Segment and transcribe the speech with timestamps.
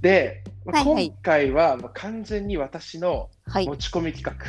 [0.00, 1.06] で、まあはいはい。
[1.08, 3.66] 今回は完全に私のはい。
[3.66, 4.44] 持ち込み企画。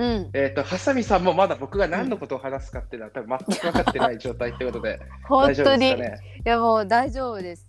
[0.00, 0.30] うん。
[0.34, 6.42] えっ、と、ハサミさんもまだ僕が何のことを話すかっていうのは多分全く分かってない状態ということで、 本大丈夫当にですかね？
[6.44, 7.66] いやもう大丈夫です。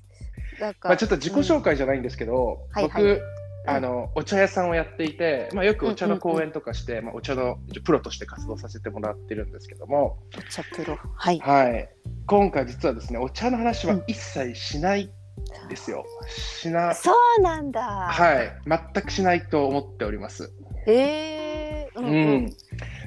[0.60, 3.22] なんか、まあ、ちょっと自己紹介じゃないんですけど、はい僕、はい
[3.70, 10.98] あのお茶屋さんをやっていて、まあ、よくお茶の講演とかして、まあ、お茶のプロとして活動させてもらってるんですけども、うん、チャプロ。
[11.16, 11.40] はい。
[11.40, 11.90] はい、
[12.26, 15.12] 今回実はですねお茶の話は一切しない
[15.70, 16.06] ですよ。
[16.28, 18.52] しなそうなんだ、はい、
[18.94, 20.52] 全くしないと思っております。
[20.88, 22.12] えー、ううん。
[22.12, 22.54] んうん。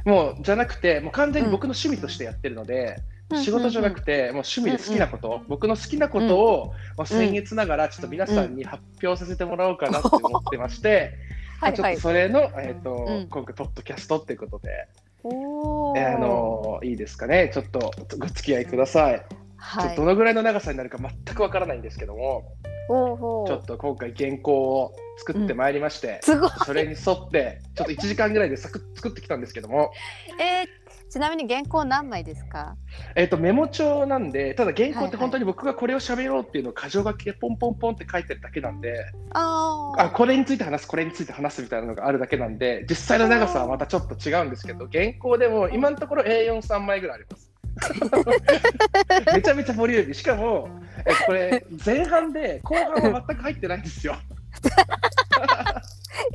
[0.04, 2.96] もうじゃなくて、もう完全に僕の趣味としてやってるので、
[3.36, 11.14] 仕事じゃなくて、もう趣味で好きなこと、僕の好きなことを、まあ、僭越ながら、ちょっと皆さんに発表させてもらおうかなって思ってまして、
[11.60, 13.28] まあちょっとそれの、えーとうん。
[13.28, 14.88] 今回、ポッドキャストっていうことで、
[15.22, 19.22] おえーあのいいですかね、ちょっとご付き合いください。
[19.60, 19.96] はい。
[19.96, 22.45] どのぐらいの長さになるか全くわからないんですけども、
[22.89, 23.47] ほうほう。
[23.47, 26.50] ちょっと今回、原稿を作ってまいりまして、すごい。
[26.64, 29.92] それに沿って、ちょっと1時間ぐらいでサクッ作ってきたんですけども、
[30.41, 32.77] えー、ちなみに原稿何枚ですか？
[33.14, 40.03] えっとメモ帳なんで、ただ原稿って本当に僕がこれを喋ろうっていうのを箇条書きでポンポンポンって書いてるだけなんで、あー。
[40.06, 47.50] あこれについて話す、これについて話すみたいなのがあるだけなんで、実際の長さはまたちょっと違うんですけど、原稿でも今のところ A43 枚ぐらいあります。
[49.34, 50.17] めちゃめちゃボリューミー。
[50.17, 50.69] しかも、
[51.05, 54.17] えこれ前半で後半は全く入ってないんですよ。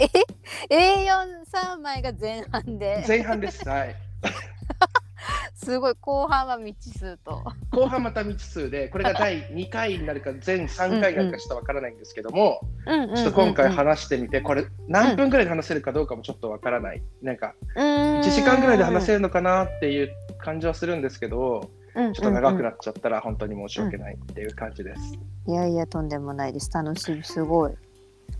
[0.70, 3.68] え？A43 枚が前半で前半です。
[3.68, 3.96] はい。
[5.56, 17.02] すごい後半は未知数と後半また未知数で、これが第2回になるか、全3回になるかちょっとわからないんですけども、ちょっと今回話してみて、これ何分ぐらいで話せるかどうかもちょっとわからない。
[17.22, 20.12] なんか、1 1時間ぐらいで話せるのかなっていう
[20.46, 25.02] 感じはするんですけど、ちょっと長くなっちゃったら本当に申し訳ないっていう感じです。
[25.48, 26.70] いやいやとんでもないです。
[26.72, 27.74] 楽しいすごい。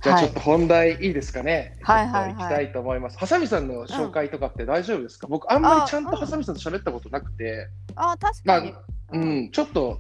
[0.02, 0.26] じゃあはい。
[0.26, 1.78] ちょっと本題いいですかね？
[1.82, 3.18] はいはい行きたいと思います。
[3.18, 8.74] ハサミさんの紹介とかって大丈夫ですか、僕あんまりちゃんとハサミさんと喋ったことなくて、あ確まあかに、
[9.14, 10.00] うん、ちょっと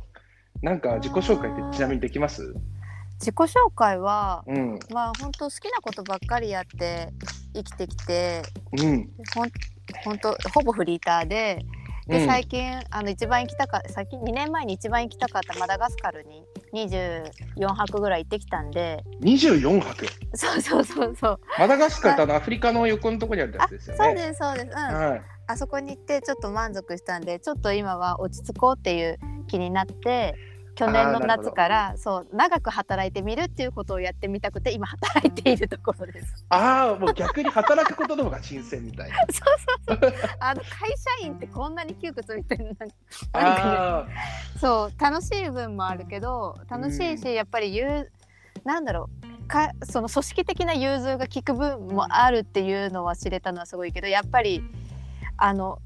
[0.62, 2.54] なんか自己紹介ってちなみにできます？
[3.20, 7.14] 自己紹介はうん、まあ本当好きなことばっかりやって
[7.54, 8.42] 生きてきて
[8.74, 9.50] うん、ほん
[10.04, 11.64] 本当ほぼフリーターで
[12.08, 12.28] で、うん。
[12.28, 16.44] 最近あの一番行きたか最近2年前に一番行きたかったマダガスカルに
[16.74, 19.04] 24泊ぐらい行ってきたんで。
[19.22, 20.06] 24泊？
[20.34, 21.40] そうそうそうそう。
[21.60, 22.26] マダガスカルってあ。
[22.26, 24.04] のアフリカの横のところにあるやつですよね。
[24.06, 24.68] そうですそうです。
[24.68, 24.74] うん。
[24.76, 25.22] はい。
[25.48, 30.36] あそこに行ってちょっと満足したんでちょっと今は落ち着こうっていう気になって
[30.76, 36.46] 去年の夏からそう長く働いてみるっていうことをやってみたくて今働いているところです。
[36.50, 39.16] ああ、もう逆に働くことの方が新鮮みたいな。
[39.32, 39.42] そ
[39.94, 40.70] うそうそうあの会
[41.22, 42.92] 社員ってこんなに窮屈みたいななんかね
[43.34, 44.08] あ
[44.60, 48.12] そう楽しい分もあるけど楽しいし、やっぱり言う
[48.66, 54.64] なんだろうかその組織的な融通が効く分もあるっていうのは知れたのはすごいけどやっぱり
[55.38, 55.80] あの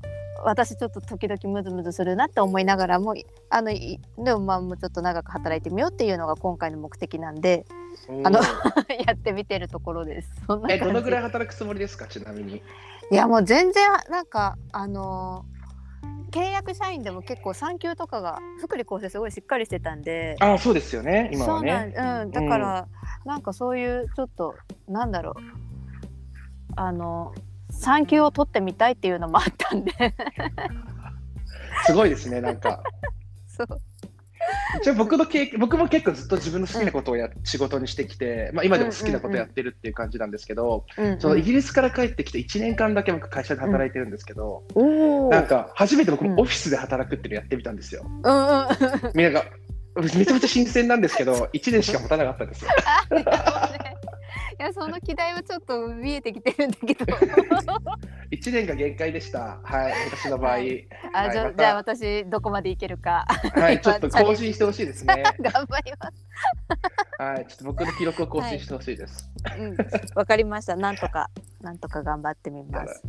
[0.43, 3.15] 私ちょっと時々ムズムズするなって思いながらも
[3.49, 8.39] あのいでもまあもうちょっと長く働いてみようっていうのが今回の目的なんでーあの
[9.05, 10.29] やってみてるところです。
[10.47, 12.61] そんなえ、どのぐらいい働くつもりですか、ちなみに。
[13.11, 15.45] いやもう全然なんかあの
[16.29, 20.35] 契約社員でも結構産休とかが福利厚生すごいしっかりしてたんで。
[20.39, 21.91] ああ、そうですよね、今はね。
[21.93, 22.87] そうなん、うん、だから、
[23.25, 24.55] なんかそういうちょっと
[24.87, 25.33] なんだろう
[26.75, 27.33] あの
[27.69, 29.91] 産休を取ってみたいっていうのもあったんで。
[31.85, 32.83] すごいですね、なんか。
[33.47, 33.81] そう。
[34.79, 46.35] 一応僕の経験僕も結構ずっと自分の好きなことをや、仕事にしてきて、まあ、今でも好きなことやってるっていう感じなんですけど、うんそのイギリスから帰ってきて1年間だけ僕会社で働いてるんですけど、おおなんか初めて僕うん。
[46.35, 48.03] もオフィスで働くっていうのやってみたんですよ。
[48.05, 48.67] うんうん
[49.13, 49.45] みんなが
[49.95, 52.71] めちゃめちゃ新鮮なんですけど1年しか持たなかったんですよ。
[54.59, 57.05] いやその議題はちょっと見えてきてるんだけど。
[58.29, 59.59] 1年が限界でした。
[59.63, 60.51] はい、私の場合。
[60.51, 61.55] はい、あじゃ,、また。
[61.55, 63.25] じゃあ私どこまでいけるか。
[63.55, 65.23] はい、 ちょっと更新してほしいですね。
[65.39, 66.25] 頑張ります。
[67.17, 69.31] はい、ちょっと僕の記録を更新してほしいです。
[69.57, 69.77] うん
[70.15, 70.75] わかりました。
[70.75, 71.29] なんとか
[71.61, 73.01] なんとか頑張ってみます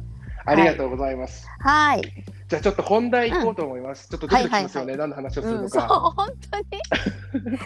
[0.46, 1.46] ありがとうございます。
[1.60, 2.02] はい、
[2.48, 4.08] じゃあちょっと本題行こうと思います。
[4.08, 5.94] ちょっとドキドキしますよね、何の話をするうん、そうのか。
[6.16, 6.64] 本当に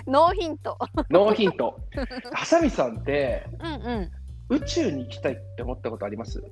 [0.07, 0.79] ノーヒント
[1.11, 1.79] ノーヒント。
[2.33, 4.11] ハサミさんってうんうん
[4.51, 6.43] 宇宙に行きたいって思ったことあります？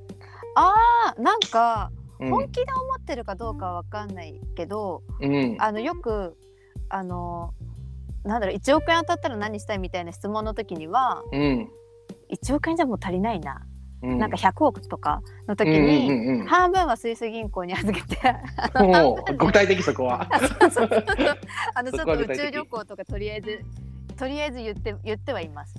[0.55, 1.91] あーなんか
[2.21, 5.57] うん本気で思ってるかどうかは分かんないけど、うん。
[5.59, 6.37] あのよく
[6.89, 7.53] あの
[8.25, 11.69] なんだろう1億円当たったら何したいみたいな質問の時にはうん。
[12.31, 13.72] 1億円じゃもう足りないな、うん
[14.03, 18.19] なんか100億とかの時に、うんうん半分はスイス銀行に預けて
[19.39, 20.27] 具体的そこは。
[21.75, 23.61] あ のちょっと宇宙旅行とかとりあえず
[24.17, 25.75] とりあえず言って言ってはいます。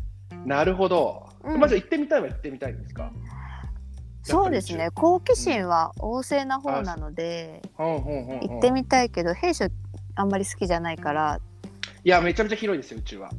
[0.45, 1.27] なるほど。
[1.43, 3.11] うんまず行ってみたいは行ってみたいんですか？
[4.23, 4.89] そうですね。
[4.91, 9.67] 好奇心は旺盛な方なので、行ってみたいけど、兵所
[10.15, 11.39] あんまり好きじゃないから、
[12.05, 13.29] いや、めちゃめちゃ広いですよ、宇宙は。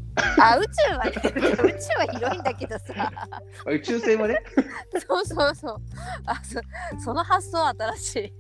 [0.41, 3.13] あ、宇宙はね、宇宙は広いんだけどさ。
[3.67, 4.43] 宇宙船はね。
[5.07, 5.83] そうそうそう。
[6.25, 6.61] あ、そ
[7.05, 8.33] その発想新しい。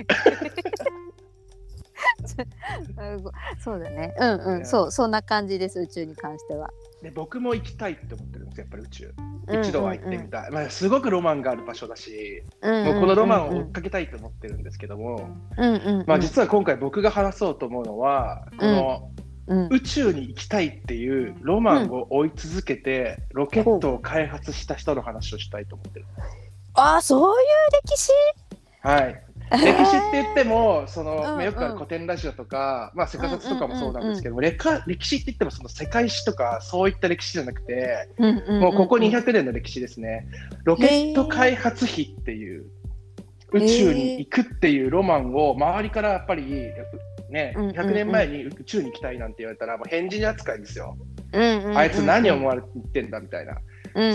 [2.99, 3.25] うん
[3.59, 4.15] そうだね。
[4.19, 5.81] うんうん、そう、そんな感じです。
[5.81, 6.71] 宇宙に関しては。
[7.03, 9.15] で僕も行きたいって思ってるんですよ、やっぱり宇宙。
[9.47, 10.51] うん一度は行ってみたい。
[10.51, 15.29] まあ、すごくロマンがある場所だし、もうこのロマンを追っかけたいと思ってるんですけども、
[15.59, 19.11] うんうんうん、まあ、実は今回僕が話そうと思うのは、この
[19.47, 26.07] うん、宇宙に行きたいっていうロマンを追い続けて、ロケットを開発した人の話をしたいと思ってる。
[26.75, 27.47] あ、そういう
[27.87, 28.11] 歴史？
[28.81, 29.23] はい。
[29.51, 40.27] 歴史って言っても、その、うんまあよくある古典ラジオとか、まあ、セカサツとかもそうなんですけども、歴歴史って言っても、その世界史とか、そういった歴史じゃなくて、うんうんうんもうここ200年の歴史ですね。
[40.65, 42.65] ロケット開発費っていう、
[43.53, 46.71] 宇宙に行くっていうロマンを周りからやっぱり、
[47.31, 50.97] ね、うんうんうん100年前に宇宙に行きたいなんて言われたら、もう変人扱いですよ。
[51.33, 52.63] うんうんうんあいつ何を思われ
[52.93, 53.59] てんだみたいな。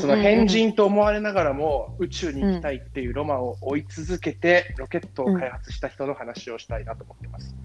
[0.02, 7.56] その変人と思われながらも宇宙に行きたいっていうロマンを追い続けてロケットを開発した人の話をしたいなと思ってます。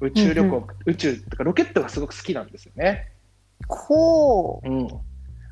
[0.00, 3.12] 宇宙旅行、うん宇宙とかロケットがすごく好きなんですよね。
[3.68, 4.88] こうん。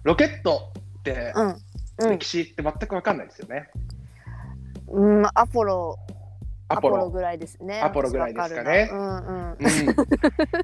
[0.03, 1.57] ロケットってう、うんうん
[2.11, 3.69] 歴史って全く分かんないですよね。
[4.89, 5.99] うん、アポロ
[6.69, 7.11] アポロ。
[7.11, 7.81] ぐらいですね。
[7.81, 9.51] アポロぐらいですかねうんうん。
[9.51, 9.57] うん、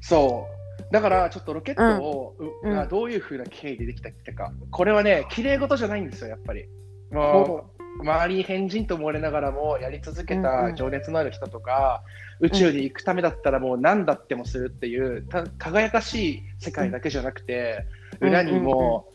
[0.01, 0.93] そう。
[0.93, 6.67] だからちょっとロケットを、ううんがどういうふうな経緯でできたか、これはね、綺麗事じゃないんですよ、やっぱり。
[7.11, 12.03] もほう周りに変人と思われながらもやり続けうんうんた情熱のある人とか、
[12.39, 17.85] 宇宙に行くためだったらもう何だってもするっていうた輝かしい世界だけじゃなくて、
[18.19, 19.09] うん裏にも、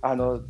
[0.00, 0.40] あの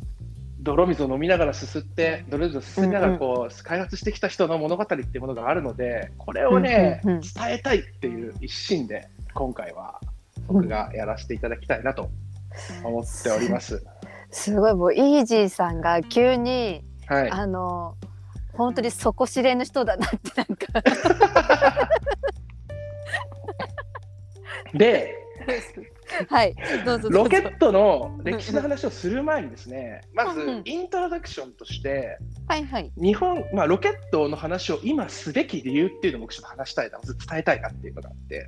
[0.65, 7.21] 泥水を飲みながらすすって泥水をすすりながらこう、開発してきた人の物語っていうものがあるのでこれをね、うんうんうん。
[7.21, 10.01] 伝えたいっていう一心で今回は
[10.47, 12.09] 僕がやらせていただきたいなと
[12.83, 13.85] 思っております。
[14.31, 17.95] すごいもうイージーさんが急に、はい、あの
[18.53, 20.65] 本当に底知れぬ人だなってなんか。
[24.73, 25.15] で
[26.29, 30.61] はいどうぞロケットの歴史の話をする前にですねまずうんうん。
[30.65, 32.17] イントロダクションとして
[32.47, 32.91] はいはい。
[32.97, 38.47] 日本、まあ、ロケットの話を今すべき理由っていうのを僕ちょっと話したいな伝えたいなっていうのがあって。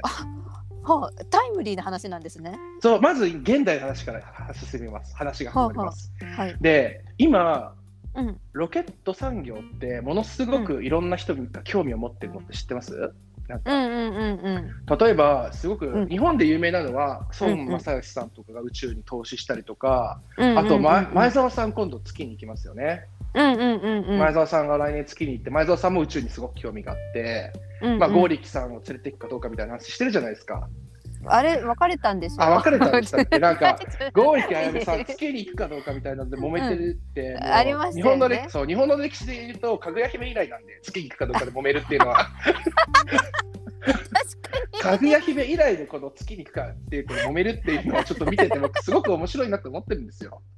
[0.83, 2.57] はあ、タイムリーな話なんですね。
[2.79, 4.21] そうまず現代の話から
[4.53, 5.15] 進みます。
[5.15, 6.11] 話が始まります。
[6.35, 6.55] はい。
[6.61, 7.73] で今
[8.17, 8.39] うん。
[8.53, 13.13] ロケット産業ってものすごくいろんな人が興味を持ってるのって知ってます、
[13.47, 13.71] なんか。
[13.71, 14.39] うんうんうん
[14.87, 14.97] うん。
[14.97, 16.07] 例えばすごくうん。
[16.07, 21.13] 日本で有名なのは孫正義さんとかが宇宙に投資したりとか、うんあと、まうん。
[21.13, 24.19] 前澤さん今度月に行きますよね、うんうんうんうん。
[24.19, 27.99] 前澤さんが来年月に行って前澤さんも宇宙にすごく興味があって、うんうん。
[27.99, 30.67] まあ、剛力さんを連れていくかどうかみたいな話してるじゃないですか
[31.25, 32.43] あれ別れたんでしょ？
[32.43, 33.39] あ別れたんでしたっけ？
[33.39, 33.77] なんか
[34.13, 38.01] 剛力あやめさんい月に行くかどうかみたいなので揉めてるって、も うありましね。
[38.01, 42.27] 日本の歴そう日本の歴史で言うとかぐや姫以来なんで月に行くかどうかで揉めるっていうのは。
[44.81, 50.41] かぐや姫以来でこの月に行くかっていうこの揉めるっていうのをちょっと見てて僕すごく面白いなと思ってるんですよ。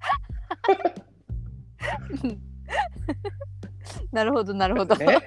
[4.12, 5.20] なるほどなるほど、ね、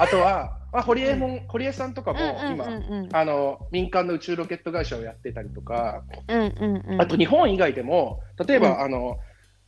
[0.00, 2.18] あとは、まあ、堀江もん堀江さんとかも
[2.50, 3.16] 今、うんうんうん。
[3.16, 7.00] あの民間の宇宙ロケット会社をやってたりとか、うんうんうん。
[7.00, 8.80] あと日本以外でも例えば、うん。
[8.80, 9.18] あの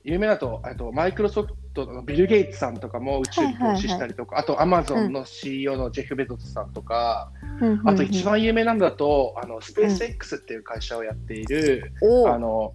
[0.05, 11.93] 有名だとあとマイクロソフトのビル・ゲイツさんとかも宇宙に投資したりとか、あとアマゾンの CEO のジェフ・ベゾスさんとか、うんうんあと一番有名なんだとあのスペース X っていう会社をやっている、
[12.27, 12.73] あの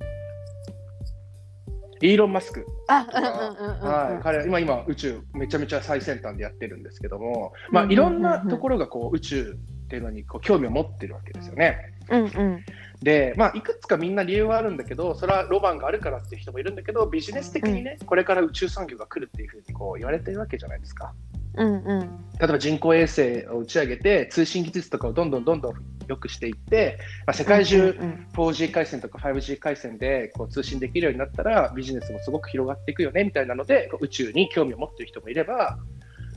[2.01, 8.21] イーロン・マスクはい、彼は今今宇宙めちゃめちゃ最先端でやってるんですけども、まあうんいろん。
[8.21, 11.93] なところがこう宇宙っていうのにこう興味を持ってるわけですよね。
[12.09, 12.63] うんうん
[13.01, 21.13] で、まあ、いくつかみんな理由はあるんだけど、それはロマンがあるからっていう人もいるんだけど、ビジネス的にね、これから宇宙産業が来るっていうふうにこう言われてるわけじゃないですか。
[21.55, 21.99] うんうん。
[22.39, 25.73] 例えば人工衛星を打ち上げて、通信技術とかをどんどんどんどん
[26.07, 35.77] 良くしていって、まあ、世界中うんうん 4G 回線とか 5G 回線でこう通信できるようになったら、ビジネスもすごく広がっていくよねみたいなので、宇宙に興味を持っている人もいれば、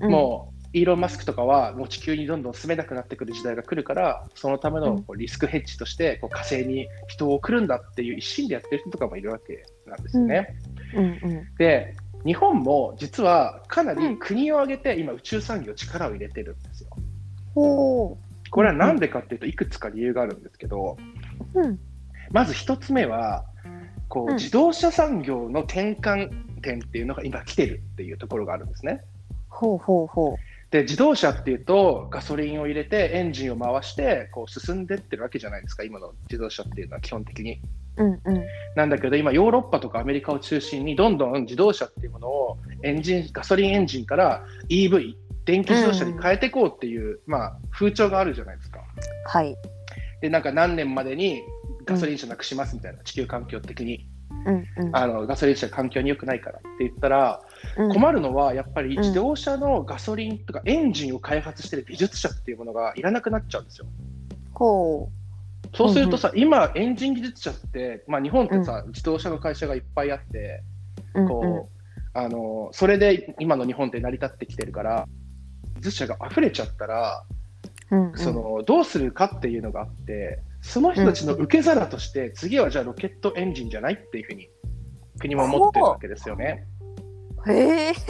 [0.00, 0.10] うん。
[0.10, 10.56] もうイーロン・マスクとかはもう地球にどんどん住めなくなってくる時代が来るからそのためのこうリスクヘッジとしてこう火星に人を送るんだっていう一心でやってる人とかもいるわけなんですよね。
[10.94, 11.04] うん。
[11.04, 11.54] うん。
[11.56, 16.90] で日本も実はかなり国を挙げて今宇宙産業力を入れてるんですよ。
[17.54, 18.18] ほ
[18.50, 20.96] これは何でかっていうといくつか理由があるんですけど
[21.54, 21.78] ううん。
[22.30, 23.44] まず一つ目は
[24.08, 24.36] こう、うん。
[24.36, 29.00] 自動車産業の転換点っていうのが今来てるっていうところがあるんですね。
[29.48, 30.36] ほうほうほ
[30.70, 37.60] で自動車っていうとガソリンを入れてエンジンを回してこう進んでってるわけじゃないですか今の自動車っていうのは基本的に。
[37.96, 38.04] う。
[38.04, 38.44] うんうん。
[38.76, 48.80] なんだけど今ヨーロッパとかアメリカを中心にどんどん自動車っていうものをエンジンガソリンエンジンから EV 電気自動車に変えていこうっていう、まあ、風潮があるじゃないですか。
[49.26, 49.56] はい。
[50.20, 51.42] でなんか何年までに
[51.84, 54.06] ガソリン車なくしますみたいな、地球環境的に
[54.46, 54.96] うんうん。
[54.96, 57.40] あのガソリン車環境に良くないからって言ったら、
[57.76, 63.86] うん困るのはやっぱりうん自動車のガソリンとかエンジンを開発してる技術者っていうものがいらなくなっちゃうんですよ。
[64.54, 65.10] ほ
[65.74, 70.62] そうするとさ、今エンジン技術者って、まあ、日本ってさ、自動車の会社がいっぱいあって
[71.14, 71.26] う。
[71.26, 75.06] こう、あのそれで今の日本って成り立ってきてるから
[75.76, 77.24] 技術者が溢れちゃったら、
[77.90, 78.18] うんうん。
[78.18, 84.48] そのどうするかっていうのがあってその人たちの受け皿として、次はじゃあロケットエンジンじゃないっていうふうに
[85.18, 86.66] 国も思ってるわけですよね。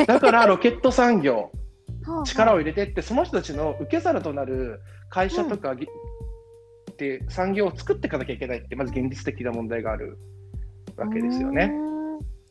[0.07, 1.53] だからロケット産業
[2.25, 2.55] 力を。
[2.55, 10.19] を入れてってその人たちの受け皿となる会社とか、ぎって産業を作っていかなきゃいけないってまず現実的な問題がある
[10.97, 11.73] わけですよね。
[11.73, 11.91] うん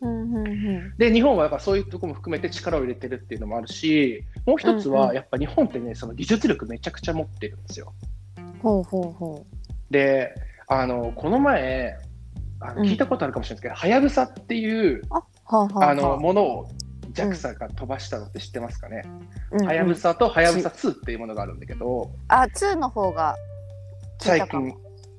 [0.01, 7.93] うんうんで日本はだからそういうところも含めて力を入れてるっていうのもあるしもう一つうんうんはやっぱ日本ってねその技術力めちゃくちゃ持ってるんですよ。
[8.37, 8.53] うん。
[8.59, 9.45] ほうほうほ
[9.91, 10.33] で
[10.67, 11.97] あのこの前
[12.61, 12.87] あのうん。
[12.87, 15.01] 聞いたことあるかもしれないですけどはやぶさっていうう。
[15.11, 16.69] あ、のものを
[17.13, 19.03] JAXA が飛ばしたのって知ってますかね？
[19.51, 19.67] うんうん。
[19.67, 23.35] はやぶさとはやぶさ2っていうものがあるんだけどあ、ツーの方が
[24.19, 24.47] 最。
[24.47, 24.59] 近。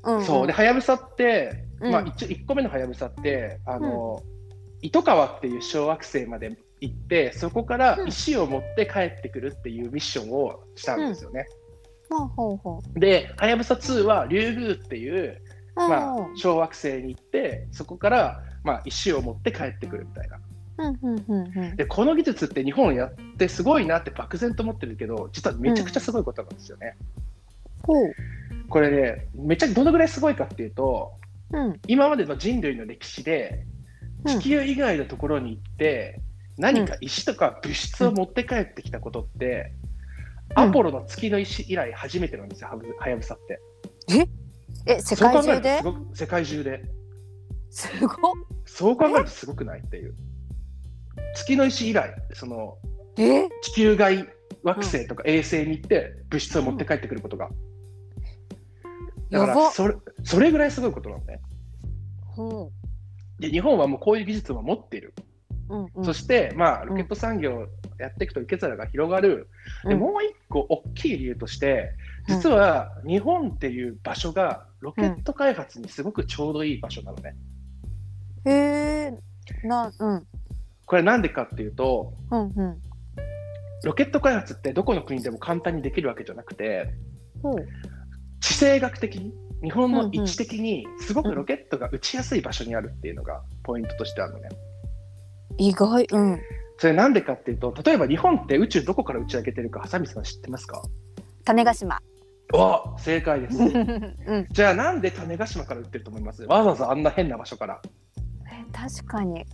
[0.05, 0.25] うんうん。
[0.25, 0.47] そう。
[0.47, 1.93] ではやぶさって、うん。
[1.93, 4.23] まあ、一1個目のはやぶさってあの、
[4.83, 11.47] 糸川っていう小惑星まで行ってそこから石を持って帰ってくるっていうミッションをしたんですよね。
[12.11, 15.41] ほうほうほではやぶさ2はリュウグウっていう、
[15.77, 15.89] う。
[15.89, 20.41] まあうん、小惑星に行ってそこから、まあ、石を持って帰ってくるみたいな。
[20.79, 21.77] うんうんうんうん。
[21.77, 26.97] でこの技術って日本やってすごいなって漠然と思ってるけど実はめちゃくちゃすごいことなんですよね。
[27.83, 28.13] ほう。
[28.69, 31.13] これねめちゃどのぐらいすごいかっていうと
[31.53, 33.65] うん今までの人類の歴史で
[34.25, 36.21] うん地球以外のところに行って、
[36.59, 39.80] 何か石とか物質を持って帰ってきたことって、うん
[40.55, 43.61] アポロの月の石以来初めてなんですよ、はやぶさって。
[44.87, 45.83] え、世そう考界中で
[46.15, 46.83] 世界中で。
[47.71, 48.33] すごっ。
[48.67, 50.15] そう考えるとすごくないっていう。
[51.35, 52.79] 月の石以来、その
[53.17, 53.49] え？
[53.63, 54.27] 地球外
[54.63, 57.51] 惑星とか衛星に行って物質を持って帰ってくることが。
[59.31, 61.41] だからそれそれぐらいすごいことなのね。
[62.27, 62.73] ほ
[63.39, 65.15] で日本はもうこういう技術を持っている。
[65.69, 65.77] う。
[65.77, 66.05] うんうん。
[66.05, 67.69] そして、まあ、ロケット産業
[68.01, 69.49] やっていくと受け皿が広がる。
[69.85, 71.93] でうんもう一個大きい理由として、
[72.29, 77.37] 実は日本っていう場所がロケット開発にすごくちょうどいい場所なのね。
[78.47, 79.19] へえ。
[79.65, 80.27] な、うん。
[80.87, 82.79] これなんでかっていうと、うんうん。
[83.85, 86.93] ロケット開発ってどこの国でも簡単にできるわけじゃなくて、
[87.43, 87.67] ほう。
[88.41, 94.49] 地政学的に、日本の位置的にすごくロケットが打ちやすい場所にあるっていうのがポイントとしてあるのね。
[95.59, 96.07] 意外。
[96.11, 96.41] うん。
[96.81, 100.83] それなんでかっていうと、例えば日本って宇宙どこから打ち上げてるか、ハサミさん知ってますか？
[101.45, 102.01] 種子島。
[102.55, 103.59] お正解です。
[103.59, 104.47] うん。
[104.51, 106.43] じゃあなんで種子島から打ってると思います？
[106.45, 107.83] わざわざあんな変な場所から。
[108.73, 109.45] 確かに。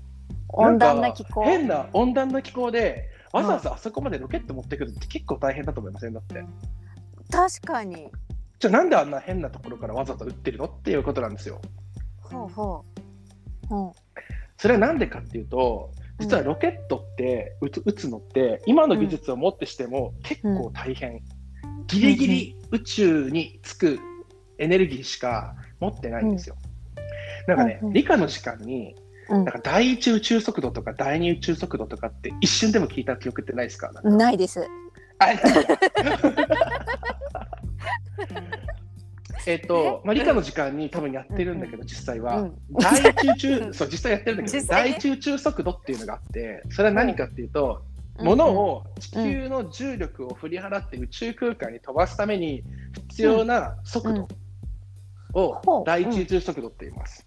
[0.50, 1.42] 温暖な気候。
[1.42, 6.12] 変な温暖な気候で、わざわざあそこまでロケット持ってくるって結構大変だと思いません？
[6.12, 6.44] だって。
[7.28, 8.08] 確かに。
[8.60, 11.60] じゃあなんであんな変なところからわざわざ打ってるのっていうことなんですよ。
[12.20, 12.84] ほうほ
[13.64, 13.66] う。
[13.66, 13.92] ほ
[14.58, 21.20] それはなんでかっていうと、実はロケットって打つ打つのって、今の技術をもってしても結構大変。
[21.88, 23.98] ギリギリ宇宙に着く
[24.58, 26.56] エネルギーしか持ってないんですよ。
[27.46, 28.94] なんかね理科の時間に、
[29.28, 33.92] なんか第一宇宙速度とか第二宇宙速度とかって一瞬でも聞いた記憶ってないですか？
[33.92, 34.10] なんか。
[34.10, 34.66] ないです。
[35.18, 35.26] あ
[39.46, 42.58] えっと、まあ、理科の時間に多分やってるんだけど、実際は、うん。
[42.80, 44.90] 第一宇宙、そう、実際やってるんだけど、実際ね。
[44.90, 47.82] 第一宇宙速度っていうのがあって、それは何かっていうと、
[48.18, 48.26] うん。
[48.26, 52.64] 物を地球の重力を振り払って宇宙空間に飛ばすために
[53.10, 54.28] 必要な速度
[55.32, 55.84] ほをう。
[55.86, 57.26] 第一宇宙速度って言います。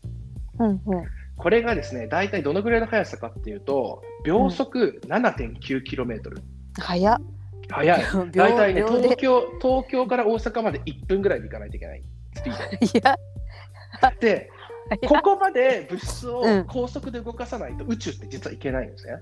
[1.38, 6.42] これがですね、大体どのぐらいの速さかっていうと、秒速 7.9km。
[6.82, 7.39] 早っ。
[7.70, 8.02] 速い。
[8.32, 12.04] 秒 大体ね東京、東京から大阪まで1分ぐらいで行かないといけない
[12.36, 13.16] スピーいや。
[14.02, 14.20] ド。
[14.20, 14.50] で、
[15.08, 19.14] ここまで物質をうん高速で動かさないと宇宙って実は行けないんですね。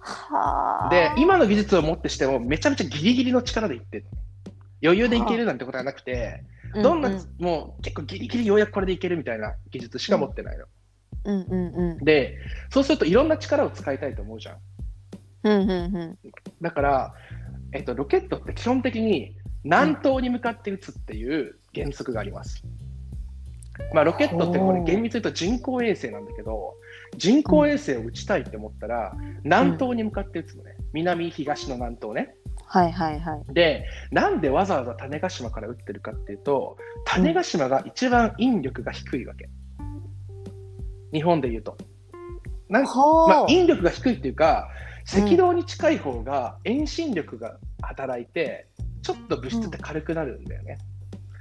[0.00, 0.90] はあ。
[0.90, 4.06] で、今の技術をもってしてもめちゃめちゃギリギリの力で行ってる。
[4.82, 6.44] 余裕で行けるなんてことはなくて、
[6.82, 10.64] どんな、うんもう結構ギリギリようやくこれでいけるみたいな技術しか持ってないの。
[11.24, 12.36] うんうんうんで、
[12.70, 14.56] そうするといろんな力を使いたいと思うじゃん。
[15.44, 16.18] うんうんうん
[16.62, 17.14] だから、
[17.72, 22.62] えっと、ロケットって基本的に南東に向かって撃つっていう原則があります。
[23.94, 26.74] まあ、ロケットってこれ厳密に言うと人工衛星なんだけど、
[27.16, 29.14] 人工衛星を撃ちたいって思ったら、
[29.44, 30.76] 南東に向かって撃つのね。
[30.92, 32.34] 南、東の南東ね。
[32.66, 39.48] はいはいはいで、なんでわざわざ種子島から撃ってるかっていうと、種子島が一番引力が低いわけ。
[41.12, 41.76] 日本で言うと。
[42.68, 42.90] なんま
[43.42, 44.68] あ、引力が低いっていうか、
[45.10, 48.68] 赤道に近い方が遠心力が働いて、
[49.02, 50.78] ちょっと物質って軽くなるんだよね。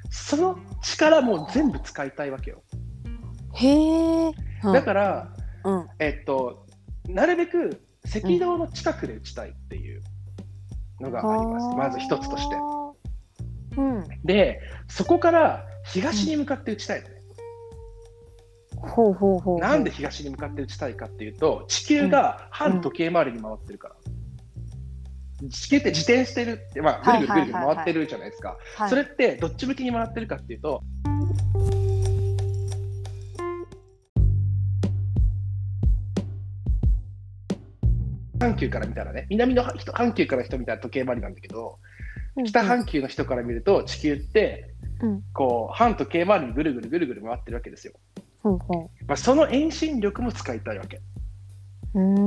[0.10, 2.64] その力も全部使いたいわけよ。
[3.54, 3.68] へ
[4.28, 4.32] え、
[4.64, 6.66] うんだから、うんえっと、
[7.08, 10.02] なるべく赤道の近くで打ちたいっていう
[11.00, 11.76] のがあります。
[11.76, 12.56] まず一つとして。
[13.78, 17.21] うんで、そこから東に向かって打ちたいのね。
[18.82, 23.96] ほうほうほうなんで東に向かって打ちたいかっていうと、地球が反時計回りに回ってるから。
[25.50, 28.58] 地球って自転してるって、まあ、ぐるぐるぐるぐる回ってるじゃないですか。
[28.76, 30.84] はいそれってどっち向きに回ってるかっていうと、
[38.40, 41.80] 半球から見たらね、南の人半球から人見たら時計回りなんだけど、
[42.46, 47.94] 北半球の人から見ると地球って、うんこう反時計回りにぐるぐるぐるぐる回ってるわけですよ。
[48.44, 51.02] ほうほまあ、その遠心力も使いたいわけ。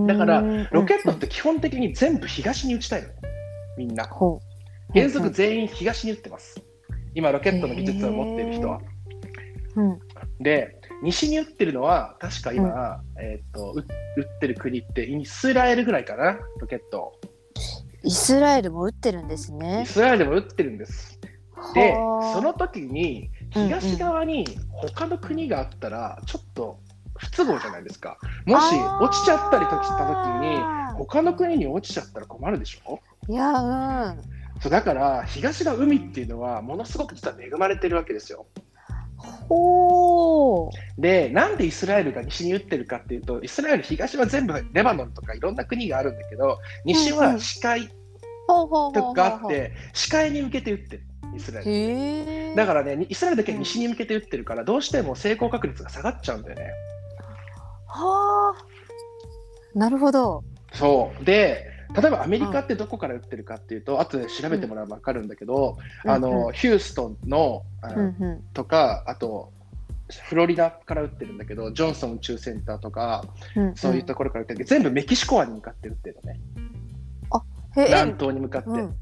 [0.06, 3.08] だからロケットって基本的に全部東に打ちたいの。
[3.78, 4.08] みんな。
[4.92, 6.60] 原則全員東に打ってます。
[7.14, 8.80] 今、ロケットの技術を持っている人は。
[9.76, 9.98] うん
[10.40, 17.12] で、西に打ってるのは、確か今、えーっと、う打ってる国ってイスラエルぐらいかな、ロケットを。
[18.02, 19.84] イスラエルも撃ってるんですイね。
[19.86, 21.18] スラエルでも打ってるんです。
[21.74, 26.80] ではあ、その時に、東側に他の国があったら、ちょっと
[27.16, 28.18] 不都合じゃないですか。
[28.44, 30.60] もし落ちちゃったりとした時に、
[30.98, 32.98] 他の国に落ちちゃったら困るでしょ？
[33.28, 34.20] いやうん。
[34.60, 38.46] そうだから、東の海っていうのは、ものすごく実は恵まれてるわけですよ。
[39.48, 47.88] ほうで、なんでイスラエルが西に打ってるかっていうと、イスラエル東は全部レバノンとかいろんな国があるんだけど、西は視界
[48.48, 52.56] とかあって、視界に向けて打ってる、イスラエル。
[52.56, 56.70] だからね、イスラエルだけ西に向けて打ってるから、どうしても成功確率が下がっちゃうんだよね。
[57.86, 60.42] はあなるほど。
[60.72, 61.24] そう。
[61.24, 69.52] で、例えばアメリカってどこから打ってるかっていうと、後で調べてもらえば分かるんだけど、あうんの、ヒューストンの、うんうんとか、あと、
[70.28, 73.24] フロリダから打ってるんだけど、ジョンソン宇宙センターとか、
[73.56, 76.40] うんそういうところから打ってるけど、全部メキシコ湾に向かって打ってるのね。
[77.76, 78.68] へ南え東に向かって。
[78.68, 78.94] うん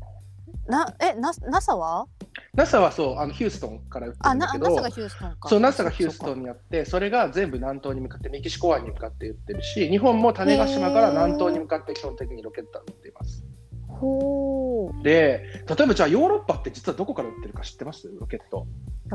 [0.68, 2.06] なえな NASA は？
[2.54, 5.48] NASA はそう、あのヒューストンから打ってるんだけど、NASA がヒューストンか。
[5.48, 6.38] そう、NASA がヒューストン。
[6.38, 13.44] ンにあって、それが全部南東に向かって、メキシコ湾に向かって打ってるし、日本も種子島から南東に向かって基本的にロケットは打っています。
[13.88, 15.02] ほう。
[15.04, 18.10] で、例えばじゃあヨーロッパって実はどこから打ってるか知ってます？
[18.18, 18.66] ロケット。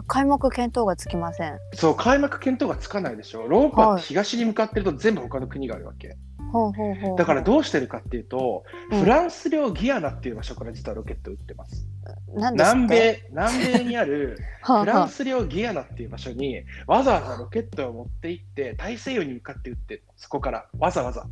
[0.06, 1.58] 開幕見当がつきません。
[1.74, 3.42] そう、開幕見当がつかないでしょ。
[3.42, 6.16] ヨーロッパっはいて東に向かってると全部他の国があるわけ。
[6.52, 7.18] ほうほうほう。
[7.18, 9.00] だからどうしてるかっていうと、うん。
[9.02, 11.88] フランス領ギアナっていう場所から実はロケットを打ってます。
[12.34, 21.26] なんですって南米、南米にある はあはフランス領ギアナっていう場所にわざわざロケットを持って行って大西洋に向かって撃ってるそこからわざわざ。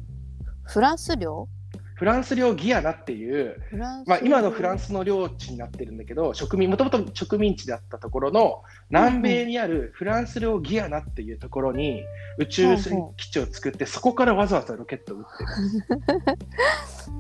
[0.64, 1.48] フランス領？
[1.96, 3.58] フランス領ギアナっていう、
[4.06, 12.04] まあ、今のフランスの領地になってるんだけど植民もともと植民地であったところの南米にあるフランス領ギアナっていうところに
[12.38, 12.76] 宇宙
[13.16, 16.46] 基地を作ってそこからわざわざロケットを撃ってる。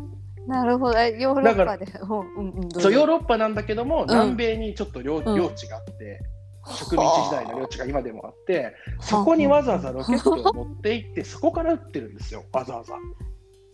[0.48, 1.00] なるほど。
[1.00, 1.88] えヨーロッパで。
[2.02, 4.08] うんうんそうヨーロッパなんだけども、ん。
[4.08, 6.22] 南米にちょっと領,、うん領地があって
[6.68, 12.44] 植民地時代の領地が今でもあってそこにわざわざロケットを持って行ってそこから撃ってるんですよ。
[12.52, 12.94] わざわざ。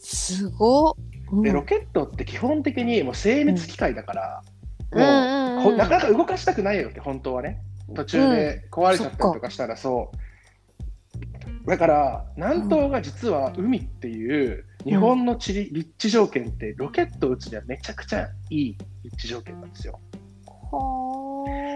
[0.01, 0.93] すごっ。
[1.31, 1.41] うん。
[1.43, 4.43] でロケットって基本的にもう精密機械だから、
[4.93, 7.61] もうこなかなか動かしたくないわけ本当はね。
[7.93, 11.67] 途中で壊れちゃったりとかしたらそう。
[11.67, 19.99] だから南東が実は海っていう日本の地理立地条件ってロケットを撃つにはめちゃくちゃいい立地条件なんですよ。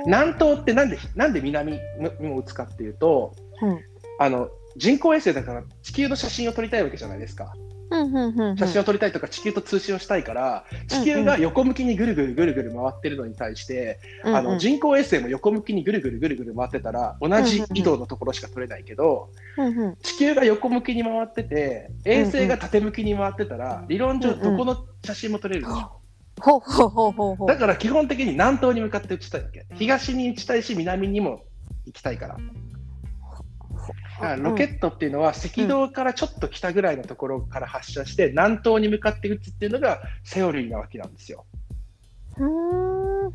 [0.05, 1.79] 南東ってなんでなんで南に
[2.27, 3.79] も打つかっていうとうん。
[4.17, 7.53] あの人工衛星だから地球の写真を撮りたいわけじゃないですか。
[8.57, 14.43] 写真を撮りたいとか地球と通信をしたいから地球が横向きにぐるぐるぐるぐる回ってるのに対して、あうんうん。
[14.45, 19.95] の人工衛星も横向きにぐるぐるぐるぐる回ってたら同じ移動のところしか撮れないけどうんうん。
[20.01, 26.01] 地球が横向きに回ってて衛星が縦向きに回ってたら理論上どこの写真も撮れるでしょ。
[26.41, 29.65] ほうほうほうほうほうだから基本的に南東に向かって打ちたいわけ。
[29.75, 31.43] 東に打ちたいし、南にも
[31.85, 32.37] 行きたいから。
[34.37, 41.45] ロケットっていうのは赤道からちょっと北ぐらいのところから発射して、南東に向かって打つっていうのがセオリーなわけなんですよ。
[42.37, 43.33] うん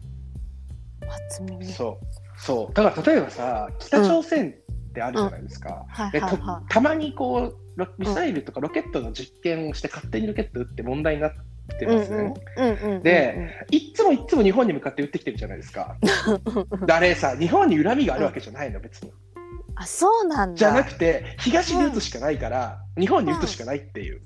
[1.09, 2.41] 初耳そう。
[2.41, 2.75] そう。
[2.75, 4.55] だから例えばさ、北朝鮮
[4.91, 5.85] ってあるじゃないですか。
[5.89, 11.33] はいでとはいはたまにこうロミサイルとかロケットの実験をして勝手にロケット撃って問題になっ
[11.79, 12.35] ていますね。
[12.57, 15.97] うんうんうんうんでいっつもいっつも日本に向かって撃ってきてるじゃないですか。
[16.87, 19.13] であれさ、日本に恨みがあるわけじゃないの、別に。
[19.81, 20.59] あそうなんだ。
[20.59, 24.21] じゃなくて、東に撃つしかないから、日本に撃つしかないっていう。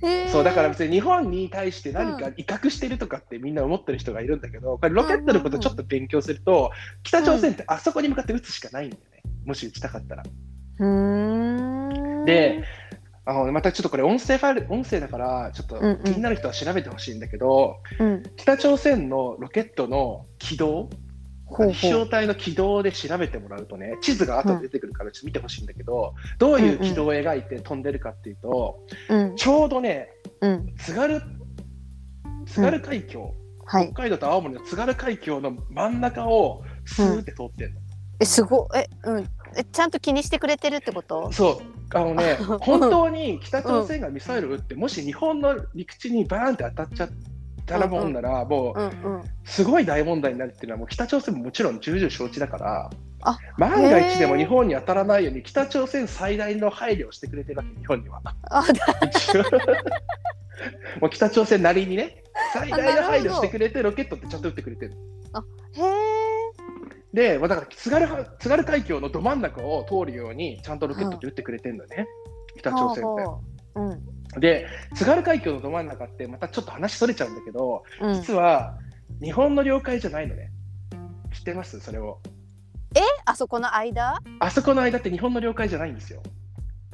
[0.30, 6.72] そうだから別に日本に対して何か威嚇してるとかってみんな思ってる人がいるんだけど、これロケットのことちょっと勉強すると、
[7.04, 9.22] 北朝鮮ってあそこに向かって撃つしかないんだよね。
[9.46, 10.22] もし撃ちたかったら。
[10.80, 12.24] うーん。
[12.26, 12.64] で、
[13.24, 18.22] あのまたちょっとこれ音声ファイル、音声だから、ちょっとうんうん気になる人は調べてほしいんだけど、うん。
[18.36, 20.90] 北朝鮮のロケットの軌道、
[21.48, 30.08] 飛翔体の軌道で調べてもらうとね、地図が後で出てくるからちょっと見てほしいんだけど、どういう軌道を描いて飛んでるかっていうと、うんちょうどね、
[30.40, 30.74] うん。
[30.76, 31.22] 津軽
[32.46, 33.86] 津軽海峡、はい。
[33.92, 37.80] 北海道と青森の津軽海峡の真ん中をスーって通ってるの。
[38.20, 39.24] えすごいえうん。
[39.56, 41.30] えちゃんと気にしてくれてるってこと？
[41.32, 41.76] そう。
[41.94, 47.08] あのね 本当に北朝鮮がミサイル撃って、もし日本の陸地にバーンって当たっちゃっ
[47.66, 48.92] たらもんなら、もう
[49.44, 52.90] すごい大問題になるっていうのはもう北朝鮮ももちろん重々承知だから
[53.22, 58.22] あ万が一でも日本に当たらないように北朝鮮最大の配慮をしてくれてるわけ日本には。
[61.00, 62.22] もう北朝鮮なりにね
[62.54, 64.92] 最大の配慮してくれてロケットってちゃんと撃ってくれてる。
[65.72, 65.96] へえ
[67.12, 72.06] で、まあ、だから津軽は津軽海峡のど真ん中を通るようにちゃんとロケットって撃ってくれてるんだよね、
[72.58, 73.24] 北朝鮮って。
[73.76, 78.78] うんで津軽海峡のど真ん中ってまたちょっと話それちゃうんだけど、うん実は
[79.22, 80.50] 日本の領海じゃないのね。
[81.32, 81.80] 知ってます？
[81.80, 82.20] それを。
[82.94, 83.00] え？
[83.24, 84.20] あそこの間？
[84.40, 86.22] あそこの間って日本の領海じゃないんですよ。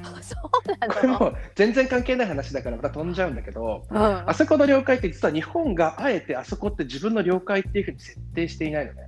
[0.01, 9.07] あそうこれも全然関係ない話だからまた飛んじゃうんだけど、うんあそこの領海って実は日本があえてあそこって自分の領海っていうふうに設定していないのね。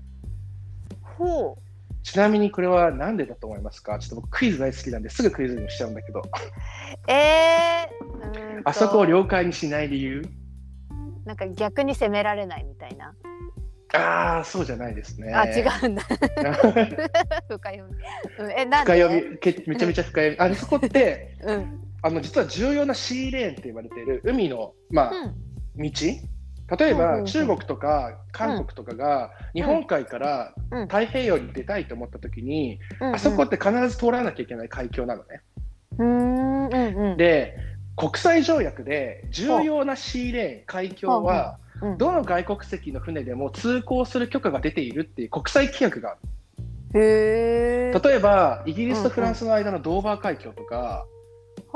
[1.17, 1.57] ほ
[2.05, 3.97] ちなみにこれは何でだと思いますか？
[3.97, 6.23] ちょっと僕クイズ大好きなんですぐクイズにしちゃうんだけど、う
[7.11, 10.21] えー、 あそこを領海にしない理由？
[11.25, 13.15] なんか逆に攻められないみたいな、
[13.95, 15.33] ああ、そうじゃないですね。
[15.33, 16.03] あ違うんだ。
[17.49, 17.87] 深読
[18.37, 19.37] み、うん、えなん深で読み。
[19.39, 20.37] け、めちゃめちゃ深読み。
[20.37, 21.81] あれそこって、 うん。
[22.03, 25.81] あの実は重要なシーレーンって言われている海の、まあ、うん。
[25.81, 25.91] 道？
[26.77, 30.87] 例えば中国とか韓国とかが日本海からうん。
[30.87, 35.41] 太平洋に出たいと思った時に、うんあそこって必ず通らなきゃいけない海峡なのね。
[35.99, 36.65] うん。
[36.65, 37.17] うんうん。
[37.17, 37.55] で、
[37.95, 41.97] 国際条約で重要なシーレーン、海峡は、うん。
[41.97, 46.19] どの外国籍の船でも通行する許可が出ているっていう国際規約がある。
[46.93, 51.05] 例えば、イギリスとフランスの間のドーバー海峡とか、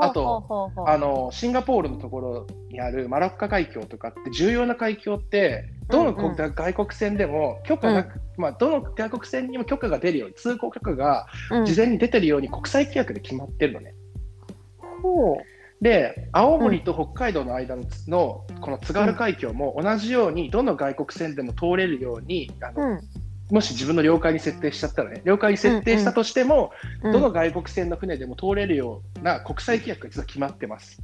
[0.00, 6.34] あとあのシンガポールのところにあるマラッカ海峡とかって重要な海峡ってどの国、うん。
[6.34, 11.26] う外国船でも許可なく、まあ、どの外国船にも許可が出るように通行許可が
[11.66, 13.94] 事前に出てるように国際規約で決まってるのね。
[15.02, 15.38] ほ
[15.80, 23.00] で青森と北海道の間ののこの津軽海峡も同じようにどの外国船でも通れるようにあの、ううん
[23.50, 31.00] もし自分の領海に設定しちゃったらね領海に設定したとしても、うんどの外国船の船でも通れるような国際規約が実は決まってます。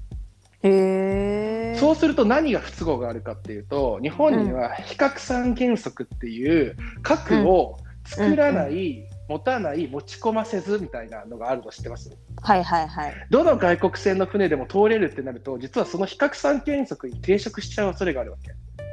[0.63, 12.17] へえそうすると何が不都合があるかっていうと日本には非拡散原則っていう核を作らない、持たない持ち込ませずみたいなのがあるの知ってます。
[12.41, 13.27] はいはいはい。
[13.31, 18.53] どの外国船の船でも通れるってなると実はその非拡散原則に抵触しちゃう恐れがあるわけ。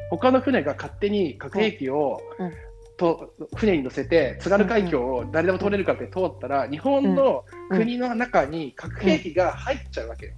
[0.09, 2.53] 他の船が勝手に核兵器を、うんうん
[2.97, 10.33] と船に乗せて津軽海峡を誰でも通れるかって通ったら日本の国の中に核兵器が入っちゃうわけよ、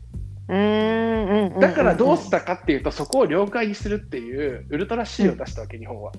[0.49, 0.57] うん。
[0.57, 6.11] うんうんだからどうしたかっていうと、そこを領海にするっていうウルトラ C を出したわけ、日本は。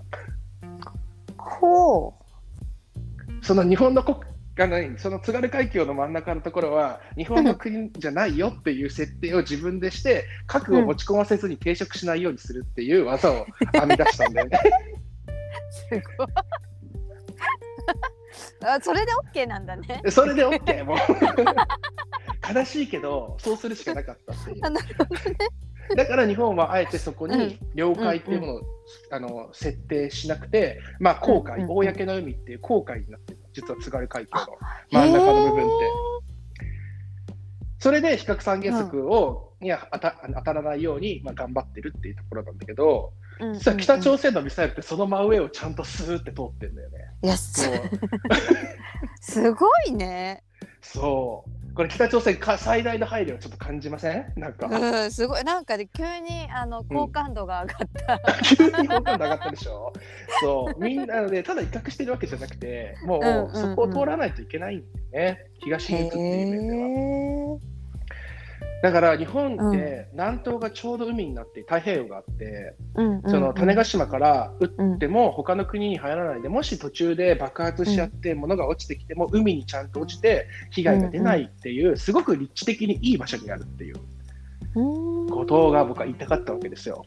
[1.37, 2.15] ほ
[3.43, 4.19] その日本の国
[4.57, 14.59] がない、その津軽海峡の真ん中のところは、日本の国じゃないよっていう設定を自分でして、核を持ち込ませずに抵触しないようにするっていう技を編み出したんだよね。
[15.69, 16.27] うすごい。
[18.65, 20.03] あそれで OK なんだね。
[20.11, 20.99] それで OK、もう。
[22.55, 24.71] 悲しいけど、そうするしかなかったっていう。
[24.71, 24.81] ね。
[25.97, 27.39] だから日本はあえてそこうん。
[27.39, 28.63] に領海っていうものを、
[29.11, 33.39] あの設定しなくて、まあ、航海、うんうん公の海っていう航海になってる。
[33.53, 34.47] 実は津軽海峡の
[34.91, 35.87] 真ん中の部分って。
[37.79, 46.99] それで比較三原則をには当た当たらないように、まあ、頑張ってるっていうところなんだけど、うん実は北朝鮮のミサイルってその真上をちゃんとスーって通ってんだよね。
[47.23, 47.71] いやす
[49.21, 50.43] すごいね。
[50.81, 51.75] そう。
[51.75, 54.33] これ北朝鮮か最大の配慮をちょっと感じません？
[54.37, 55.45] なんか、うん、すごい。
[55.45, 57.89] なんかで急にあの好感度が上がっ
[58.25, 58.33] た。
[58.57, 59.93] 急に好感度上がったでしょ？
[60.41, 60.81] そう。
[60.83, 63.55] みんなでただ威嚇してるわけじゃなくてもう、うんうんうん。
[63.55, 64.81] そこを通らないといけないん
[65.13, 65.45] だよね。
[65.63, 67.76] 東に行くっていう面では。
[68.79, 83.97] へだから日本って南東がちょうど海になって太平洋があって、うんその種子島から撃うんっても他の国に入らないでもし途中で爆発しちゃって物が落ちてきても海にちゃんと落ちて被害が出ないっていうすごく立地的にいい場所にあるっていう
[84.77, 85.31] うん。
[85.31, 87.05] ことが僕は言いたかったわけですよ。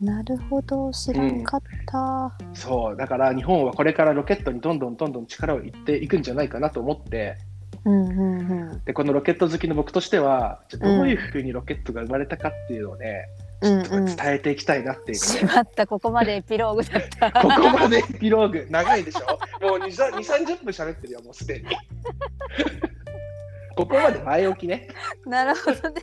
[0.00, 0.90] なるほど。
[0.92, 2.36] 知らんかった。
[2.52, 2.96] そう。
[2.96, 7.36] だから日本はこれからロケットにどんどんどんどん力をいっていくんじゃないかなと思って
[7.84, 13.26] うんうんうんでこのロケット好きの僕としてはじゃあどういうふうにロケットが生まれたかっていうのをね、
[13.60, 14.04] うんうん。
[14.06, 17.32] 伝えていきたいなっていうね、まったここまでエピローグだった。
[17.40, 19.66] ここまでエピローグ長いでしょ？
[19.66, 21.66] もう2、30分喋ってるよ、もうすでに。
[23.76, 24.88] ここまで前置きね。
[25.26, 26.02] なるほどね。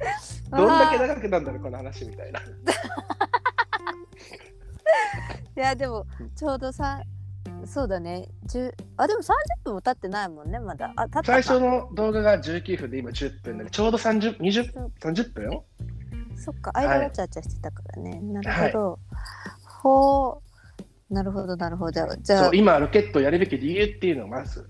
[0.50, 2.40] どんだけ長くなんだろう、この話みたいな。
[2.40, 2.42] い
[5.56, 7.02] やでもちょうどさ
[7.66, 8.28] そうだね。
[8.48, 9.32] 10あでも30
[9.64, 10.92] 分も経ってないもんねまだ。
[10.96, 11.24] あたか。
[11.24, 15.60] 最初の動画が19分で今10分で、ちょうど30、20、30分
[16.36, 16.88] そっかはい。
[16.88, 18.98] 間わちゃわちゃしてたからね、なるほど、
[19.82, 20.42] ほ
[21.10, 21.14] う。
[21.14, 22.06] なるほどなるほど。
[22.22, 24.66] じゃあ今、ロケットをやるべき理由っていうのがまず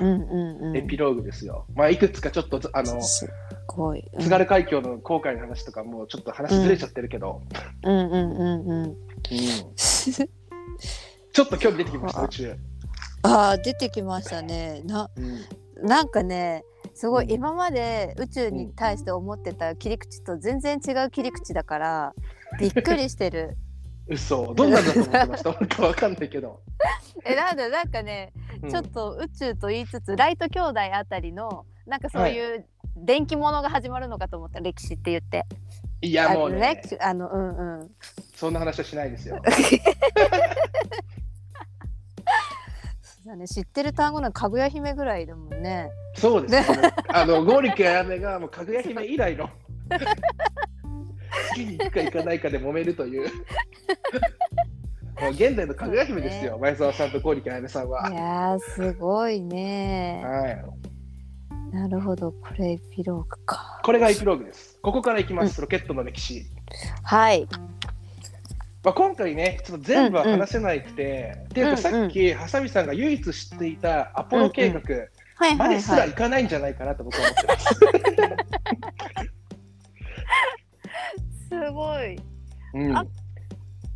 [0.00, 0.76] うんうんうん。
[0.76, 1.66] エピローグですよ。
[1.74, 3.28] まあ、いくつかちょっとあのす
[3.66, 4.20] ごい、うん。
[4.20, 7.42] 津軽海峡の航海の話とかもうちょっと話ずれちゃってるけど、
[7.82, 8.82] うんうんうんうん。
[8.84, 8.96] うん
[11.32, 12.56] ちょっと興味出てきました、あ宇宙。
[13.22, 14.82] あー出てきましたね。
[14.84, 15.20] なう
[15.84, 15.86] ん。
[15.88, 16.64] なんかね
[16.94, 17.32] すごい、うん。
[17.32, 22.14] 今まで宇宙に対して思ってた切り口と全然違う切り口だから
[22.60, 23.56] びっくりしてる。
[24.08, 24.52] 嘘。
[24.54, 25.52] どんなんだと思ってました？
[25.52, 26.60] 本当わかんないけど、
[27.24, 28.70] えなんだなんかねうん。
[28.70, 32.66] ちょっと宇宙と言いつつライト兄弟あたりのなんかそういう
[32.96, 35.46] 電気物が始まるのかと思った歴史って言って
[36.02, 37.90] いやもうあねあのうんうん。
[38.34, 39.40] そんな話はしないですよ。
[43.00, 43.46] そうだね。
[43.46, 45.90] 知ってる単語のかぐや姫ぐらいだもんね。
[46.16, 46.76] そうですよ、
[47.08, 49.48] あの剛力あやめがもうかぐや姫以来の。
[51.52, 53.28] 月に行くか行かないかで揉めるという。
[55.20, 58.10] もう現代のかぐや姫ですよ、前澤さんと剛力あやめさんは。
[58.10, 60.20] いやーすごいね。
[60.24, 60.64] はい。
[61.74, 62.32] なるほど。
[62.32, 63.80] これエピローグか。
[63.84, 66.44] これがエピローグですここからいきます、ロケットの歴史。
[67.04, 67.46] はい。
[68.82, 74.80] まあ、今回ね、ちょっと全部は話せなくて、っていうか、さっき、ハサミさんが唯一知っていたアポロ計画
[75.36, 77.74] はいまですらいかないんじゃないかなと僕は思ってます。
[81.48, 82.18] すごい。
[82.74, 83.04] うん、あ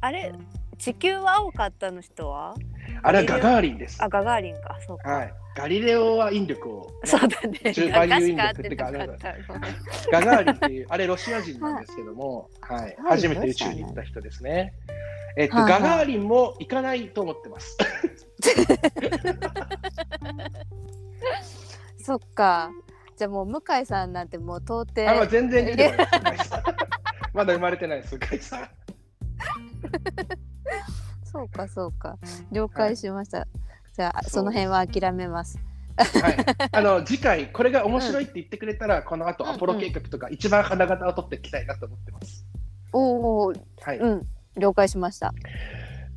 [0.02, 0.32] あれ
[0.78, 2.54] 地球は青かったの人は？
[3.02, 4.02] あれはガガーリンです。
[4.02, 4.76] あガガーリンか。
[4.86, 7.58] そうか、はい、ガリレオは引力を、そうだね。
[7.64, 9.14] 10ガ倍有引しか合って力ってかなか
[10.12, 12.82] ガガーリンっていう、あれロシア人なんですけども、はい。
[12.82, 14.74] はい初めて宇宙に行った人ですね。
[15.38, 17.78] えっと、はいはいガガーリンも行かないと思ってます。
[22.04, 22.70] そっか。
[23.16, 26.38] じゃあもう向井さんなんてもう到底あまあ、全然出てこない
[27.32, 28.68] まだ生まれてないです、向井さん。
[31.24, 32.18] そうかそうか。
[32.52, 33.48] 了解しました、
[33.96, 35.58] じゃあその辺は諦めます。
[35.96, 36.36] はい、
[36.70, 42.44] あの次回、これが面白いって言ってくれたら、この後うんアポロ計画とか、一番花形を取っていきたいなと思ってます。
[42.92, 43.98] おおはい。
[43.98, 44.26] うん
[44.58, 45.32] 了解しました。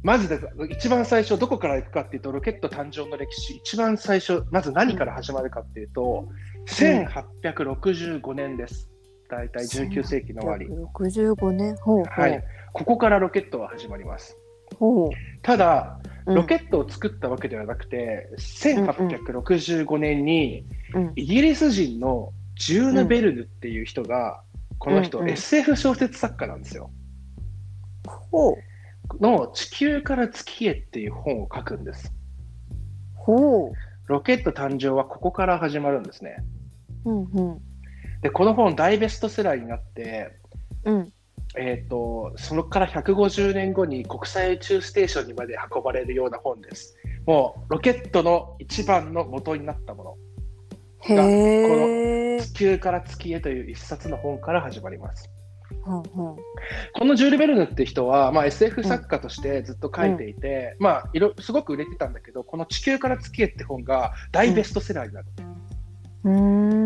[0.04, 0.48] まずです。
[0.70, 6.28] 一番最初、どこから行くかっていうと、ロケット誕生の歴史、一番最初、まず何から始まるかっていうと、
[6.68, 8.90] 1865年です。
[9.30, 10.68] だいたい19世紀の終わり。
[10.68, 11.76] 65年。
[11.78, 14.38] ほうほう、はい、ここからロケットは始まります。
[14.78, 15.10] ほ
[15.42, 21.12] ただ、うロケットを作ったわけではなくて、1865年にうん。
[21.16, 24.42] イギリス人のジューヌ・ベルヌっていう人が、
[24.78, 25.32] この人、うんうん。
[25.32, 26.92] SF 小説作家なんですよ。
[28.32, 28.56] ほう。
[29.20, 32.14] の地球から月へっていう本を書くんです。
[33.16, 33.72] ほ
[34.06, 36.38] ロケット誕生はここから始まるんですね。
[37.06, 37.62] ううんうん。
[38.22, 40.36] で、この本大ベストセラーになって、
[40.86, 41.14] うん
[41.58, 46.96] えー、とそこから150年後に国際宇宙ステーションにまで運ばれるような本です。
[47.26, 50.18] もうロケットの一番の元になったもの。
[51.02, 55.30] へえ地球から月へという一冊の本から始まります。
[55.84, 56.36] ほうほう
[56.94, 65.28] このジュール・ベルヌって人は、まあ、SF 作家としてずっと書いていて、まあ、いろすごく売れてたんだけど、この地球から月へって本が大ベストセラーになる。
[66.26, 66.32] うー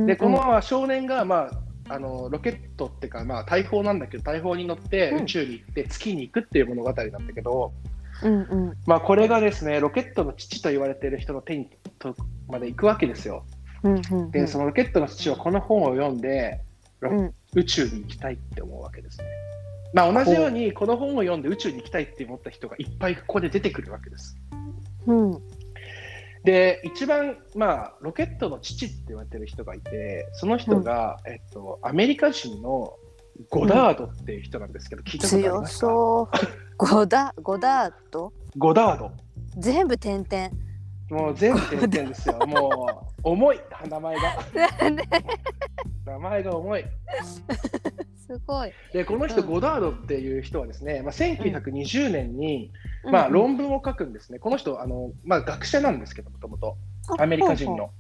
[0.04, 1.52] んで、このまま少年が、まあ、
[1.90, 7.74] あのロケットっていうか、まあ、大砲なんだけど大砲に乗ってうん宇宙に行って月に行くっていう物語なんだけど、
[8.24, 11.70] うんうんまあ、これがですねロケットの父と言われている人の手に
[12.00, 12.16] と
[12.48, 13.46] まで行くわけですよ。
[13.84, 16.62] うんうんでそのロケットの父はこの本を読んで
[17.02, 19.26] うん宇宙に行きたいって思うわけですね。
[19.94, 24.36] まあ、同じようにこの本を読んで宇宙に行きたいって思った人がいっぱいここで出てくるわけです。
[25.06, 25.32] うん
[26.44, 32.94] で一番、まあ、ロケットの父って言われてる人がいてその人が、えっと、アメリカ人の
[33.50, 35.80] ゴダードっていう人なんですけど、聞いたことあり強ますか？
[35.80, 36.78] そう。
[36.78, 38.34] ゴダゴダート？
[38.58, 39.12] ゴダード
[39.58, 40.50] 全部点々
[41.14, 42.40] もう全部点々ですよ。
[42.48, 43.60] もう重い。
[43.88, 44.22] 名前が。
[44.92, 45.04] ね
[46.06, 46.86] 名前が重い。
[48.18, 49.48] すごい、でこの人、うん。
[49.48, 52.72] ゴダードっていう人はですね、まあ、1920年に、
[53.04, 54.40] まあ、うん論文を書くんですね。
[54.40, 56.78] この人あの、まあ、学者なんですけどもともと
[57.20, 57.92] アメリカ人の。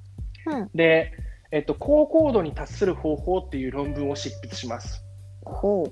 [0.47, 0.69] うん。
[0.73, 1.11] で、
[1.51, 5.05] えっと、高高度に達する方法っていう論文を執筆します。
[5.43, 5.83] ほ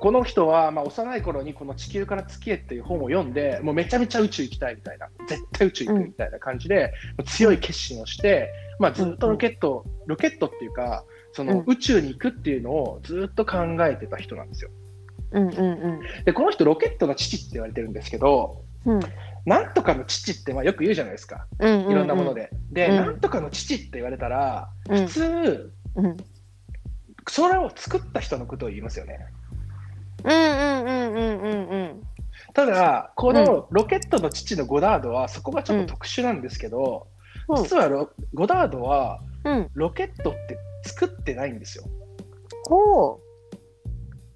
[0.00, 6.94] この人は、まあ、幼い頃にこの地球から月へっていう本を読んで、もうめちゃめちゃ宇宙行きたいみたいな、絶対宇宙行くみたいな感じで、
[7.26, 11.64] 強い決心をして、まあ、ずっとロケット、ロケットっていうか、そのうん。
[11.66, 14.70] 宇宙に行くっていうのをずっと考えてた人なんですよ。
[15.32, 16.00] ううんうん。
[16.24, 18.94] で、この人、ロケットの父って言われてるんですけど、うん。
[18.94, 19.00] うん
[19.46, 22.50] なんとかの父ってまあよく言うじゃないですか、うんうんいろんなもので。
[22.72, 22.96] で、うん。
[22.96, 25.06] なんとかの父って言われたら、うん。
[25.06, 26.16] 普通、うん。
[27.26, 29.18] それを作った人のことを言いますよね。
[30.24, 32.02] うんうんうんうんうんうん
[32.52, 37.06] ただ、このロケットの父のゴダードは、そこがちょっと特殊なんですけど、
[37.48, 37.62] うん。
[37.62, 39.70] 実はロゴダードはうん。
[39.74, 41.84] ロケットって作ってないんですよ。
[42.68, 43.20] ほ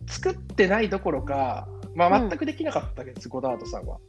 [0.06, 2.28] 作ってないどころか、まあ、うん。
[2.28, 3.96] 全くできなかったわけです、ゴダードさんは。
[3.96, 4.00] う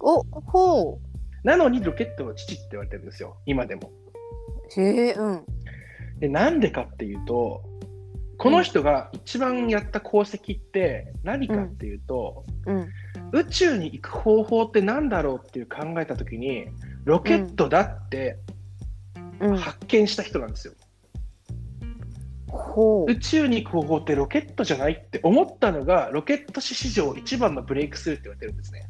[0.00, 0.98] おほ
[1.44, 3.90] なのにロケットの父って言われてるんですよ、今でも。
[4.76, 5.44] うへえうん。
[6.18, 7.62] で、なんでかっていうと、
[8.46, 12.88] この人が一番やった功績って何かっていうと、うん
[13.32, 16.66] 宇宙に行く方法って何だろうっていう考えたときに、
[17.04, 18.38] ロケットだって
[19.40, 20.74] うん発見した人なんですよ。
[23.08, 28.88] 宇宙に行く方法ってロケットじゃないって思ったのが、ロケット史史上一番のブレイクスルーって言われてるんですね。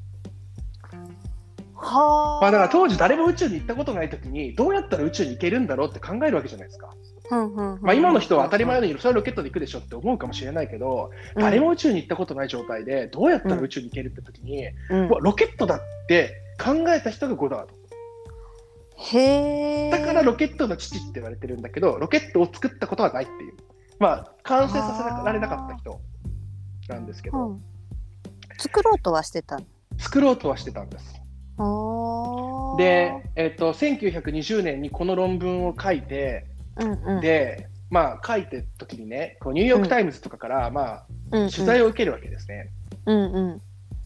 [1.75, 6.95] はあまあ、だから当時誰も宇宙に行ったことないときに、どうやったら宇宙に行けるんだろうって考えるわけじゃないですか。
[7.31, 15.09] うんうんうんまあ、今の人は当たり前のように、それはロケットで行くでしょって思うかもしれないけど、誰も宇宙に行ったことない状態で、どうやったら宇宙に行けるってときに、うん。
[15.09, 17.75] ロケットだって考えた人がゴダード。
[18.99, 23.55] へえだからロケットの父って言われてるんだけど、ロケットを作ったことはないっていう。
[23.99, 26.01] まあ、完成させられなかった人
[26.89, 27.63] なんですけど、うん。
[28.59, 29.59] 作ろうとはしてた
[29.99, 31.15] 作ろうとはしてたんです。
[31.59, 36.47] ので、えっと1920年にこの論文を書いて、
[36.79, 37.21] うんうん。
[37.21, 42.71] で、まあ、書いてる時にね、こうニューヨーク・タイムズとかから、まあ、取材を受けるわけですね。
[43.07, 43.61] うんうん。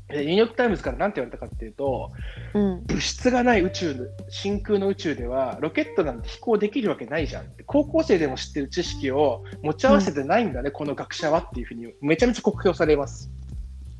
[0.09, 2.11] でニューヨーク・タイムズから何て言われたかっていうと、
[2.55, 2.85] うん。
[2.87, 13.31] 物質がない宇宙の、真空の宇宙では、ロケットなんて飛行できるわけないじゃんって、高校生でも知ってる知識を持ち合わせてないんだね、この学者はっていうふうに、めちゃめちゃ酷評されます。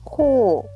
[0.05, 0.67] ほ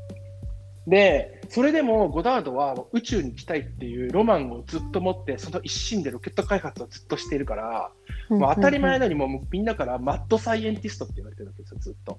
[0.87, 7.93] で、それでもゴダードは宇宙に行きたいっていうロマンをずっと持って、その一心でロケット開発をずっとしているから、
[8.29, 12.19] うもう当たり前ののようにもうみんなからマッドサイエンティストって言われてるわけですよ、ずっと。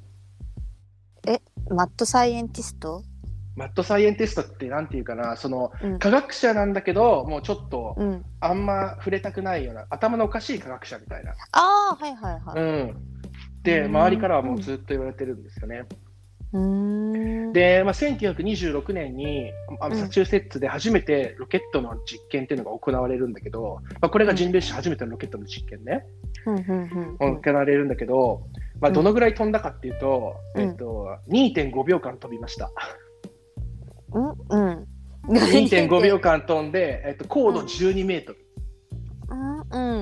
[1.69, 3.03] マッドサイエンティスト？
[3.57, 11.33] マッドサイエンティストってなんていうかな、そのうん科学者なんだけど、もうちょっとうんあんま触れたくないような、頭のおかしい科学者みたいな。
[11.51, 12.95] ああはいはいはいうん。
[13.63, 15.79] で、うん周りからはもうずっと言われてるんですよね。
[15.79, 16.04] うーん
[17.51, 26.05] で、まあ、1926年にマサチューセッツで初めてロケットの実験っていうのが行われるんだけど、まあ、これが人類史初めてのロケットの実験ね、
[26.45, 28.43] 行われるんだけど、
[28.79, 30.61] まあ、どのぐらい飛んだかっていうと、うん。
[30.61, 32.71] えっと、2.5秒間飛びました。
[34.13, 34.87] うんうん。
[35.27, 38.45] 2.5秒間飛んで、えっと、高度12メートル。
[39.29, 40.01] うん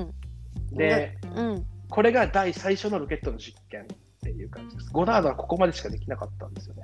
[0.72, 0.76] ん。
[0.76, 1.66] で、うん。
[1.88, 3.86] これが第最初のロケットの実験
[4.24, 4.90] っていう感じです。
[4.90, 6.82] ゴダードはここまでしかできなかったんですよね。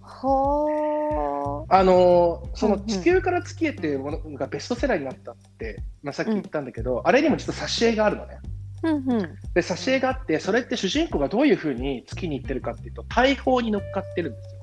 [0.00, 8.38] ほあのーそのうんうん地球から月へっていうものがベストセラーになったって、まあ、さっき言ったんだけど、あれにも実は挿絵があるのね。
[8.84, 9.20] ううんうん
[9.54, 14.62] で、挿絵があって、それって主人公がどういうふうに月に行ってるかっていうと、大砲に乗っかってるんですよ。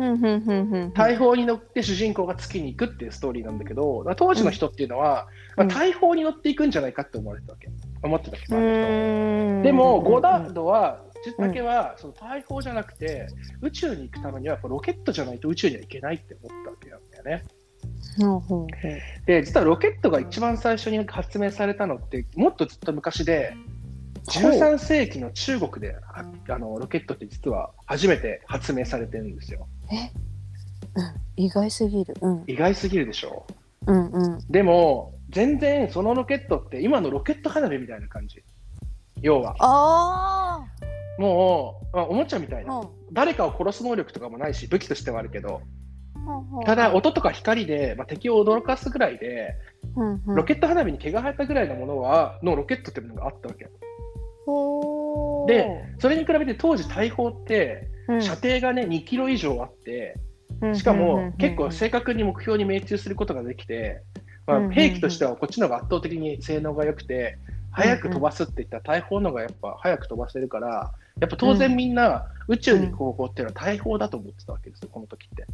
[0.00, 5.28] うんうんうんうん大砲に乗って主人公が月に行くっていうストーリーなんだけど、当時の人っていうのは、
[5.58, 7.68] うんまあ、大砲に乗っていくんじゃないかって思われてたわけ。
[8.02, 11.04] 思ってたわけ、う周りの人はーんでも、ゴダードは、
[11.38, 13.28] だけは、その大砲じゃなくて、
[13.60, 17.44] 宇宙に行くためには、ロケットじゃないと宇宙には行けないって思ったわけなんだよね。
[19.26, 23.54] で、実はロケットが一番最初に発明されたのって、もっとずっと昔で、
[24.26, 29.66] 13世紀の中国でああのロケットって実は初めて発明されてるんですよ。
[30.94, 32.14] うん、意外すぎる。
[32.20, 33.46] うん、意外すぎるでしょ。
[33.86, 34.38] うん、うん。
[34.50, 38.42] でも全然そのロケットって今のロケット花火みたいな感じ。
[39.22, 39.54] 要は。
[39.58, 40.64] あ
[41.18, 42.66] もう、まあ、おもちゃみたいあ。
[42.66, 42.78] な。
[42.78, 42.88] うん。
[43.12, 45.62] 誰かを殺す能力とかもないし武器としてはあるけど。
[45.64, 45.80] うん
[46.64, 49.56] ただ、音とか光で、まあ、敵を驚かすぐらいで
[49.96, 53.64] うんうん、ロケット花火に毛が生えたぐらいのものはのロケットっていうのがあったわけ。
[55.52, 58.22] で、それに比べて当時大砲ってうん。
[58.22, 60.16] 射程がね2キロ以上あって
[60.74, 64.02] しかも結構正確に目標に命中することができて、
[64.46, 64.74] まあ、うんうんうん。
[64.74, 67.38] 兵器としてはこっちの方が圧倒的に性能が良くて
[67.72, 75.46] 早く飛ばすっていったら大砲の方がやっぱ早く飛ばせるからやっぱ当然みんな宇宙に行く方法っていうのは大砲だと思ってたわけですよこの時って。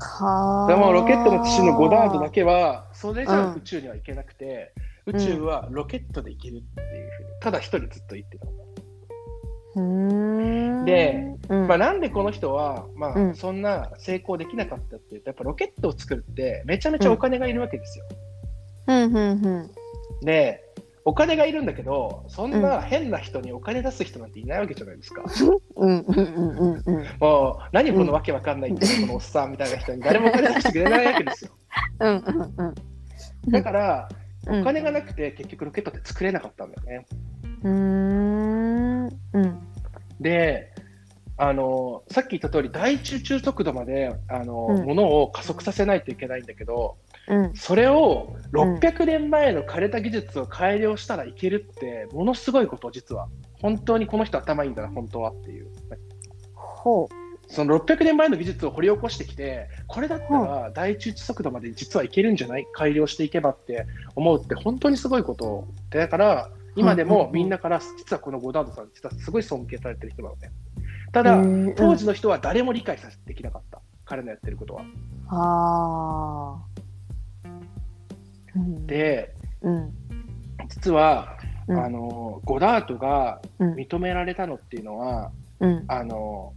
[0.00, 3.54] はでもロケットの父のゴダードだけはそれじゃうん。
[3.54, 4.72] 宇宙には行けなくて、
[5.06, 8.46] 宇宙はロケットで行けるっていうふうにただ一人ずっと言ってた
[10.84, 11.66] で、うん。
[11.66, 13.34] まあ、なんでこの人は、まあ、うん。
[13.34, 18.04] そんな成功できなかったっていうとやっぱロケットを作るってめちゃめちゃお金がいるわけですよ。
[20.22, 20.64] で
[21.04, 25.22] お金がいるんだけどそんな変な人にお金出す人なんていないわけじゃないですか。
[27.20, 31.50] もう何このわけわかんないってこのおっさんみたいな人に誰もお金出してくれないわけですよ。
[33.48, 34.08] だから
[34.46, 34.60] うん。
[34.60, 37.06] お金がなくて結局ロケットって作れなかったんだよね。
[37.62, 39.67] うーんうん
[40.20, 40.72] で
[41.40, 44.84] あのさっき言った通り大中中速度まであの、うん。
[44.84, 46.96] ものを加速させないといけないんだけど
[47.28, 47.54] うん。
[47.54, 53.28] それを600年前の枯れた技術を改良したらいけるってものすごいこと実は。
[53.60, 55.68] 本当にこの人頭いいんだな本当はっていう。
[56.54, 57.08] ほ
[57.46, 62.66] その600年前の技術を掘り起こしてきてこれだったら大中速度まで実はいけるんじゃない？
[62.74, 65.66] 改良していけばって思うって本当にすごいこと。
[65.90, 70.50] でだから今でもみんなから実はこのゴダードさん実はすごい尊敬されてる人なのね。
[71.12, 71.42] たうだ
[71.76, 73.80] 当時の人は誰も理解させできなかった。
[74.04, 74.82] 彼のやってることは。
[75.28, 76.58] あ
[77.44, 77.50] あ
[78.56, 78.86] うん。
[78.86, 79.90] でうん。
[80.68, 81.84] 実は、うん。
[81.84, 83.74] あのゴダードがうん。
[83.74, 85.84] 認められたのっていうのは、うん。
[85.88, 86.52] あの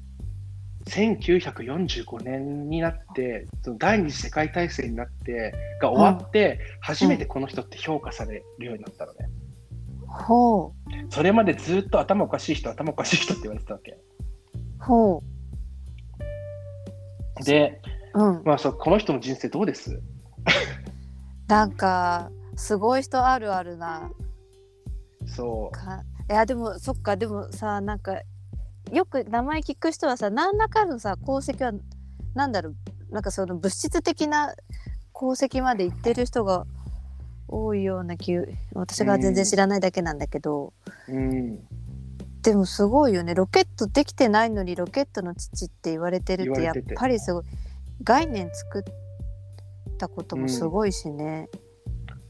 [0.86, 9.30] 1945年になってその第二次世界大戦になってが終わって、初めてこの人って評価されるようになったのね、
[10.12, 10.74] ほ
[11.10, 13.92] それまでずっと頭おかしい人頭おかしい人って言われてたわけ。
[13.92, 13.98] う。
[14.80, 15.24] ほ
[17.44, 17.82] で、
[18.14, 18.44] ううん。
[18.44, 20.02] まあ、そうこの人の人生どうです？
[21.48, 24.12] なんかすごい人あるあるな。
[25.26, 25.76] そう。
[25.76, 28.22] かいやでもそっかでもさなんか
[28.92, 31.74] よく名前聞く人はさ何らかのさ功績は
[32.36, 32.76] なんだろう。
[33.12, 34.56] なんかその物質的な
[35.14, 36.66] 功績まで言ってる人が
[37.52, 38.36] 多いような気
[38.74, 40.74] 私が全然知らないだけなんだけど、
[41.08, 41.60] うん。
[42.42, 43.36] でもすごいよね。
[43.36, 47.44] ロケットできてないのにロケットの父って言われてるってやっぱりすごい。
[48.04, 48.84] 概念作っ
[49.98, 51.50] たこともすごいしね。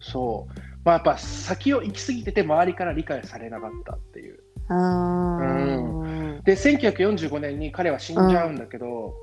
[0.01, 0.59] そう。
[0.83, 4.39] まあやっぱ先を行き過ぎてて周りから理解されなかったっていう。
[4.69, 6.39] うー。
[6.39, 6.43] ん。
[6.43, 9.13] で1945年に彼は死んじゃうんだけど、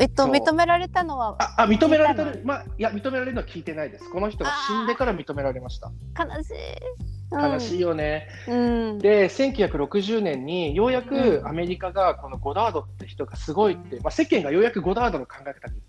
[0.00, 4.10] えっと認められたのはああ認められたまあいや認められるのは聞いてないです。
[4.10, 5.90] この人が死んでから認められました。
[6.18, 6.54] 悲しい。
[7.30, 8.54] 悲しいよね、う
[8.94, 8.98] ん。
[8.98, 11.46] で1960年にようやくうん。
[11.46, 15.80] アメリカがこのゴダードって人がすごいって、まあ、世間がようやくゴダードの考え方に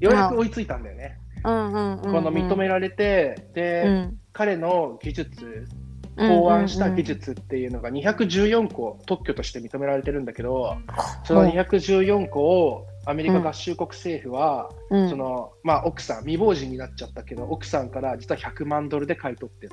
[0.00, 4.18] ようやく追いついたんだよね、うんうんうんうん、この認められてで、うん。
[4.32, 5.68] 彼の技術
[6.16, 10.76] 考案した技術っていうのが214個特許として認められてるんだけど
[11.24, 15.02] その214個をアメリカ合衆国政府は、うん。
[15.04, 19.72] うんそのまあ、奥さん未亡人になっちゃったけど奥さんから実は100万ドルで買い取ってる。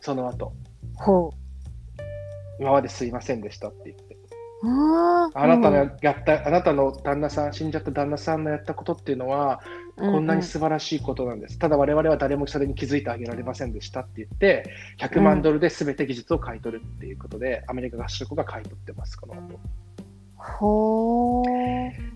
[0.00, 0.52] その後。
[0.96, 1.30] ほ
[2.60, 4.16] 今まですいませんでしたって言って。
[4.62, 4.68] う
[5.34, 9.60] あなたのやった、あなたの旦那さん死んじゃった旦那さんのやったことっていうのは、
[9.96, 14.64] うこんなに素晴らしいことなんです、ただ我々は誰もそれに気づいてあげられませんでしたって言って
[14.98, 19.60] 100万ドルで全て技術を買い取るっていうことで、アメリカ合衆国が買い取ってますこの後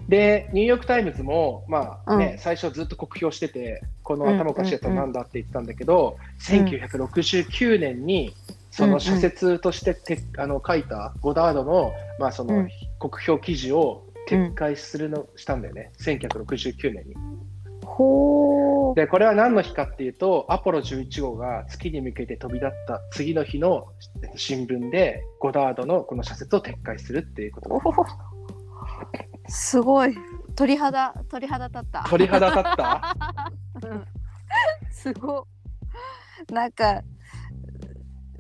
[0.09, 8.35] で、ニューヨーク・タイムズも、まあねう最初ずっと酷評してて、この頭おかしいやつはなんだって言ってたんだけど、1969年に
[8.71, 12.69] その社説としてて、あの書いたゴダードの,、まあそのうん。
[12.99, 17.15] 酷評記事を撤回するの、したんだよね、1969年に。
[18.97, 23.87] で、これは何の日かっていうと、アポロ11号が月に向けて飛び立った次の日の
[24.37, 27.81] 新聞で、ゴダードのこの社説を撤回するっていうこと。
[29.49, 30.17] すごい。
[30.57, 32.05] 鳥肌鳥肌立った。
[32.09, 33.17] 鳥肌立った？
[33.87, 34.05] うん。
[34.91, 35.47] すご
[36.49, 36.53] い。
[36.53, 37.03] なんか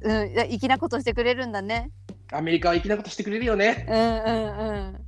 [0.03, 1.91] うん、粋なことしてくれるんだね。
[2.33, 3.87] アメリカは粋なことしてくれるよね。
[3.89, 5.07] うんうんうん。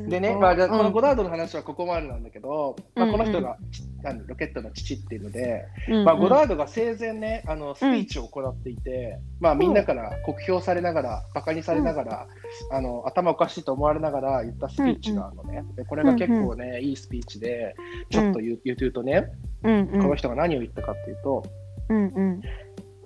[0.00, 0.92] でね、まあ、じゃあこのうん。
[0.92, 3.56] ゴダードの話はここまでなんだけど、まあ、うんこの人が、
[4.02, 6.04] なんロケットの父っていうので、うんうん。
[6.04, 12.26] まあ、ゴダードが生前ね、あのスピーチを行っていて、まあ、みんなから酷評されながら、バカにされながら、
[12.70, 15.64] あの頭おかしいと思われながら言ったスピーチがあるのね。
[15.76, 17.74] でこれが結構ね、いいスピーチで、
[18.10, 19.32] ちょっと言う,、言うとね、
[19.62, 20.02] うんうん。
[20.02, 21.42] この人が何を言ったかっていうと、
[21.88, 22.42] うんうん。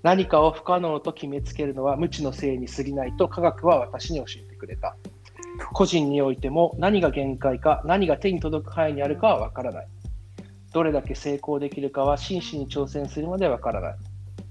[0.02, 4.96] 何かを不可能と決めつけるのは無知のせいに過ぎないと科学は私に教えてくれた。
[5.72, 9.88] 個人においても何が限界か何が手に届く範囲にあるかは分からない。
[10.72, 13.96] どれだけ成功できるかは真摯に挑戦するまで分からない。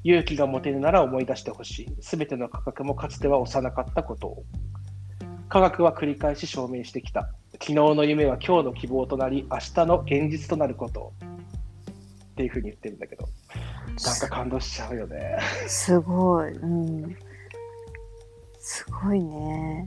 [0.03, 1.95] 勇気が持てるなら思い出してほしい。
[2.01, 4.43] すべての科学もかつては幼かったことを。
[5.49, 7.29] 科学は繰り返し証明してきた。
[7.53, 11.13] 昨日の夢は今日の希望となり、明日の現実となることを。
[12.33, 13.27] っていうふうに言ってるんだけど、
[14.03, 15.39] なんか感動しちゃうよね。
[15.67, 16.51] すごい。
[16.51, 17.17] うん。
[18.59, 19.85] すごいね。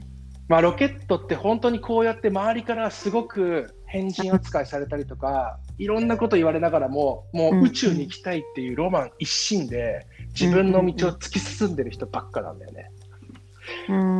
[0.49, 10.07] まあ、ロケットって本当にこうやって周りからすごく変人扱いされたりとかいろんなこと言われながらももう宇宙に行きたいっていうロマン一心で
[10.39, 12.91] 自分の道を突き進んでる人ばっかなんだよね。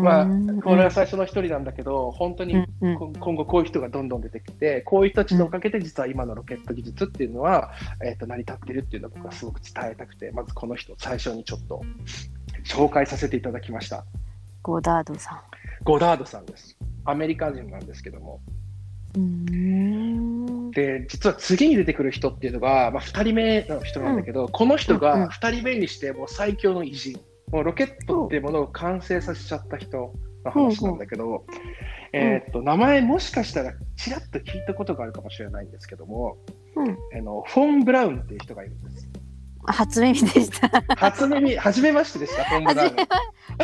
[0.03, 0.27] まあ
[0.63, 7.71] これは最初の一人なんだけど本当に今後こういう人がどんどん出てきてこういう人たちのおかげで実は今のロケット技術っていうのは、
[8.05, 11.81] えー、と成り立ってるっていうのを僕はすごく伝えたくてまずこの人最初にちょっと
[12.63, 14.05] 紹介させていただきました。
[14.61, 15.41] ゴダードさ
[15.83, 16.77] ゴダードさんです。
[17.05, 18.41] アメリカ人なんですけども。
[20.71, 27.19] で、実は次に出てくる人っていうのが、まあ、2人目の人なんだけど、この人うんうんが2人目にしてもう最強の偉人。
[27.51, 30.13] もうロケットっていうものを完成させちゃった人
[30.45, 31.45] の話なんだけど、
[32.13, 36.37] えーっと、名前もしかしたらちらっと聞いたことがあるかもしれないんですけども、
[36.75, 36.97] うん。
[37.17, 39.08] あのフォン・ブラウンっていう人がいるんです。
[39.71, 40.69] 初耳でした。
[40.95, 42.89] 初耳、初めましてでした、フォン・ブラウン。
[42.89, 43.05] 初め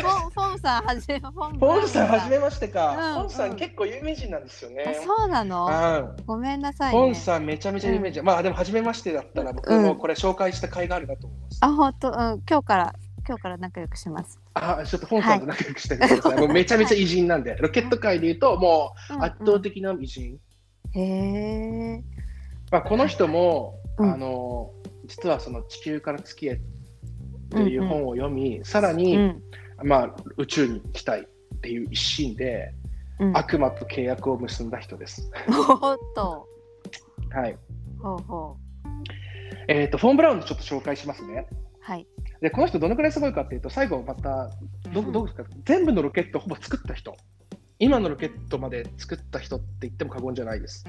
[0.02, 2.90] フォンフォンさんはじめフォンフォンさん、初めまましてか。
[2.90, 5.00] うんフォンさうんん、結構有名人なんですよね。
[5.04, 5.66] そうなの？
[5.66, 6.98] うんごめんなさい、ね。
[6.98, 11.58] フォンさんめちゃめちゃ有名人、まあでも初めましてだったら僕もこれ紹介した甲斐があるなと思います。
[11.60, 12.14] あ、本当、うん、
[12.48, 12.94] 今日から
[13.26, 14.38] 今日から仲良くします。
[14.54, 16.38] あちょっとフォンさんと仲良くしてください。
[16.38, 20.38] もうめちゃめちゃ偉人なんで、ロケット界で言うともう圧倒的な偉人。
[20.94, 22.02] へえ。
[22.70, 24.70] まあ、この人も、うんあの
[25.06, 26.58] 実はその地球から月へっ
[27.50, 29.42] ていう本を読み、さらに、うん。
[29.84, 32.72] まあ、宇宙に行きたいっていう一心で
[33.18, 33.36] うん。
[33.36, 35.30] 悪魔と契約を結んだ人です。
[35.48, 36.46] おっと。
[37.30, 37.58] はい。
[37.98, 38.56] ほうほ
[39.68, 41.46] えっ、と、フォン・ブラウンのちょっと紹介しますね。
[41.50, 41.56] う。
[41.80, 42.06] はい。
[42.40, 44.50] で、この人どのくらいすごいかっていうと、最後また、
[44.92, 47.16] どどうですか、全部のロケットをほぼ作った人。
[47.78, 50.84] 今のロケットまで作った人って言っても過言じゃないです。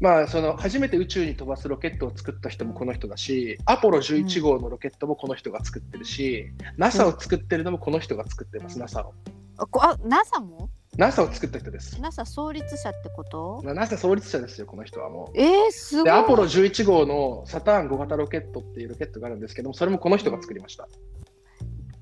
[0.00, 9.14] まあ、その初めて宇宙に飛ばすロケットを作った人もこの人だし、アポロ11号のロケットもこの人が作ってるし、NASA を作ってるのもこの人が作ってます、NASA を。
[9.56, 12.00] あ、こあ、NASA も？NASA を作った人です。
[12.00, 15.38] NASA 創立者ってこと？NASA 創立者ですよ、この人はもう。
[15.38, 16.04] えー、すごい。
[16.04, 20.88] で、アポロ11号のサターン5型ロケットっていうロケットがあるんですけども、それもこの人が作りました。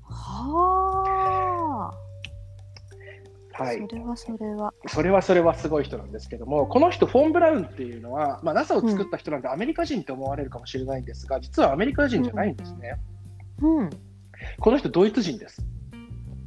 [0.03, 1.02] はあ。
[3.53, 3.85] はい。
[3.87, 4.73] それはそれは。
[4.87, 12.97] それはそれはすごい人なんですけども、この人、フォン・ブラウンっていうのは、まあ、NASA を作った人なんで、アメリカ人って思われるかもしれないんですが、実はアメリカ人じゃないんですね。
[13.61, 13.89] うん。
[14.59, 15.63] この人、ドイツ人です。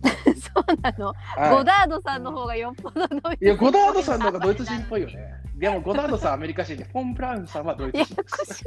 [0.54, 1.12] そうなの？
[1.36, 5.34] はいゴダードさんの方がよっぽどドイツいや、ゴダードさんの方がドイツ人っぽいよね。
[5.57, 8.64] でも、ゴダードさんはアメリカ人で、フォン・ブラウンさんはドイツや人です。。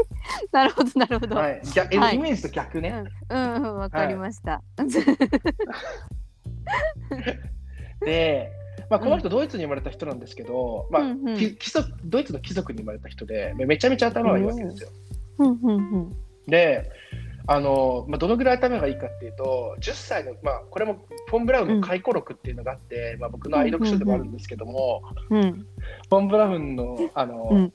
[0.52, 1.36] なるほどなるほど。
[1.36, 3.04] はい、逆はいイメージと逆ね。
[3.30, 4.62] うんうんわかりました。
[8.02, 8.52] で、
[8.90, 11.04] まあ、この人、ドイツに生まれた人なんですけど、まあ
[11.60, 14.90] 貴族ドイツの貴族に生まれた人で、めちゃめちゃ頭がいいわけですよ。
[15.40, 16.16] うんうんうん
[16.48, 16.90] で、
[17.46, 25.66] あのまあ、どのぐらい頭がいいかっていうと、10歳の、まあ、これもフォン・ブラウンの回顧録っていうのがあって、まあ、僕の愛読書でもあるんですけども、うん
[26.10, 27.74] フォン・ブラウンのあの、うん。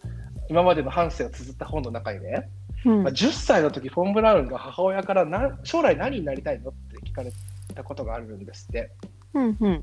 [0.48, 2.50] 今までの半生を綴った本の中にね、
[2.84, 3.02] うん。
[3.02, 7.32] まあ、10歳の時フォン・ブラウンが母親からな将来何になりたいのって聞かれ
[7.74, 8.90] たことがあるんですって。
[9.32, 9.82] うんうん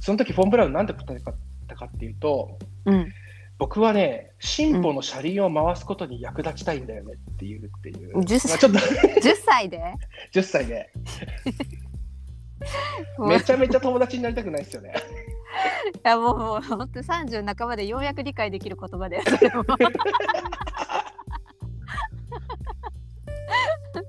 [0.00, 1.20] その時フォン・ブラウンなんて答え
[1.66, 3.12] たかっていうと、うん。
[3.58, 8.48] 僕はね、進歩の車輪を回すことに役立ちたいんだよねっていうっていう、10歳。
[8.48, 8.78] まあ、ちょっと
[9.20, 9.80] 10歳で
[10.32, 10.90] ？10歳で、
[13.28, 14.94] めちゃめちゃ友達になりたくないですよね。
[15.94, 19.64] いやもうもう本当30半ばでようやく理解できる言葉だよそれも。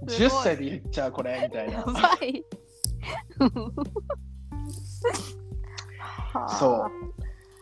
[0.07, 1.93] 10歳で言っちゃう、これみたいやな。
[1.93, 2.43] ばい
[6.59, 6.87] そ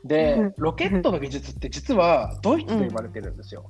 [0.03, 0.07] う。
[0.07, 3.69] でうん、ロケットの技術って実はドイツで生まれてるんですよ。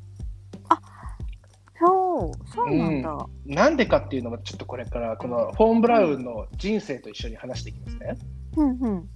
[1.84, 3.28] そうそうなんだ。
[3.46, 8.18] なんでかっていうのもちょっとこれからこのフォーン・ブラウンの人生と一緒に話していきますね。
[8.56, 9.10] うんうん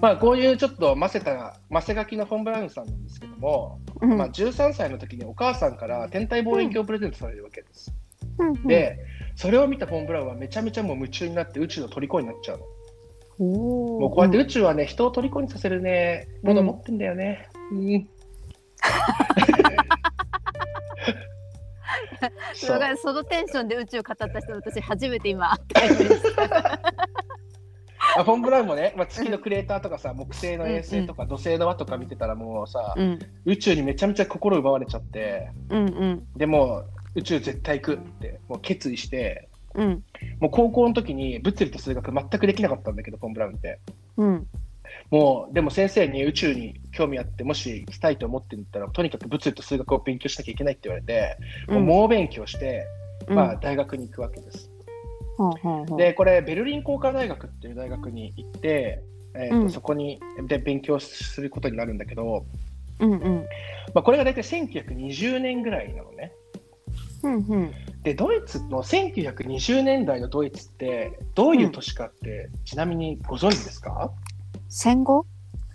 [0.00, 7.92] まあ、こういうちょっとませた、ませ書きのフォン・ブラウンさんなんですけども、うんまあ、13歳の時にお母さんから天体望遠鏡をプレゼントされるわけです。
[8.38, 8.98] うんうん、で、
[9.34, 12.64] それを見たフォン・ブラウンはめちゃめちゃもう夢中になって宇宙の虜になっちゃうの。
[13.42, 17.48] もうこうやって宇宙はね、人を虜にさせるね、もの持ってんだよね。
[17.70, 18.08] うん。
[22.54, 22.66] そ
[23.02, 25.52] そのテンションで宇宙を語った人私初めて今
[28.16, 33.18] あフォン・ブラウンもね、まあ、月のクレーターとかさ、木星の衛星とか土星の輪とか見てたらもうさ、うん。
[33.46, 36.26] 宇宙にめちゃめちゃ心奪われちゃって、うんうん。
[36.36, 36.84] でも
[37.14, 40.04] 宇宙絶対行くってもう決意して、うん。
[40.40, 43.78] もう高校の時に物理と数学全くできなかったんだけど、フォン・ブラウンって。
[44.16, 44.46] うん。
[45.10, 51.36] もうでも先生に宇宙に興味あって、もし行きたいと思ってんだったら、とにかく物理と数学を勉強しなきゃいけないって言われて、
[51.68, 52.86] もう猛勉強して、
[53.28, 54.70] まあ、大学に行くわけです。
[55.96, 59.02] で、これ、ベルリン工科大学っていう大学に行って、
[59.34, 59.70] えーとうん。
[59.70, 62.44] そこにで勉強することになるんだけど、
[63.00, 63.46] うんうん。
[63.94, 66.32] まあ、これが大体1920年ぐらいなのね。
[67.22, 67.72] うんうん。
[68.02, 74.10] で、ドイツの1920年代のドイツって、どういう年かって、ちなみにご存知ですか？
[74.68, 75.26] 戦後？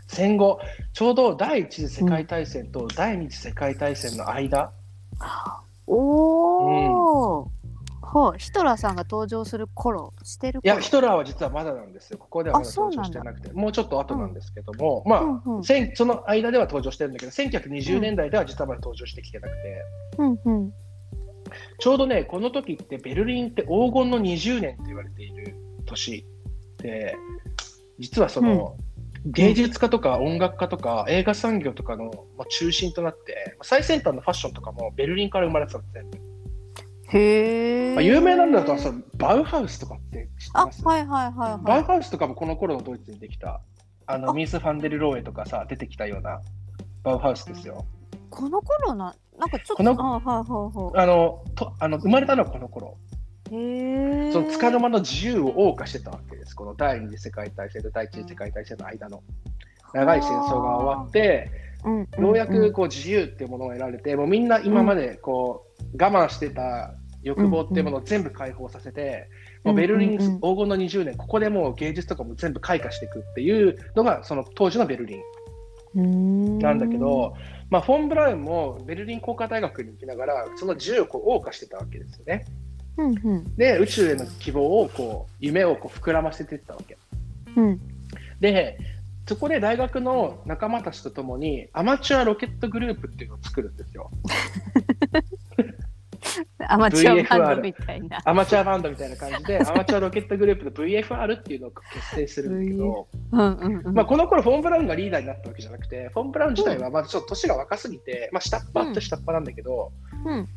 [0.07, 0.59] 戦後、
[0.93, 4.71] ちょうど第一次世界大戦と第二次世界大戦の間、
[5.85, 5.95] お
[7.41, 7.51] お、
[8.01, 8.33] ほう。
[8.37, 12.17] ヒトラーさんが登場する頃してるいや、頃ヒトラーは実はまだなんですよ。
[12.17, 15.63] ここではまだ登場してなくて、もうちょっと後なんですけども、まあ、うんうん。
[15.63, 19.85] その間では登場してるんだけど、1920年代では実はまだ登場してきてなくて、
[20.19, 20.73] うんうん
[21.79, 26.25] ちょうどね、この時ってベルリンって黄金の20年と言われている年
[26.77, 27.15] で、
[27.99, 28.75] 実はその、
[29.25, 36.17] 芸術家とか音楽家とか映画産業とかのまあ中心となって、最先端のファッションとかもベルリンから生まれてたの全部。
[37.09, 40.83] へえ、まあ、有名なんだとはそのバウハウスとかって知ってあます？
[40.83, 41.65] はいはいはいはい。
[41.65, 43.61] バウハウスとかもこの頃のドイツにできた、
[44.05, 44.33] あのあ。
[44.33, 46.41] ミース・ファンデル・ローエとかさ、出てきたような
[47.03, 47.85] バウハウスですよ。
[48.29, 49.83] この頃ななんかちょっとあ
[50.95, 52.97] あのとあの生まれたのはこの頃。
[53.49, 59.23] その束の間の自由を謳歌してたわけです、この第二次世界大戦と第一次世界大戦の間の。
[59.93, 61.49] 長い戦争が終わって、
[61.85, 61.99] うん。
[61.99, 69.29] うんようやくこう自由っていうものを得られて、もうみんな今までこう我慢してた欲望っていうものを全部解放させて、
[69.63, 70.15] もうベルリンうん。
[70.15, 75.21] うんうん黄金の20年、ここでもう芸術とかも全部開花していくっていうのが、その当時のベルリ
[75.95, 77.33] ンなんだけど、
[77.69, 82.45] まあ、フォン・ブラウンもベルリン工科大学に行きながら、その自由をこう謳歌してたわけですよね。
[82.97, 86.97] うんうんで、宇宙への希望をこう、夢をこう膨らませていったわけ。
[87.55, 87.79] うん
[88.39, 88.77] で、
[89.27, 94.09] そこで大学の仲間たちとともに、アマチュアロケットグループっていうのを作るんですよ。
[96.69, 98.19] アマチュアバンドみたいな。
[98.25, 103.93] アマチュアバンドみたいな感じで、 アマチュアロケットグループの VFR っていうのを結成するんだけど、うんうんうん。
[103.93, 109.91] まあ、この頃フォン・ブラウンがリーダーになったわけじゃなくて、フォン・ブラウン自体はまだちょっと年が若すぎて、まあ、下っ端と下っ端なんだけど、
[110.25, 110.47] うん。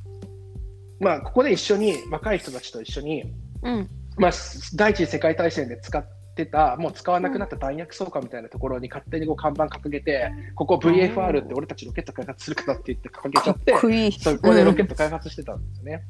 [0.99, 3.33] まあ、ここで一緒に、若い人たちと一緒に、
[3.63, 3.89] うん。
[4.17, 4.31] まあ、
[4.75, 6.05] 第一次世界大戦で使っ
[6.45, 14.13] てた、もう使わなくなった弾薬倉庫みたいなところに勝手にこう看板掲げて、ここ VFR って俺たちロケット開発するからって言って掲げちゃってかっ、こいい。
[14.13, 16.03] そこでロケット開発してたんですよね。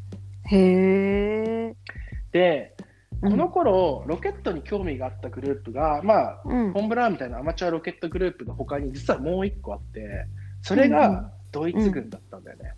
[0.44, 0.56] へ
[1.68, 1.76] え。
[2.32, 2.76] で、
[3.20, 6.72] この頃、ロケットに興味があったグループが、まあ、うん。
[6.72, 10.26] フォン・ブラウンみたいなアマチュアロケットグループの他に実はもう一個あって、
[10.62, 12.72] それがドイツ軍だったんだよね。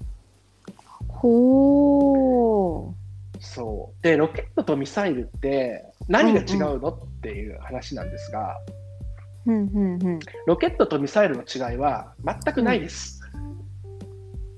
[1.08, 2.94] ほ
[3.44, 4.02] そう。
[4.02, 8.56] で、ロケットとミサイルって何が違うの、っていう話なんですが、
[9.46, 13.20] ううんうんうんロケットとミサイルの違いは全くないです。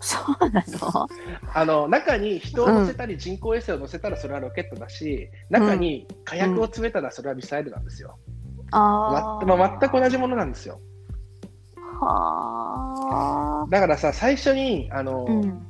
[0.00, 1.08] そうなの？
[1.54, 8.18] あの中に人を乗せたり人工衛星を乗せたらそれはロケットだし、中に火薬を詰めたらそれはミサイルなんですよ。
[8.70, 10.78] あーままあ、全く同じものなんですよ。
[12.00, 15.66] はあだからさ、最初にあの、うん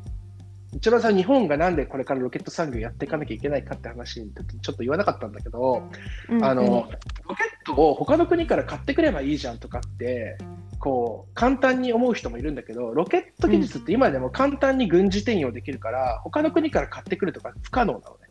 [0.74, 5.88] 一番さ日本がなんでこれからロケット産業やっていかなきゃいけないかって話にちょっとちょっと言わなかったんだけど、
[6.28, 6.44] うん。
[6.44, 10.36] あのロケットを他の国から買ってくればいいじゃんとかって
[10.78, 18.24] こう簡単に思う人もいるんだけどロケット技術って今でも簡単に軍事転用できるから、他の国から買ってくるとか不可能なのね。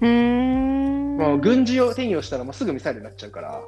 [0.00, 1.16] うーん。
[1.16, 3.62] もう軍事用転用したらもうすぐミサイルになっちゃうから、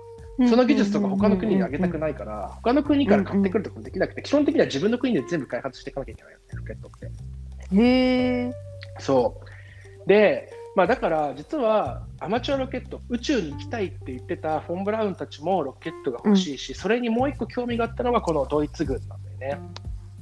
[0.48, 7.10] その技術とか他の国にあげたくないから、他の国から買ってくるとかもできなくて、基本的には自分の国で全部開発していかなきゃいけないよね、ロケットって。
[7.72, 8.52] へえ
[8.98, 9.40] そ
[10.04, 10.08] う。
[10.08, 19.60] で、まあだから実はアマチュアロケット、宇宙に行きたいって言ってたフォン・ブラウンたちもロケットが欲しいし、それにもう一個興味があったのがこのドイツ軍なんだよね。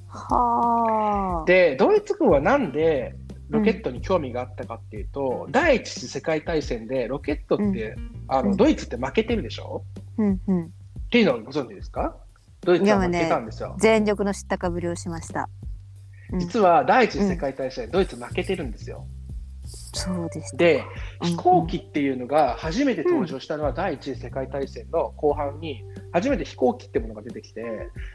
[0.08, 1.44] はあ。
[1.46, 3.16] でドイツ軍はなんで
[3.50, 7.96] ロケットに興味があったかっていうと、第一次世界大戦でロケットって、
[8.28, 9.84] あのうんドイツって負けてるでしょ？
[10.18, 10.64] うんうん。
[10.64, 10.68] っ
[11.10, 12.16] ていうのをご存知ですか？
[12.62, 13.76] ドイツは負けたんですよ。
[13.78, 15.48] 全力の知ったかぶりをしました。
[16.32, 19.06] うん実は第一次世界大戦、ドイツ負けてるんですよ。
[19.64, 20.56] そうでした。
[20.56, 20.84] で、
[21.22, 27.62] うん飛行機っていうのが初めて登場したのは第一次世界大戦の後半に初めて飛行機ってものが出てきて、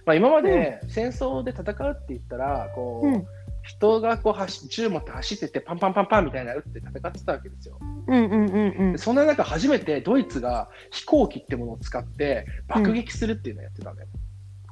[0.06, 3.26] まあ、今まで戦争で戦うって言ったらこう、うん
[3.70, 7.78] 人がこう走銃持って走ってってパンパンパンパンみたいな撃って戦ってたわけですよ。
[7.82, 8.98] うんうんうんうんで。
[8.98, 14.08] そんな中初めてドイツが飛行機ってものを使って爆撃するっていうのをやってたんだよ。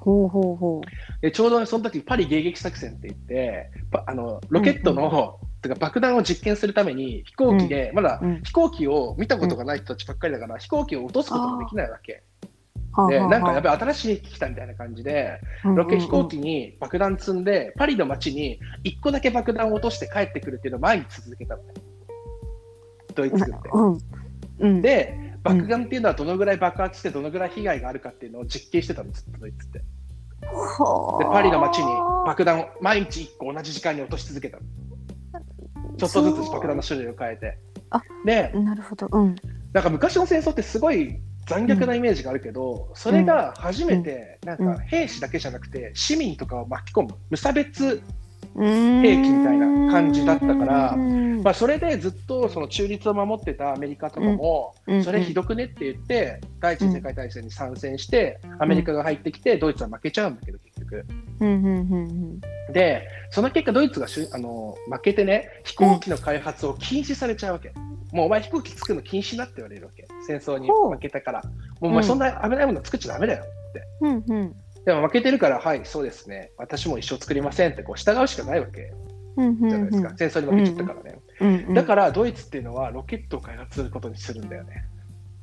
[0.08, 0.82] ほうほうほ
[1.22, 8.26] でちょうどその時パリ迎撃作戦って言ってパあのロケットの、てか爆弾を実験するために飛行機で、まだう。
[8.26, 8.42] うん。
[8.44, 12.24] 飛行機を見たことがない人たちばっかりだから、飛行機を落とすこともできないわけ。
[12.94, 15.42] はあで、なんかやっぱぱり新しい兵器来たみたいな感じで、
[15.76, 21.74] ロケ飛行機に爆弾積んで、パリの街に1個だけ爆弾を落として帰ってくるっていうのを毎日続けたのね。
[23.14, 23.70] ドイツ軍って。
[23.74, 23.98] うん。
[24.60, 24.82] うん。
[24.82, 29.82] で、爆弾っていうのはどのぐらい爆発してどのぐらい被害があるかっていうのを実験してたの、ドイツって。
[30.42, 31.86] で、パリの街に
[32.26, 34.64] 爆弾を毎日1個同じ時間に落とし続けたの。
[35.98, 37.58] ちょっとずつ爆弾の種類を変えて
[37.90, 38.02] あ。
[38.26, 39.08] で、なるほど。
[39.12, 39.36] うん。
[39.74, 48.02] なんか昔の戦争ってすごい残虐なイメージがあるけど、それが初めてなんか兵士だけじゃなくて市民とかを巻き込む無差別、
[48.56, 61.06] 兵兵器みたいな感じだったからうんまあ、それでずっとその中立を守ってたアメリカとかも、うんそれひどくねって言って第一次世界大戦に参戦して、アメリカが入ってきてドイツは負けちゃうんだけど結局。
[61.40, 62.42] うんうんうん
[62.74, 67.74] でその結果ドイツがしゅあの負けてね飛行機の開発を禁止されちゃうわけ。
[68.12, 70.06] もうお前飛行機作るの禁止だって言われるわけ。
[70.26, 71.44] 戦争に負けたから。
[71.80, 73.84] もうお前そんな危ないもの作っちゃダメだよって。
[74.88, 76.52] でも負けてるから、はい、そうですね。
[76.58, 78.94] 私も一生作りませんってこう従うしかないわけ
[79.36, 80.14] じゃないですか。
[80.18, 81.20] 戦争に負けちゃったからね。
[81.42, 84.86] うんうんだからドイツっていうのはロケットを開発することにするんだよね。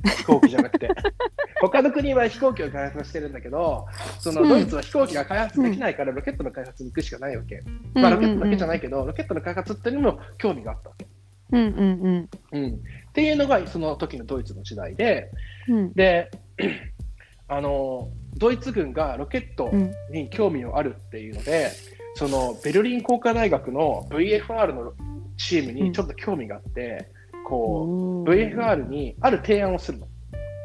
[0.02, 0.88] 飛行機じゃなくて。
[1.60, 3.86] 他の国は飛行機を開発してるんだけど、
[4.18, 7.62] そのうんドイツは飛行機が開発できないからロケットの開発に行くしかないわけ。
[7.92, 11.06] まあ、ロケットだけじゃないけど、ロケットの開発っていうのにも興味があったわけ。
[11.52, 12.78] うんうんうん、っ
[13.12, 15.30] ていうのがその時のドイツの時代で、
[15.68, 16.30] うんで
[17.46, 21.70] あのドイツ軍がロケットうんに興味をあるっていうので、
[22.14, 24.92] そのベルリン工科大学の VFR の
[25.36, 27.08] チームにちょっと興味があって、
[27.46, 30.08] こう VFR にある提案をするの。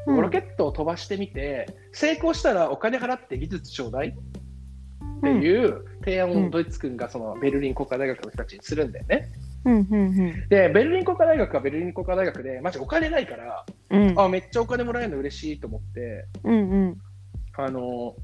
[0.07, 9.27] ロケットを飛ばしてみて、成功したらお金払って技術ちょうだいっていう提案をドイツ軍がそのベルリン工科大学の人たちにするんだよね。
[9.65, 10.49] うんうんうん。
[10.49, 14.19] で、ベルリン工科大学はベルリン工科大学で、マジお金ないから、うん。
[14.19, 16.97] あ、めっちゃお金もらえるの嬉しいと思って、うんうん
[17.65, 18.15] あの、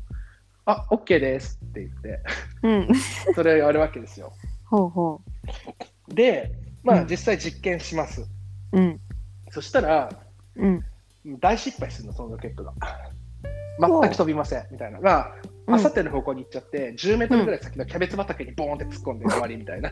[0.66, 2.20] あ、OK ですって言って、
[2.64, 2.88] うん。
[3.36, 4.34] それをやるわけですよ。
[4.66, 5.22] ほうほ
[6.08, 6.52] で、
[6.84, 7.08] まあうん。
[7.08, 8.22] 実際実験します。
[8.22, 8.28] う
[8.74, 9.00] うん。
[9.52, 10.10] そしたら、
[10.56, 10.84] うん。
[11.40, 12.74] 大失敗するの、そのロケットが。
[13.80, 14.98] 全く飛びませんみたいな。
[14.98, 15.36] のが、
[15.68, 15.76] うん。
[15.76, 19.92] あさっての方向に行っちゃって、10メートルぐらい先のキャベツ畑にボーンって突っ込んで終わりみたいな。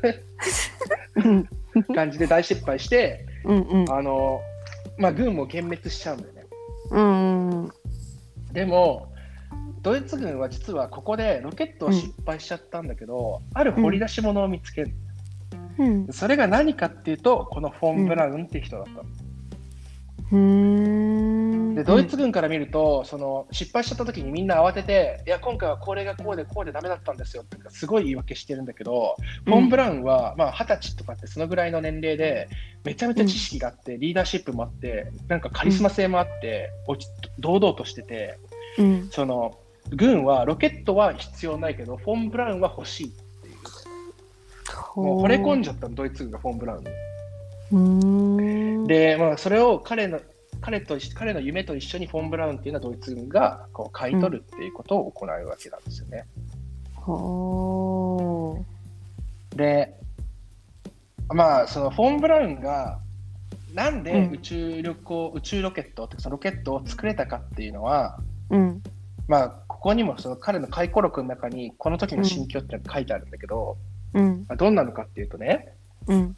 [1.16, 1.50] うん。
[1.94, 3.92] 感じで大失敗して、うんうん。
[3.92, 4.42] あの
[4.98, 6.44] まあ、軍も幻滅しちゃうんだよね。
[6.92, 7.72] うん。
[8.52, 9.13] でも、
[9.84, 14.92] ドイツ軍は実はここでロケットは失敗しちゃったんだけど、ある掘り出し物を見つける。
[15.78, 16.08] うん。
[16.12, 19.04] それが何かっていうと、このフォン・ブラウンっていう人だったの。
[20.32, 21.76] うん。
[21.76, 32.48] でドイツ軍から見ると、その失敗しちゃった時にみんな慌てて、いや、今回はこれがこうでこうでダメだったんですよってすごい言い訳してるんだけど、フォン・ブラウンはまあ二十歳とかってそのぐらいの年齢で、
[32.86, 37.10] めちゃめちゃ知識があって、リーダーシップもあって、なんかカリスマ性もあって、落ち
[37.40, 38.40] 堂々としてて、
[38.78, 39.10] うん。
[39.12, 39.60] その
[39.92, 43.56] 軍はロケットは必要ないけど、フォン・ブラウンは欲しいっていう。
[44.96, 48.88] もう惚れ込んじゃったの、ドイツ軍がフォン・ブラウン。
[48.88, 50.20] で、まあ、それを彼の
[50.62, 56.26] 彼と彼の夢と一緒にフォン・ブラウンっていうのはドイツ軍がこう買い取るっていうことを行うわけなんですよね。
[56.96, 58.64] ほ
[59.56, 59.94] で、
[61.28, 63.00] まあ、そのフォン・ブラウンが
[63.74, 64.34] なんでうん。
[64.34, 68.20] 宇宙旅行、宇宙ロケットってそのロケットを作れたかっていうのは、
[68.50, 68.84] ううん。
[69.28, 73.76] まあ、ここにもその彼の回顧録の中にこの時の心境って書いてあるんだけど、
[74.14, 75.74] うんまあどんなのかっていうとね、
[76.08, 76.38] うん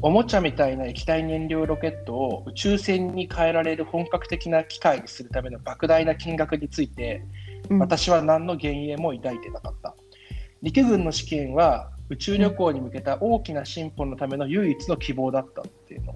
[0.00, 7.24] おもちゃみたいな液体燃料ロケットを宇宙船に変えられる本格的な機械にするための莫大な金額について、
[7.68, 9.96] うん私は何の幻影も抱いてなかった。
[10.62, 16.14] 陸軍の試験は宇宙旅行に向けた大きな進歩のための唯一の希望だったっていうの。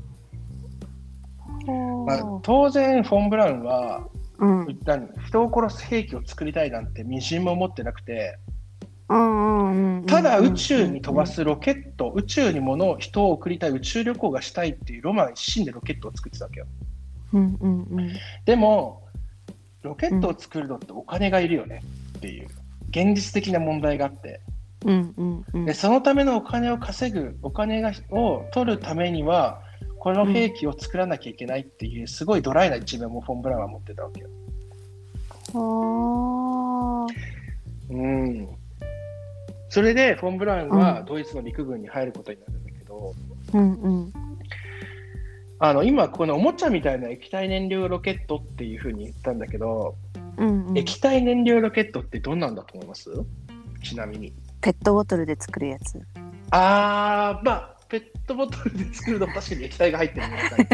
[2.05, 4.07] まあ、当然、フォン・ブラウンは
[4.39, 4.79] うん。
[4.85, 8.39] 何人を殺す兵器を作りたいなんてみじんも思ってなくて、
[9.09, 16.67] うんうんうんただ宇宙に飛ばすロケット、宇宙に物を人を送りたい宇宙旅行がしたいっていうロマン一心でロケットを作ってたわけよ。
[17.33, 18.13] うんうんうん。
[18.45, 19.03] でも
[19.83, 21.83] ロケットを作るのってお金がいるよね
[22.19, 22.49] っていう
[22.91, 24.41] 現実的な問題があって。
[24.85, 25.65] うんうんうん。
[25.65, 29.61] でそのためのお金を稼ぐお金がを取るためには
[30.07, 34.29] この兵器を作らなきゃいけないっていうすごいドライな一面もフォン・ブラウンは持ってたわけよ。
[35.53, 37.09] は
[37.91, 38.49] うん、
[39.69, 43.15] それでフォン・ブラウンはドイツの陸軍に入ることになるんだけど、
[43.53, 44.13] あうんうん。
[45.59, 49.97] あの今このおもちゃみたいな液体燃料ロケットっていうふうに言ったんだけど、
[50.37, 50.79] うんうん。
[50.79, 53.11] 液体燃料ロケットってどんなんだと思います？
[53.83, 54.33] ちなみに。
[54.61, 56.01] ペットボトルで作るやつ。
[56.53, 60.67] あーまあペットボトルで作ると確かに液体が入ってるみ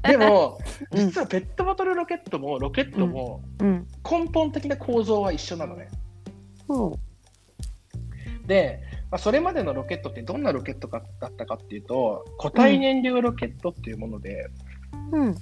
[0.00, 0.58] たいでも
[0.92, 1.06] うん。
[1.06, 3.86] 実はペットボトルロケットもロケットもうん。
[4.08, 5.88] 根本的な構造は一緒なのね。
[6.66, 6.98] そ
[8.46, 14.50] で、まあ、それまでのロケットってどんなロケットかだったかっていうと固体燃料ロケットっていうもので、
[15.12, 15.26] ううん。
[15.26, 15.34] ま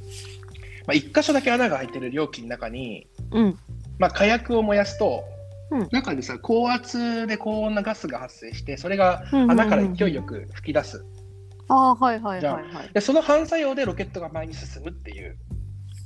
[0.88, 3.58] あ、1箇所だけ穴が開いてる容器の中に、うん。
[3.98, 5.24] まあ、火薬を燃やすと、
[5.72, 5.88] うん。
[5.90, 11.04] 中でさ高圧で高温なガスが発生してそれが穴から勢いよく吹き出す。
[11.68, 12.90] ああはいはいはいはい。
[12.92, 15.36] でその反作用でロケットが前に進むっていう。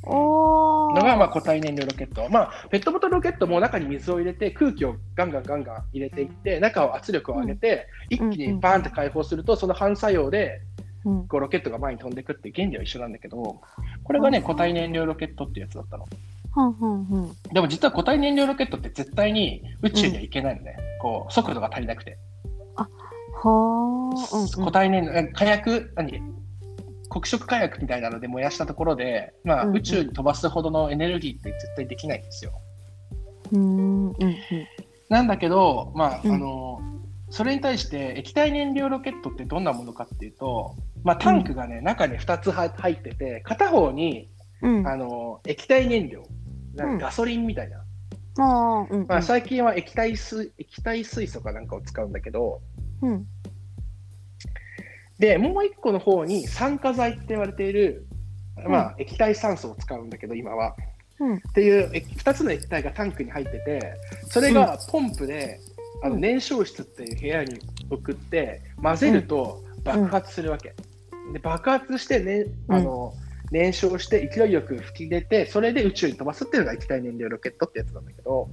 [0.09, 2.29] おのが、まあ、ー固体燃料ロケット。
[2.31, 10.61] まあ、ペットボトルロケットも中に水を入れて空気をガンガンガンガン入れていって中を圧力を上げて、一気にバーンって解放するとその反作用で
[11.05, 11.29] うん。
[11.29, 13.61] こうロケットが前に飛んでいくっていう原理は一緒なんだけど
[14.05, 14.45] これがねうん。
[14.45, 16.07] 固体燃料ロケットっていうやつだったの。
[17.53, 20.77] でも実は固体燃料ロケットって絶対に宇宙には行けないのね。
[21.01, 22.19] こう速度が足りなくて。
[22.77, 22.89] は
[23.45, 23.49] あ
[24.35, 26.23] うんうん固体燃料、え火薬、何
[27.11, 32.53] 黒色火薬みたいなので燃やしたところで、まあ、うんうん宇宙に飛ばすほどのエネルギーって絶対できないんですよ。
[33.53, 34.37] うんうんうん
[35.09, 36.81] なんだけど、まあうんあの
[37.29, 44.31] それに対して液体燃料ロケットってどんなものかっていうと、まあ、タンクがね、中に2つは入ってて片方に
[44.63, 46.23] うんあの液体燃料
[46.77, 46.99] なんうん。
[46.99, 47.85] かガソリンみたいな、
[48.39, 49.07] うんうん。
[49.07, 52.61] まあ、最近は液体水液体水素かなんかを使うんだけど。
[53.03, 53.27] うん。
[55.19, 58.07] でもう1個の方に酸化剤って言われている、
[58.69, 60.77] まあ、液体酸素を使うんだけど今は。
[61.19, 61.37] うん。
[61.37, 63.95] っていうえ2つの液体がタンクに入ってて
[64.29, 65.59] それがポンプで、
[66.03, 66.21] あのうん。
[66.21, 67.59] 燃焼室っていう部屋に
[67.91, 70.75] 送って混ぜると爆発するわけ、
[71.33, 73.15] で爆発して、ね、あの
[73.51, 78.49] 燃焼して勢いよく吹き出てそれで宇宙に飛ばすっていうのが液体燃料ロケットってやつなんだけど、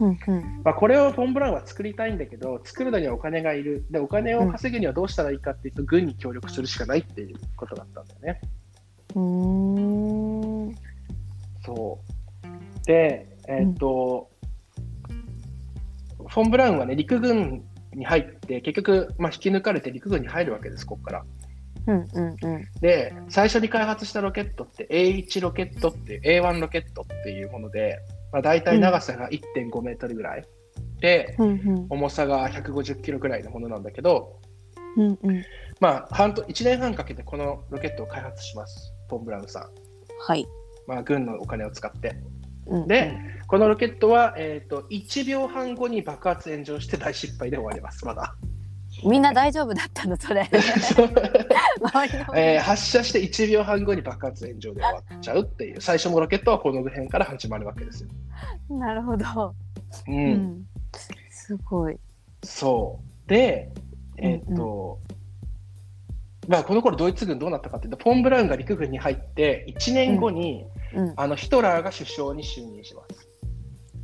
[0.00, 8.40] うんうんまあ、これをフォン・ブラウンは作りたいんだけど作るのにはお金がいるでお金を稼ぐにはどうしたらいいかっていうと軍に協力するしかないっていうことだったんだよね。
[9.14, 10.74] うーん
[11.64, 12.86] そう。
[12.86, 14.30] で、えーっと、
[16.28, 17.64] フォン・ブラウンはね、陸軍
[17.94, 21.24] に入って、結局、まあ、引き抜かれて陸軍に入るわけです、ここから。
[21.86, 27.98] うんうんうんで、最初に開発したロケットって A1 ロケットっていう、A1 ロケットっていうもので、
[28.32, 30.44] まあ、大体長さが1.5メートルぐらい。
[31.00, 34.40] で、うんうん重さが150キロぐらいのものなんだけど、
[34.96, 35.44] うんうん
[35.80, 39.68] まあ、半と1年半かけてこのロケットを開発します、フォン・ブラウンさん。
[40.26, 40.46] はい
[40.86, 42.16] まあ、軍のお金を使って。
[42.66, 43.14] うんで、
[43.46, 48.34] このロケットは、えー、と1秒半後に爆発炎上して大失敗で終わります、まだ。
[49.04, 50.48] みんな大丈夫だったのそれ。
[52.34, 58.08] えー発射して1秒半後に爆発炎上で終わっちゃうっていう、最初のロケットはこの辺から始まるわけですよ。
[58.70, 59.54] なるほど、
[60.08, 60.32] う、うん。
[60.32, 60.66] ん、
[61.30, 61.98] すごい。
[62.42, 63.28] そう。
[63.28, 63.70] で、
[64.16, 64.98] えっ、と、
[66.48, 71.12] まあ、この頃ドイツ軍どうなったかっていうと、フォン・ブラウンが陸軍に入って、1年後に、うん。
[71.16, 73.28] あのヒトラーが首相に就任します。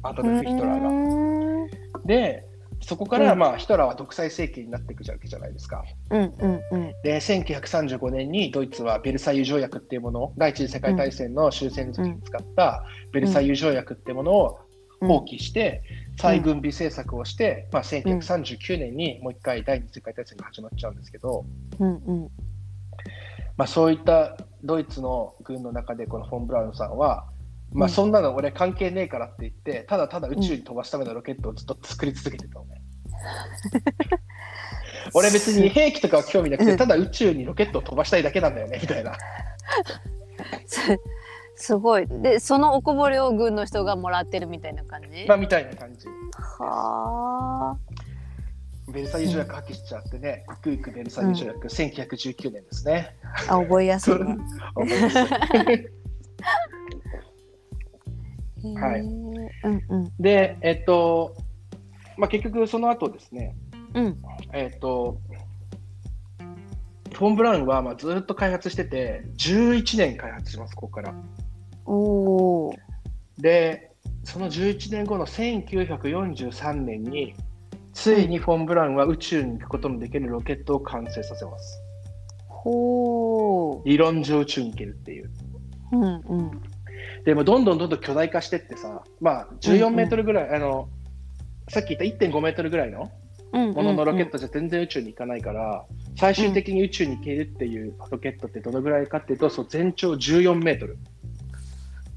[0.02, 0.88] アドルフ・ヒトラーが。
[0.88, 2.49] ーがで、
[2.82, 3.38] そこから、うん。
[3.38, 5.84] まあ、ヒトラーは独裁政権になっていくわけじゃないですか。
[6.10, 6.92] うんうんうん。
[7.02, 14.58] で1935年にドイツはベルサイユ条約っていうもの第一次世界大戦の終戦の時に使ったベルサイユ条約っていうものを
[15.00, 15.82] 放棄して
[16.18, 21.44] 再軍備政策をして、まあ、1939年にもう一回第二次世界大戦が始まっちゃうんですけど、
[21.78, 22.30] うんうん。
[23.56, 27.26] まあ、そういったドイツの軍の中でこのフォン・ブラウンさんは、
[27.72, 32.82] まあ、うんそんなの俺関係ねえからって言ってただただ宇宙に飛ばすためのロケットをずっと作り続けてたのね。
[35.14, 39.16] 俺別に兵器とかは興味なくて、うんただ宇宙にロケットを飛ばしたいだけなんだよねみたいな。
[40.66, 40.80] す
[41.56, 46.06] すごいでそのおこぼれを軍の人がもらってるみたいな感じ、まあみたいな感じ。
[46.38, 47.78] はあ
[48.90, 53.14] ベルサイユ条約破棄しちゃってね、グークベルサイユ条約、1919年ですね。
[53.48, 54.36] あ覚えやすいね
[54.74, 55.16] 思います
[58.74, 59.00] はい。
[59.00, 59.50] へー。
[59.64, 60.12] うんうん。
[60.18, 61.36] で、えっと、
[62.16, 63.54] まあ、結局その後ですね、
[63.94, 64.22] うん。
[64.52, 65.18] えっ、と、
[67.14, 71.14] フォン・ブラウンはまあずっと開発してて、11年開発します、ここから。
[71.86, 72.74] おお
[73.38, 73.90] で、
[74.24, 77.34] その11年後の1943年に、
[77.92, 81.82] ついにフォン・ブラウンは宇宙に行くことのできるロケットを完成させます。
[82.48, 85.30] ほ理論上宇宙に行けるっていう。
[85.92, 85.96] う。
[85.96, 86.69] うんうん
[87.24, 90.88] でもどんどんどんどん巨大化してってさ、まあ14メートルぐらい、あの、
[91.68, 93.10] さっき言った1.5メートルぐらいの
[93.52, 95.84] うんもののロケットじゃ全然宇宙に行かないから、
[96.16, 100.98] 最終的に宇宙に行けるっていうロケットってどのぐらいかっていうと、そう全長14メートル、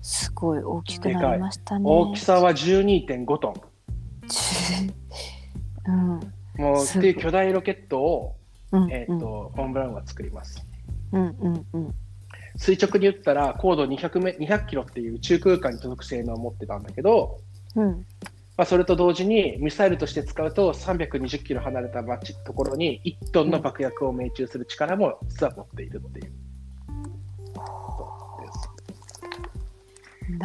[0.02, 1.86] すごい大きくなりましたね。
[1.88, 3.54] 大きさは12.5トン。
[5.88, 6.20] うん。
[6.62, 8.36] もうっていう巨大ロケットを、
[8.72, 10.66] うんえーとフォン・ブラウンは作ります。
[11.12, 11.96] うんうんうん
[12.56, 17.40] 垂直に言ったら高度200メ200キロっていう宇宙空間に届く性能を持ってたんだけど、
[17.76, 18.06] うん。
[18.56, 26.32] まあ、それと同時にミサイルとして使うと320キロ離れた町ところに1トンの爆薬を命中する力も実は持っているっていう。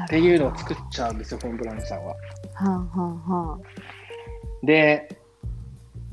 [0.05, 2.09] っていうのを作っちゃうんですよ、フォン・ブラウンさんは。
[2.09, 2.17] は
[2.55, 3.59] あはあは
[4.63, 4.67] あ。
[4.67, 5.09] で、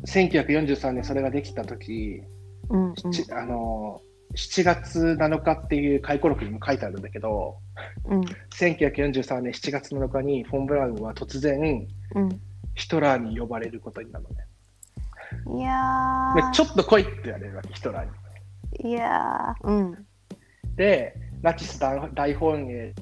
[0.05, 2.21] 1943年それができた時、
[2.69, 3.11] うんうん。
[3.11, 4.01] ちあの
[4.35, 7.57] 7月7日っていう回顧録にも書いてあるんだけど、
[8.05, 8.21] うん
[8.57, 12.41] 1943年7月7日にフォン・ブラウンは突然うん
[12.75, 15.61] ヒトラーに呼ばれることになるのね。
[15.61, 18.91] いやちょっと来いって言われるわけ、ヒトラーに。
[18.91, 20.05] いやーうん
[20.75, 22.93] で、ナチス大大本営、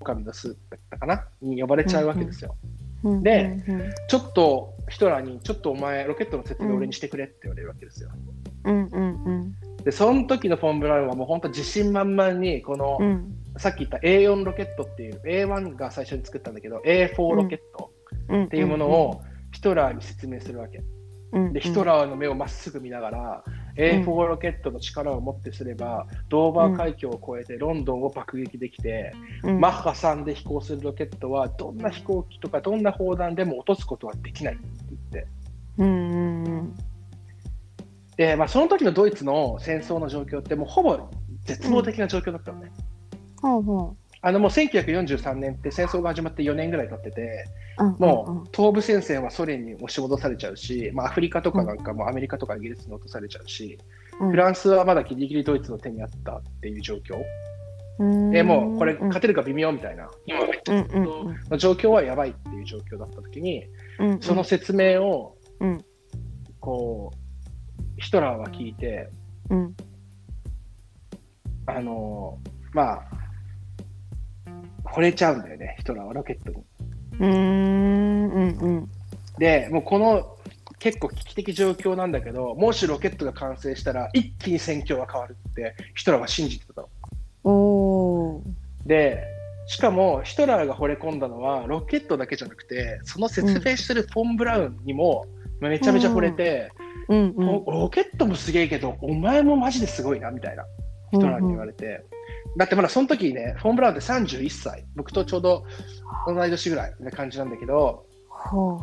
[0.00, 1.24] 狼のスだったかな？
[1.40, 2.56] に呼ばれちゃうわけですよ。
[3.04, 8.10] うんでうんちょっとヒトラーに、ちょっとお前、ロケットの説明俺にしてくれって言われるわけですよ。
[8.64, 9.54] うんうんうん
[9.84, 13.36] で、その時のフォン・ブラウンはもう本当自信満々に、この、うん。
[13.56, 17.92] さっき言った A4 ロケットっていう、A1 が最初に作ったんだけど、A4 ロケット
[18.28, 18.44] うん。
[18.44, 19.22] っていうものを
[19.52, 20.82] ヒトラーに説明するわけ。
[21.52, 23.44] で、ヒトララーの目をまっすぐ見ながら、
[23.76, 29.12] A4 ロケットの力をもってすれば、ドーバー海峡を越えてロンドンを爆撃できて、
[29.42, 34.64] マッハ3で飛行するロケットは、どんな飛行機とかどんな砲弾でも落とすことはできないって
[35.12, 35.28] 言って。
[35.78, 36.74] うんうんうん
[38.20, 41.08] で、まあ、その時のドイツの戦争の状況って、もうほぼ
[41.46, 42.70] 絶望的な状況だったのね。
[43.40, 47.46] ほうほあのもう1943年って戦争が始まって4年ぐらい経ってて、
[47.78, 53.78] ううんもう東部戦線はソ連に押し戻されちゃうし、まあ、アフリカとかなんかもアメリカとかイギリスに落とされちゃうし、
[54.20, 54.30] うん。
[54.32, 57.22] フランスはまだギリギリドイツの手にあったっていう状況。
[58.00, 58.30] うん。
[58.30, 59.08] でもうこれうん。
[59.08, 63.64] 勝てるか微妙みたいな、今の状況はやばいっていう状況だった時に、
[63.98, 64.20] うんうん。
[64.20, 65.82] その説明をうん。
[66.60, 67.19] こう
[68.00, 69.08] ヒトラーは聞いて、
[69.50, 69.76] うん
[71.66, 72.38] あの
[72.72, 73.02] まあ、
[74.92, 76.64] 惚れちゃうんだよね、ヒトラーはロケットに。
[77.20, 78.90] うーんうんうん
[79.38, 80.36] で、もうこの
[80.78, 86.82] 結構危機的状況なんだけど、もしロケットが完成したら一気に戦況が変わるってヒトラーは信じてた
[87.44, 88.42] の。
[88.86, 89.22] で、
[89.66, 95.26] しかもヒトラーが惚れ込んだのはロケットだけじゃなくて、その説明してるフォン・ブラウンにも
[95.60, 96.70] めちゃめちゃ惚れて、
[97.08, 97.34] うん。
[97.36, 100.64] うんおロケットもすげえけど、お前もマジですごいなみたいな、
[101.12, 102.04] ヒトラーに言われて。
[102.56, 105.64] だってまだその時ね、フォン・ブラウンって31歳、僕とちょうど
[106.26, 108.06] 同い年ぐらいな感じなんだけど、
[108.52, 108.80] も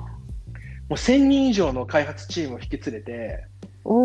[0.90, 3.46] う1000人以上の開発チームを引き連れて、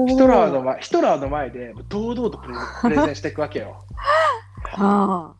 [0.09, 3.85] ヒトラーの前ヒトラーの前で堂々とプレゼンしていくわけよ。
[4.71, 5.35] は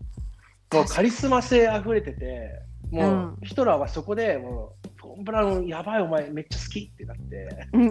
[0.73, 3.37] もうカリスマ性あふれてて、もう、うん。
[3.43, 4.89] ヒトラーはそこでもう、
[5.21, 7.91] ン・ブラウン、やばい、お前、めっちゃ好きってなって、あうん。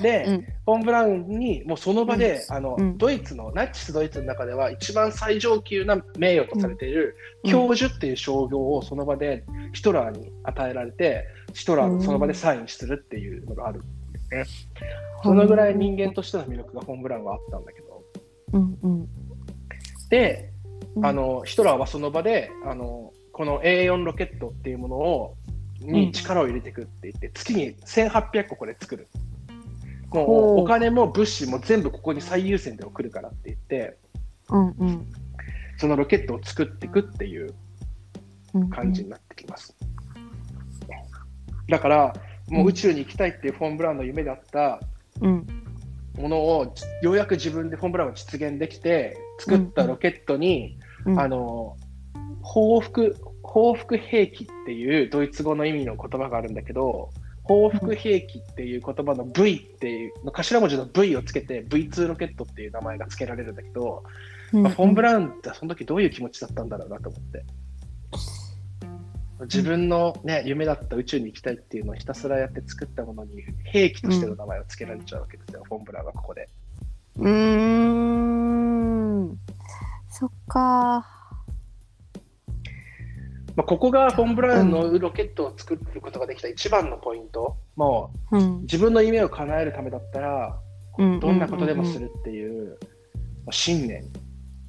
[0.00, 0.42] で、うん。
[0.42, 2.98] フォン・ブラウンにもうその場で、あのうん。
[2.98, 7.50] ドイツの、ナチスドイツの中では一番最上級な名誉とされている、うん。
[7.50, 11.24] 教授っていう称号をその場でヒトラーに与えられて、
[11.54, 14.66] ヒトラーがその場でサインするっていうのがあるんですね。
[15.22, 18.02] そのぐらい人間としての魅力がフォン・ブラウンはあったんだけど。
[18.52, 19.08] うんうん。
[20.10, 20.52] で、
[20.94, 21.06] うん。
[21.06, 25.36] あのヒトラーはその場であのこの A4 ロケットっていうものを
[25.80, 29.08] に力を入れていくって言って、月に1800個これ作る。
[30.12, 30.60] もほう。
[30.60, 33.96] うお金も物資も全部ここに最優先で送るからって言って、
[34.50, 35.06] うんうん。
[35.78, 37.54] そのロケットを作っていくっていう
[38.54, 39.76] うん感じになってきます。
[41.68, 42.14] だから、
[42.48, 44.80] もう宇宙に行きたいっていうフォン・ブラウンの夢だった
[45.20, 45.46] うん。
[46.16, 51.20] ものをようやく自分でフォン・ブラウンが実現できて、作ったロケットに、うん。
[51.20, 51.76] あの
[52.42, 53.16] 報復
[53.46, 57.10] 報復兵器っていうドイツ語の意味の言葉があるんだけど
[57.44, 64.02] 報復兵器っていう言葉の V っていうの頭文字の V をつけて V2 ロケットっていう名前が付けられるんだけど、
[64.52, 67.44] まあ、フォン・ブラウンってその時どういう気持ちだったんだろうなと思って。
[69.42, 76.48] 自分の、ね、夢だった宇宙に行きたいっていうのをひたすらやって作ったものに兵器としての名前を付けられちゃうわけですよ、フォン・ブラウンはここで。
[77.16, 79.38] うーん。
[80.08, 81.15] そっか
[83.56, 88.60] まあ、ここがフォン・ブラウンのロケットを作ることができた一番のポイント、もううん。
[88.62, 90.60] 自分の夢を叶えるためだったら、
[90.98, 91.20] うん。
[91.20, 92.78] どんなことでもするっていう、
[93.46, 94.06] まあ信念っ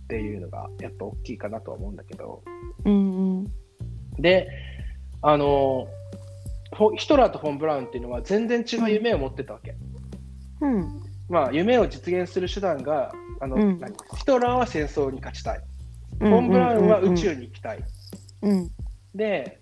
[0.07, 2.41] ていうのがやっぱ大きいかなとは思うんだけど、
[2.85, 3.51] うんうん。
[4.19, 4.47] で、
[5.21, 5.87] あの
[6.95, 9.75] ヒトラーとフォン・ブラウンっていうのは全然違う夢を持ってたわけ。
[10.61, 11.03] うん。
[11.27, 13.11] まあ、夢を実現する手段が
[13.41, 13.79] あの、うん。
[13.81, 13.93] 何？
[14.15, 15.57] ヒトラーは戦争に勝ちたい、
[16.21, 17.83] うんフォン・ブラウンは宇宙に行きたい。
[18.43, 18.71] うん
[19.15, 19.61] で、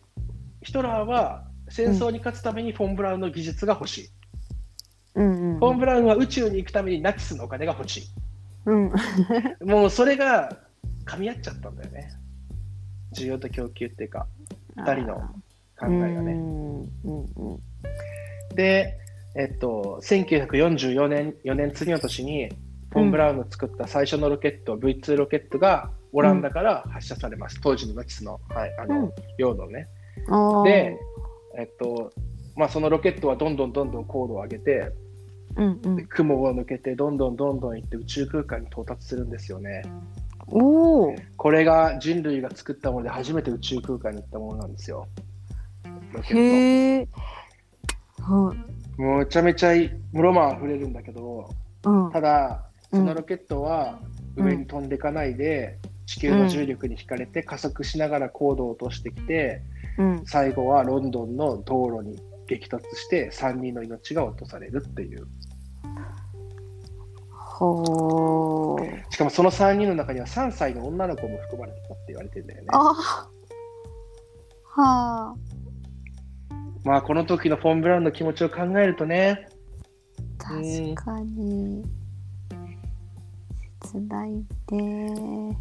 [0.61, 4.09] ヒトラーは戦争に勝つためにフォン・ブラウンの技術が欲しい。
[5.15, 8.09] うんうんフォン・ブラウンは宇宙に行くためにナチスのお金が欲し
[8.65, 8.91] うん
[9.61, 9.63] い。
[9.63, 10.57] もうそれが
[11.05, 12.11] 噛み合っちゃったんだよね。
[13.13, 14.27] 需要と供給っていうか、
[14.75, 15.15] 二人の
[15.77, 16.33] 考えがね。
[16.33, 17.59] うんうんうん
[18.55, 18.97] で、
[19.35, 22.49] えっと、1944年、4年次の年に、
[22.91, 27.59] フォン・ブラウンの作った最初のロケット、V2 ロケットがオランダから発射されます。
[27.59, 29.89] 当時のナチスの、はい、あうんの、領土ね。
[30.63, 30.97] で、
[31.57, 32.09] えっと、
[32.55, 34.93] まあ、そのロケットはどんどんどんどん高度を上げて、
[35.57, 39.84] うんうんで雲を抜けて、どんどんどんどん行って宇宙空間に到達するんですよね。
[40.47, 45.07] おおこれが人類が作ったもので初めて宇宙空間に行ったものなんですよ。
[46.13, 47.07] ロケッへえ
[48.22, 48.57] はい
[48.95, 49.01] ト。
[49.01, 49.74] もうめちゃめちゃ
[50.13, 51.49] ロマン溢れるんだけど、
[51.84, 53.99] うんただ、うんそのロケットは
[54.38, 59.61] 上に飛んでいかないで、地球の重力に引かれて加速しながら高度を落としてきて、
[59.97, 60.23] うん。
[60.25, 65.27] 最後はロンドンの道路に激突して3人の命が落とされるっていう。
[67.31, 69.13] ほう。
[69.13, 72.67] しかもその3人の中には3歳の女の子も含まれてたって言われてるんだよね。
[72.71, 73.29] あ
[74.63, 75.35] はあ。
[76.83, 79.47] まあこの時のフォン・ブラウンの気持ちを考えるとね、
[80.37, 81.83] 確かに。
[83.85, 84.31] 切ない
[84.71, 85.57] ね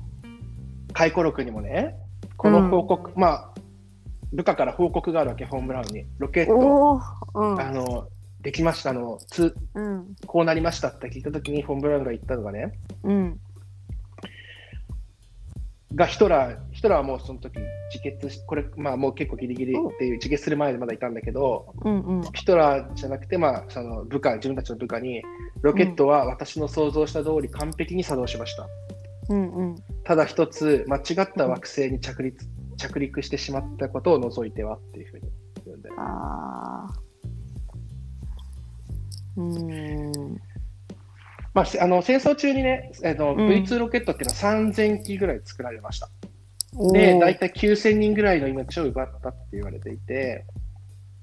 [0.95, 1.95] 回顧録にもね、
[2.39, 3.55] この報告、まあ
[4.33, 6.05] 部下から報告があるわけ、フォン・ブラウンに。
[6.19, 7.01] ロケット、
[7.35, 7.61] うん。
[7.61, 8.09] あの、
[8.41, 10.17] できましたあのつ、うん。
[10.27, 12.73] こうなりましたって聞いた時にフォン・ブラウンが言ったのがね、
[13.05, 13.41] うん。
[15.95, 17.59] がヒトラー、ヒトラーはもうその時
[17.93, 22.23] 自決し、これ、まあもう結構ギリギリっていう、自決する前でまだいたんだけど、うんうん。
[22.33, 25.23] ヒトラーじゃなくて、まあ、その部下、自分たちの部下に、
[25.63, 28.67] ロケットは私の想像した通り完璧に作動しました。
[29.29, 32.45] うんうんただ一つ、間違った惑星に着陸
[32.77, 35.29] 着陸してしまったことを除いてはっていうふうに
[35.65, 35.95] 言うんだよ。
[35.99, 37.05] ああ
[39.37, 40.41] うん
[41.53, 46.09] まあ、せあの戦争中にね、あのうん V2 ロケットっていうのは3000機ぐらい作られました。
[46.93, 50.45] で、大体9000人ぐらいの命を奪ったって言われていて、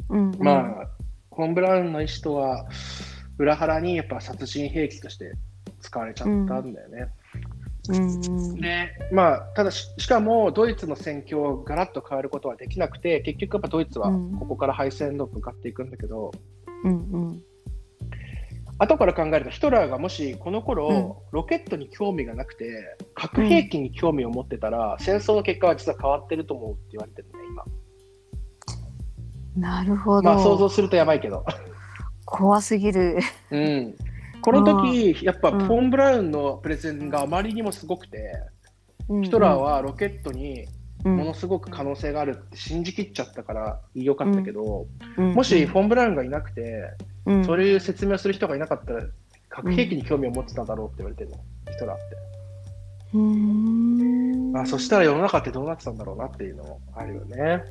[0.09, 0.87] うんうんまあ、
[1.35, 2.65] フォン・ブラウンの意思とは
[3.37, 5.33] 裏腹にやっぱ殺人兵器として
[5.81, 6.73] 使われちゃったんだよね。
[6.93, 7.09] うんうん
[7.87, 14.37] で、まあ、ただし、しかもドイツの戦況をガラッと変えることはできなくて、結局やっぱドイツはうん。
[14.37, 16.31] ここから敗戦の向かっていくんだけど、
[16.83, 17.43] うんうん。
[18.77, 27.33] 後から考えると、ヒトラーがもしこの頃、ロケットに興味がなくて、核兵器に興味を持ってたら、戦争の結果は実は変わってると思うって言われてるね、
[29.55, 29.67] 今。
[29.69, 31.45] なるほど、まあ、想像するとやばいけど。
[32.25, 33.19] 怖すぎる。
[33.51, 33.95] うん、
[34.41, 35.59] この時、やっぱうん。
[35.59, 38.33] フォン・ブラウンのプレゼンがあまりにもすごくて、
[39.23, 40.65] ヒトラーはロケットに
[41.03, 44.87] ものすごく可能性があるって信じきっちゃったからよかったけど、
[45.17, 46.91] もしフォン・ブラウンがいなくて、
[47.25, 47.45] うん。
[47.45, 49.03] そういう説明をする人がいなかったら、
[49.49, 51.37] 核兵器に興味を持ってただろうって言われてるの、
[51.71, 52.15] ヒトラーって。
[53.13, 54.57] うーん。
[54.57, 57.63] あそしたら世の中ってどうなってたんだろうなっていうのもあるよね。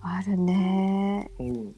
[0.00, 1.30] あるね。
[1.38, 1.72] うん、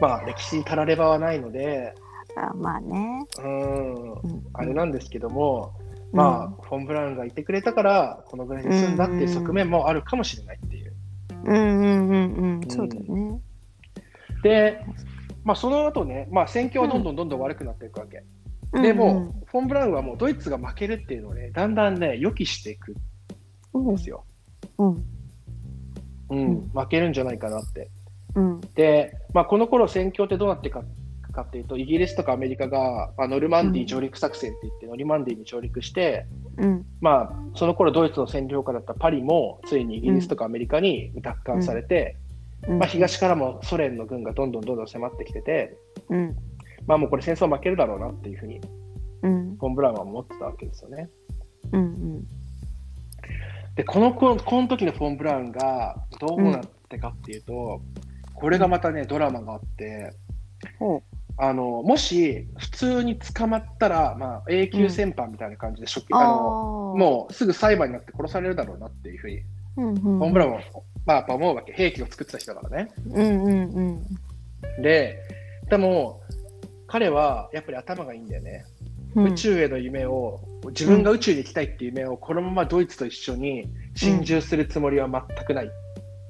[0.00, 1.94] まあ歴史にたらればはないので、
[2.36, 4.46] あまあね、うん、うん。
[4.52, 5.72] あれなんですけども、
[6.12, 10.92] まあ、フォン・ブラウンがいてくれたから、このぐらいに済んだっていう側面もあるかもしれないっていう。
[11.44, 12.70] うんうんうんうん。
[12.70, 13.40] そうだね。
[14.42, 14.80] で、
[15.42, 18.22] まあ、その後ね、まあ、戦況はどんどんどんどん悪くなっていくわけ。
[18.80, 22.94] でも、フォン・ブラウンはもうドイツが負けるっていうのをね、だんだんね、予期していく
[23.72, 24.24] うんんですよ。
[24.78, 24.88] うん。
[24.88, 25.04] うん、
[26.30, 26.68] うん。
[26.70, 27.90] 負けるんじゃないかなって。
[28.34, 28.60] うん。
[28.74, 30.84] で、まあ、この頃戦況ってどうなっていくか
[31.34, 36.86] かっていうと、イギリスとかアメリカが、まあ、ノルマンディー上陸作戦って言って、ノルマンディーに上陸して、うん。
[37.00, 42.16] まあ、その頃ドイツの占領下だったパリも、ついにイギリスとかアメリカに奪還されて、
[42.68, 42.78] うん。
[42.78, 45.76] まあ、東からもソ連の軍がどんどんどんどん迫ってきてて、
[46.08, 46.36] うん。
[46.86, 48.60] まあ、もうこれ戦争負けるだろうなっていうふうに、
[49.22, 49.56] うん。
[49.56, 51.08] フォン・ブラウンは思ってたわけですよね。
[51.72, 52.24] うん
[53.76, 57.80] でこのここの時のフォン・ブラウンがどうなってかっていうと、
[58.44, 60.12] これがまたねドラマがあって
[60.78, 61.02] ほ
[61.38, 66.04] あのもし普通に捕まったら、まあ、永久戦犯みたいな感じで、う。
[66.10, 69.40] あのもうすぐ裁判になって殺されるだろうなっていうふうに、
[69.78, 70.60] うんうん、フォン・ブラウンは、
[71.06, 72.90] まあ、やっぱ思うわけ兵器を作ってた人だからね。
[73.06, 74.82] うんうんうん。
[74.82, 75.22] で
[75.70, 76.20] でも
[76.86, 78.66] 彼はやっぱり頭がいいんだよね。
[79.14, 85.68] うん宇宙への夢を自分が宇宙に行きたいっていう夢をこのままドイツと一緒に心中するつもりは全くないっ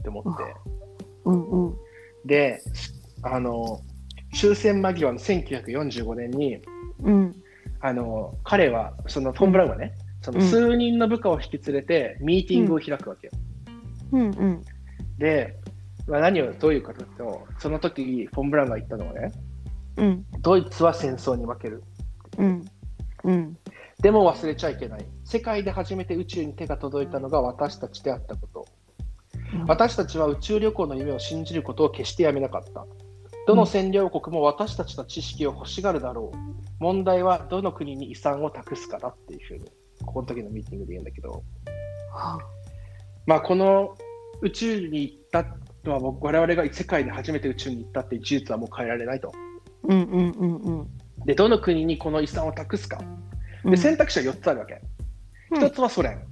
[0.03, 0.55] て思って、
[1.25, 1.84] うんうん
[2.25, 2.61] で
[3.23, 3.81] あの
[4.35, 6.59] 終戦間際の1945年に
[7.03, 7.35] うん。
[7.81, 9.93] あの彼はそのフォン・ブラウンはね、
[10.23, 10.47] そのうん。
[10.49, 13.33] 数人の部下を引き連れてミーティングを開くわけよ。
[14.13, 14.65] うんうん。
[15.19, 15.55] で、
[16.07, 19.33] まあ、何をどういうかというとその時フォン・ブラウンが言ったのはね
[19.97, 20.27] うん。
[20.41, 21.83] ドイツは戦争に負ける。
[22.39, 22.65] うん。
[23.25, 23.57] うん。
[24.01, 25.07] でも忘れちゃいけない。
[25.25, 28.67] 世界で初めて宇宙に手が届いたのが私たちであったこと。
[29.67, 32.87] 私たちは宇宙旅行の夢を信じることを決してやめなかった。
[33.47, 36.37] どの占領国も私たちの知識を欲しがるだろう。
[36.79, 39.71] 問題はどの国に遺産を託すかだっていうふうに、
[40.05, 41.43] ここの時のミーティングで言うんだけど、
[42.13, 42.39] は
[43.27, 43.97] まあ、この
[44.41, 45.47] 宇宙に行った
[45.85, 49.33] のは僕我々が世界で初めて宇宙に行ったっていう事実はもう変えられないと。
[49.85, 50.89] うんうんうんうん。
[51.27, 52.99] で、どの国にこの遺産を託すか。
[53.65, 53.71] うん。
[53.71, 54.81] で、選択肢は4つあるわけ。
[55.51, 55.63] うん。
[55.63, 56.23] 1つはソ連、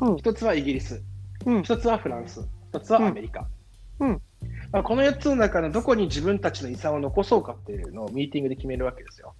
[0.00, 0.14] うん。
[0.16, 1.02] 1つはイギリス、
[1.46, 1.62] うん。
[1.62, 3.46] 一つはフランス、一つはアメリカ。
[4.00, 4.08] うん。
[4.08, 4.22] うん
[4.72, 9.34] まあ、この4つの中のどこに自分たちの遺産を残そうかっていうのをミーティングで決めるわけですよ。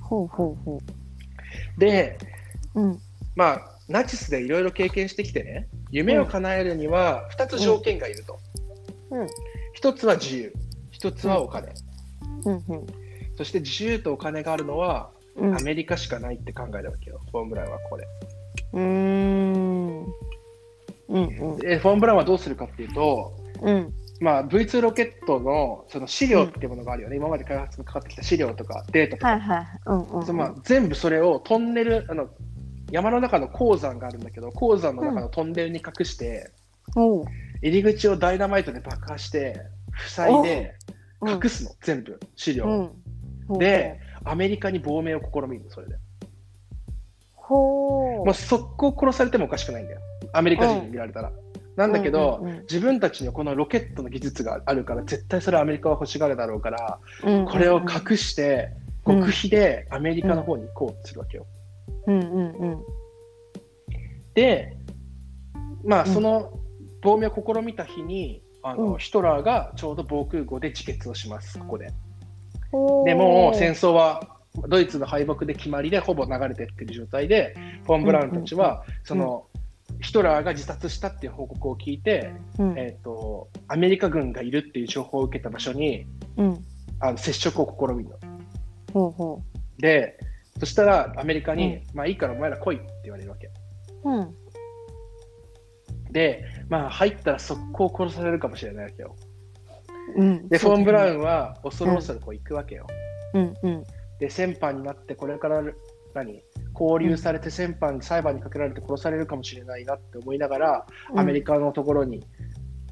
[0.00, 0.78] ほうほうほ
[1.76, 2.16] で、
[2.74, 2.98] ううん。
[3.34, 8.38] まあ、ナチスでいろいろ経験してきてね、夢を叶えるには2つ条件がいると。
[9.10, 9.26] うん。
[9.80, 10.54] 1つは自由、
[10.92, 11.74] 1つはお金。
[12.44, 12.54] うん。
[12.54, 12.86] うん。
[13.36, 15.56] そして自由とお金があるのはうん。
[15.56, 18.06] アメリカしかないって考えるわけよ、フォン・ブラウンはここで。
[18.72, 19.85] うーん
[21.08, 21.58] うんうん。
[21.58, 23.92] で、フォン・ブラウンはどうするかっていうと、うん。
[24.20, 32.28] まあ、V2 ロケットのその資料っていうものがあるよね、今まで開発にかかってきた資料とかデータとか、全部それをトンネルあの
[32.90, 36.50] 山の中の鉱山があるんだけど鉱山の中のトンネルに隠して、
[36.94, 37.24] おう。
[37.62, 39.60] 入り口をダイナマイトで爆破して
[40.08, 40.74] 塞いで
[41.20, 41.26] う。
[41.26, 41.30] ん。
[41.32, 42.90] 隠すの、全部資料、
[43.58, 45.96] でアメリカに亡命を試みるのそれで。
[47.34, 48.24] ほう。
[48.24, 50.00] もう速攻殺されてもおかしくないんだよ
[50.32, 51.32] アメリカ人に見られたら、
[51.76, 52.60] なんだけど、うんうんうん。
[52.62, 58.70] 自分たちにはこのロケットの技術があるから絶対それはアメリカは欲しがるだろうから、うんこれを隠して
[59.04, 59.20] うん。
[59.20, 61.46] 極秘でアメリカの方に行こうとするわけよ、
[62.06, 62.84] うんうんうん。
[64.34, 64.76] で、
[65.84, 66.12] まあ、うん。
[66.12, 66.58] その
[67.02, 68.98] 亡命を試みた日に、あのうん。
[68.98, 71.88] ヒトラーがちょうど防空壕で自決をします、ここで。
[73.04, 74.36] でもう戦争は
[74.68, 77.54] ドイツの敗北で決まりでほぼ流れてってる状態で、
[77.84, 79.46] フォン・ブラウンたちは、その
[80.00, 82.78] ヒトラーが自殺したっていう報告を聞いて、うん。
[82.78, 86.06] えー、とアメリカ軍がいるっていう情報を受けた場所に
[86.36, 86.64] うん。
[87.00, 88.16] あの接触を試みるの。
[88.92, 89.42] ほうほ
[89.78, 90.18] で、
[90.58, 91.82] そしたらアメリカに、うん。
[91.94, 93.50] まあいいからお前ら来いって言われるわけ。
[94.04, 94.34] ううん。
[96.12, 99.16] で、まあ入ったら速攻殺されるかもしれないわけよ。
[100.16, 100.48] うん。
[100.48, 102.86] で、フォン・ブラウンンは恐る恐るこう行くわけよ。
[103.34, 103.54] うん。
[103.62, 103.84] うん。
[104.18, 105.62] で、戦犯になって、これから
[106.14, 106.42] 何？
[106.78, 112.24] 交流されて戦犯に裁判にかけられて殺されるかもしれないなって思いながら、アメリカのところに、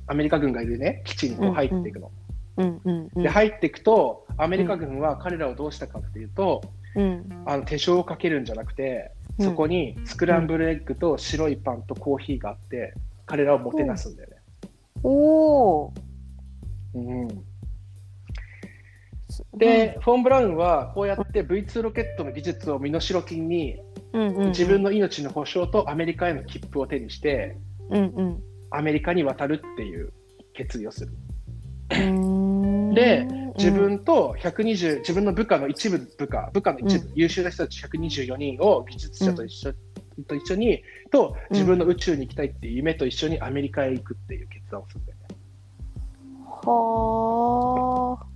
[0.07, 2.11] アメリカ軍がいるね、基地にこう入っていくの。
[2.57, 3.23] うんうんうん。
[3.23, 6.63] で、入っていくと、アメリカ軍は彼らをどうしたかっていうと、
[6.97, 7.43] うん。
[7.47, 12.95] あの手錠をかけるんじゃなくて、うんそこにスクランブルエッグと白いパンとコーヒーがあって、
[13.27, 14.37] 彼らをもてなすんだよね。
[15.03, 15.95] おお
[16.95, 17.29] うん
[19.57, 23.81] で、フォン・ブラウンはこうやって V2 ロケットの技術を身代金に
[24.49, 27.57] 自分の命の保証とアメリカへの切符を手にして
[27.91, 30.13] うんアメリカに渡るっていう
[30.53, 31.13] 決意をする。
[31.91, 32.95] うん。
[32.95, 39.73] で自分と120自分の部下の一部部下部下の一部、う優秀な人たち124人を技術者と一緒,、
[40.27, 45.25] と一緒にと自分の宇宙に行きたいっていう夢と一緒にアメリカへ行くっていう決断をするんだよね。
[46.67, 48.34] はあ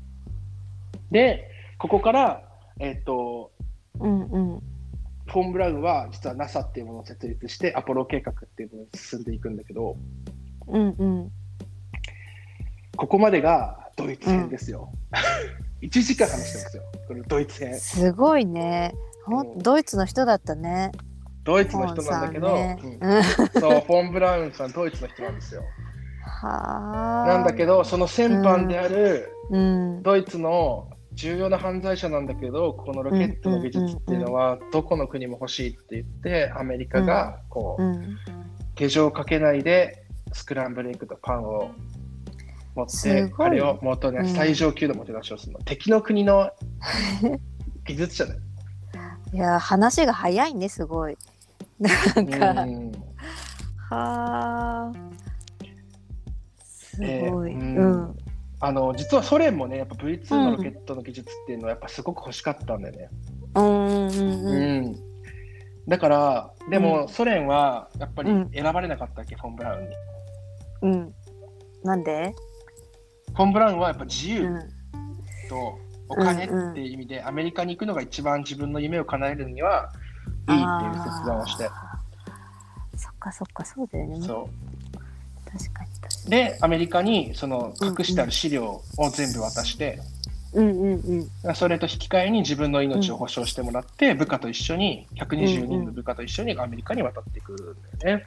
[1.10, 2.42] でここから、
[2.80, 3.52] えっと
[4.00, 4.62] うんうん。
[5.26, 9.96] フォン・ブラウンは実は NASA っていうものを設立してアポロ計画っていうものに進んでいくんだけど
[10.68, 11.32] うんうん。
[12.96, 14.90] ここまでがドイツ編ですよ。
[15.82, 17.74] 1時間話してますよ、このドイツ編。
[17.78, 18.94] すごいね。
[19.24, 19.46] ほうん。
[19.54, 20.90] んドイツの人だったね。
[21.44, 22.98] ドイツの人なんだけど、フォンさんね。
[23.00, 23.22] うん。
[23.60, 25.62] そう、フォン・ブラウンさん、ドイツの人なんですよ。
[26.24, 27.28] はあ。
[27.28, 30.02] なんだけど、その戦犯であるうん。
[30.02, 38.16] ドイツの重要な犯罪者なんだけど、このロケットの技術っていうのは、どこの国も欲しいって言って、アメリカがこう、うん。
[38.76, 41.72] 手錠をかけないでスクランブルエッグとパンを
[42.76, 44.28] 持っすてあれを元ね、うん。
[44.28, 45.58] 最上級のもてなしをするの。
[45.64, 46.52] 敵の国の
[47.84, 48.40] 技術者だよ
[49.32, 49.36] い。
[49.36, 51.18] や話が早いねすごい。
[51.80, 52.92] なんか、うん。
[53.90, 54.92] はあ。
[56.62, 57.04] すご
[57.48, 58.27] い、えーううんん
[58.60, 63.10] あの実はソ連もねやっぱ V2 のロケットの技術っていうのはやっぱすごく欲しかったんだよね。
[63.54, 65.08] うんうん
[65.88, 68.50] だからでもソ連はやっぱりうん。
[68.50, 69.96] 選ばれなかったっけ、フォン・ブラウンに。
[70.82, 71.14] うん。
[71.82, 72.34] なんで、
[73.34, 74.58] フォン・ブラウンはやっぱ自由うん、
[75.48, 75.78] と
[76.08, 79.90] お金っていう意味で、アメリカに行くのが一番自分の夢を叶えるには
[80.48, 81.70] いいっていう決断をして。
[82.96, 84.20] そっかそっかそうだよね。
[84.20, 84.48] そ
[85.50, 90.18] 確かにでアメリカにその隠してある資料を全部渡して、に
[90.54, 91.54] うんうんうん。
[91.54, 98.24] それと引き換えに自分の命を保証してもらって、部下と一緒に120人の部下と一緒にアメリカに渡ってくるんだよね。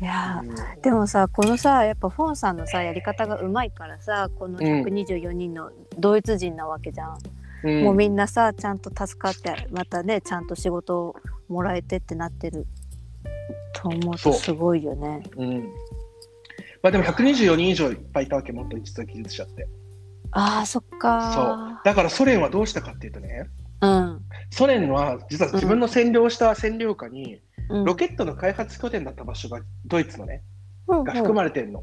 [0.00, 0.50] いやうん。
[0.50, 7.18] ーでもさこのさやっぱフォンさんのさやり方がうまいからさこの124人のドイツ人なわけじゃん、
[7.64, 7.84] うん。
[7.84, 11.16] もうみんなさちゃんと助かってまたねちゃんと仕事を
[11.48, 12.66] もらえてってなってる
[13.72, 15.22] と思うとすごいよね。
[15.36, 15.68] うん
[16.86, 19.66] まあ、でも124人以上いっぱいいたわけ、もっと実は技術者って。
[20.30, 21.00] あーそっそう。
[21.00, 23.48] かだからソ連はどうしたかっていうとね、
[23.80, 24.20] うん。
[24.50, 27.40] ソ連は実は自分の占領した占領下に、
[27.70, 27.84] うん。
[27.84, 30.44] ロケットの開発拠点だった場所がドイツのね、
[30.86, 31.02] うん。
[31.02, 31.82] が含まれてるの。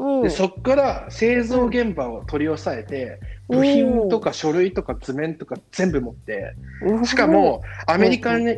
[0.00, 0.22] うん。
[0.22, 7.06] でそこから製造現場を取り押さえて、部品とか書類とか図面とか全部持って、うん。
[7.06, 8.48] しかもアメリカに、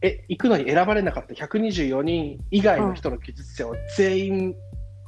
[0.00, 4.54] え行くのに選ばれなかった124人以外の人の技術者を全員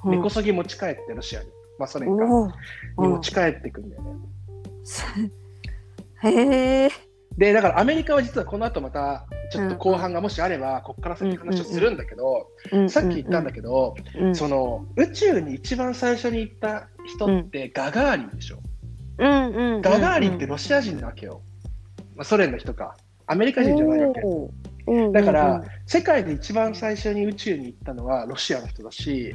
[0.06, 4.10] 根こそぎ持ち帰ってロシアに、まあソ連かにうん持ち帰っていくんだよね。
[6.22, 6.90] へえ
[7.36, 12.48] でだからアメリカは実はこの後またちょっと後半がもしあれば、ここから先話をするんだけど、
[12.88, 18.58] さっき言ったんだけど、どその宇宙に一番最初に行った人ってガガーリンでしょ。
[19.18, 21.42] うんうんガガーリンってロシア人なわけよ。
[22.16, 22.96] まあ、ソ連の人か。
[23.26, 24.22] アメリカ人じゃないわけ。
[25.12, 29.34] だから、世界で一番最初に宇宙に行ったのはロシアの人だし、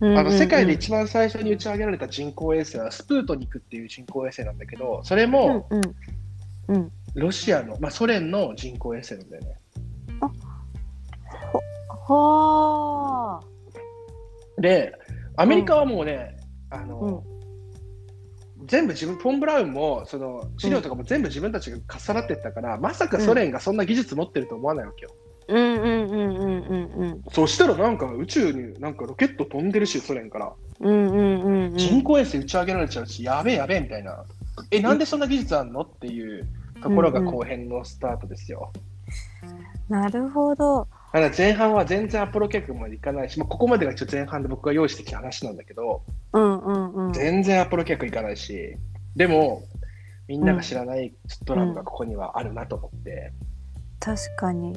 [0.00, 5.68] あの世界で一番最初に打ち上げられた人工衛星はスプートニクっていう人工衛星なんだけど、それも
[7.14, 9.58] ロシアの、まあ、ソ連の人工衛星なんだよね。
[12.08, 14.60] はあ。
[14.60, 14.92] で、
[15.36, 16.36] アメリカはもうね、
[16.70, 17.24] あの
[18.58, 18.66] うん。
[18.66, 25.10] 全部自分、フォン・ブラウンもその資料とかも全部自分たちが重なってったから、まさかソ連がそんな技術持ってると思わないわけよ。
[25.48, 30.52] うんうんうんうんうんうんそしたらなんか宇宙になんかロケット飛んでるし、ソ連から。
[30.80, 34.24] うんうんうんうん人工衛星打ち上げられちゃうし、やべえやべえみたいな。
[34.70, 35.82] え、なんでそんな技術あんの？
[35.82, 36.46] っていう
[36.82, 38.72] ところが後編のスタートですよ。
[39.88, 46.02] なるほどただ前半は全然アポロ計画までいかないし、まあ、ここまでが一応前半で僕が用意してきた話なんだけど、
[46.32, 48.76] うんうんうん全然アポロ計画いかないし、
[49.14, 49.62] でも、
[50.28, 51.14] みんなが知らない
[51.44, 53.32] ドラムがここにはあるなと思って。
[54.00, 54.76] 確かに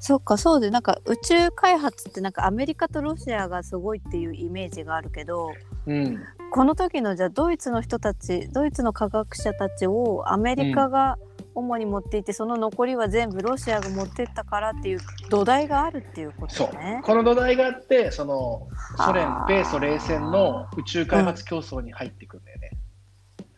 [0.00, 5.52] そっかそうでなんか宇宙開発ってなんかアメリカとロシアがすごいっていうイメージがあるけど
[5.86, 6.22] うん。
[6.50, 11.16] この時のじゃあドイツの人たちドイツの科学者たちをアメリカが
[11.54, 15.00] 主に持っていて、その残りは全部ロシアが持ってったからっていう
[15.30, 17.02] 土台があるっていうことそうだね。。
[17.04, 22.70] この土台があって、そのソ連はあ、米ソ冷戦の宇宙開発競争に入っていくんだよね。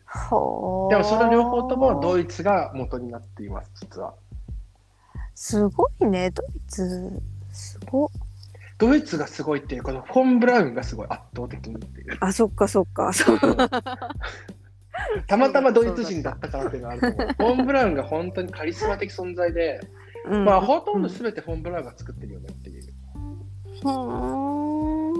[0.05, 4.13] ほーでもその両方ともドイツが元になっています、実は。
[5.43, 7.21] すごいねドイツ
[7.51, 8.09] すご
[8.77, 12.17] ドイツがすごいっていう、このフォン・ブラウンがすごい圧倒的にっていう。
[12.21, 13.39] あそっかそっかそう
[15.27, 17.55] たまたまドイツ人だったからっていうのがあると思う。
[17.55, 19.81] フォン・ブラウンが本当にカリスマ的存在で、
[20.27, 22.83] うんまあほとんど全てフォン・ブラウンが作ってるよねっていう。
[23.81, 25.13] ふーん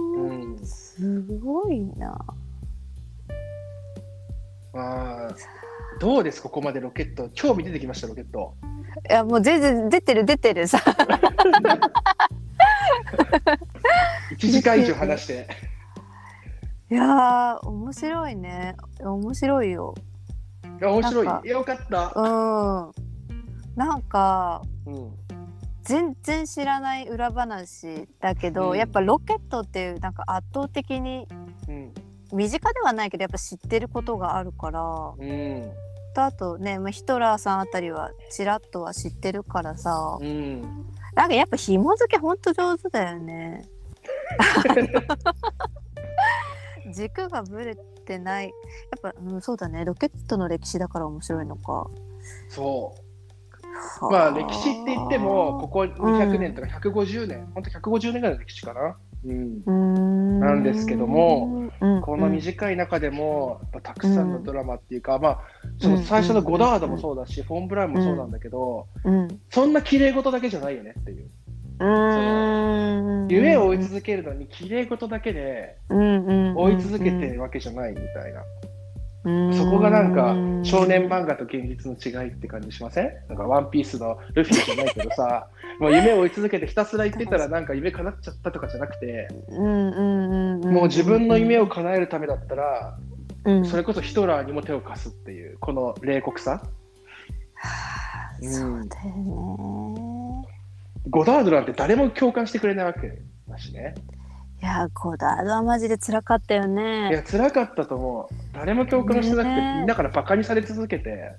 [0.52, 0.66] うん。
[0.66, 2.18] すごいな
[4.72, 5.34] まあ、
[6.04, 7.30] どうですここまでロケット。
[7.30, 8.54] 興味出てきました、ロケット。
[9.08, 10.78] いやもう全然出てる出てるさ
[14.36, 15.48] 1時間以上話して。
[16.90, 19.94] いやー面白いね面白いよ
[20.78, 20.82] い？
[20.84, 21.48] や面白い。
[21.48, 22.12] よかった。
[22.14, 22.92] うん
[23.74, 25.10] なんかうん。
[25.84, 31.26] 全然知らない裏話だけど、うんやっぱロケットっていうなんか圧倒的に
[31.66, 31.94] うん。
[32.30, 34.82] 身近ではないけどやっぱ知ってることがあるから
[35.18, 35.72] うん。
[36.14, 40.62] とあとね、まあ、ヒトラーさんあたりはちらっとは知ってるからさうん。
[41.14, 43.68] なんかやっぱ紐付けほんと上手だよね。
[46.92, 47.76] 軸がぶれ
[48.06, 48.50] てないや
[48.96, 51.88] っぱ、うん、そうだねロケットの歴史だから面白いのか。
[52.48, 53.04] そう。
[54.10, 58.96] まあ歴史って言っても、ここ200年とか150年、本当150年ぐらいの歴史かな。
[59.24, 61.64] うん、うーんなんですけども、うん
[62.02, 65.40] この短い中でもたくさんのドラマっていうか、まあ
[65.78, 69.40] その最初のゴダードもそうだし、フォン・ブラウンもそうなんだけど、うん。
[69.50, 71.28] そんな綺麗事だけじゃないよねっていう。
[73.28, 78.42] 夢を追い続けるのに綺麗事だけで追い続けてるわけじゃないみたいな。
[79.24, 83.10] そこがなんか少年漫画と現実の違いって感じしません？
[83.28, 85.48] なんかワンピースのルフィじゃないけどさ、
[85.80, 92.98] もう夢を追い続けてひたすら言ってたらなんか夢叶っちゃったとかじゃなくて、もう自分の夢を叶えるためだったら、
[93.46, 93.64] うん。
[93.64, 96.62] それこそヒトラーにも手を貸すっていう、この冷酷さ。
[97.54, 97.68] は
[98.34, 98.52] あうん。
[98.52, 100.48] そうだよね。
[101.10, 103.18] ゴダードなんて誰も共感してくれないわけ
[103.48, 103.94] だしね。
[104.64, 108.34] いやゴダードはマジで辛かったよいねや、辛かったと思う。
[108.54, 111.34] 誰も共感してなくて、ねみんなからバカにされ続けて、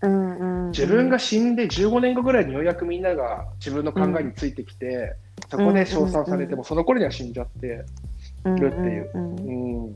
[0.00, 0.70] うんうんうん。
[0.70, 5.16] 自分が死んで15年後ぐらいにようやくみんなが自分の考えについてきて、
[5.50, 7.86] そこで称賛されても、その頃には死んじゃってる
[8.46, 9.10] っていう。
[9.12, 9.22] うん。
[9.22, 9.38] うん。
[9.38, 9.92] うんうん、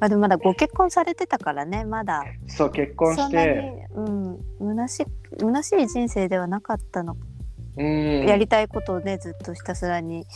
[0.00, 2.24] まあでもまだご結婚されてたからねまだ。
[2.46, 4.38] そう、結婚そんなにして、うん。
[4.60, 5.06] 虚し
[5.38, 7.12] 虚しい人生ではなかったの。
[7.12, 7.37] うん、
[7.78, 10.26] やりたいことをねずっとひたすらに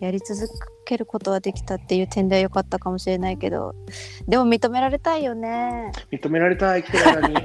[0.00, 0.46] やり続
[0.84, 3.74] けることはできたっていう点では良かったかもしれないけど
[4.28, 7.36] でも認められたいよね認められたい、生きてる間に。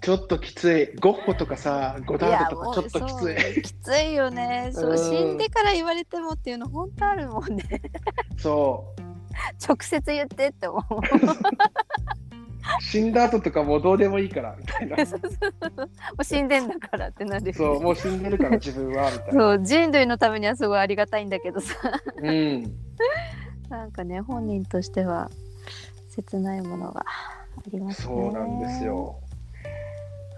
[0.00, 0.96] ちょっときつい。
[0.96, 3.62] ゴッホとかさ、ゴダードとかちょっときつい。
[3.62, 7.64] きついよねそううん死んでから言われてもっていうの本当あるもんね
[8.38, 9.02] そう。
[9.66, 10.82] 直接言ってって思う
[12.80, 14.96] 死んだ後とかもうどうでもいいから、みたいな。
[14.96, 15.02] も
[16.18, 19.32] う死んでんだからってなるそう、もう死んでるから自分は、みたいな。
[19.32, 21.74] そう人類のためにはすごいありがたいんだけどさ
[22.22, 22.72] うん。
[23.68, 25.30] なんかね本人としては
[26.10, 27.04] 切ないものがあ
[27.72, 29.18] りますねそうなんですよ。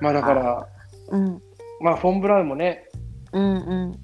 [0.00, 0.68] まあだから、
[1.08, 1.42] うん
[1.80, 2.88] まあフォン・ブラウンもね、
[3.32, 3.98] うんうん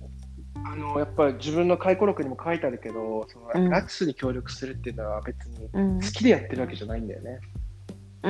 [0.63, 7.31] あのやっぱり自分の回顧録にも書いてあるけど、そのうんナチスに協力するっていうのは別にうん好きでやってるわけじゃないんだよね。
[7.31, 7.60] うーん
[8.23, 8.29] と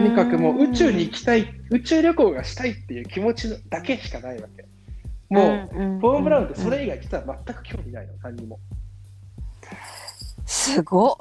[0.00, 4.66] にかくもう宇宙に行きたい、宇宙旅行がしたいっていう気持ちだけしかないわけ。
[5.28, 8.58] もう、んんフォン・ブラウンってそれ以外実は全く興味ないの、何にも。
[10.46, 11.16] すごっ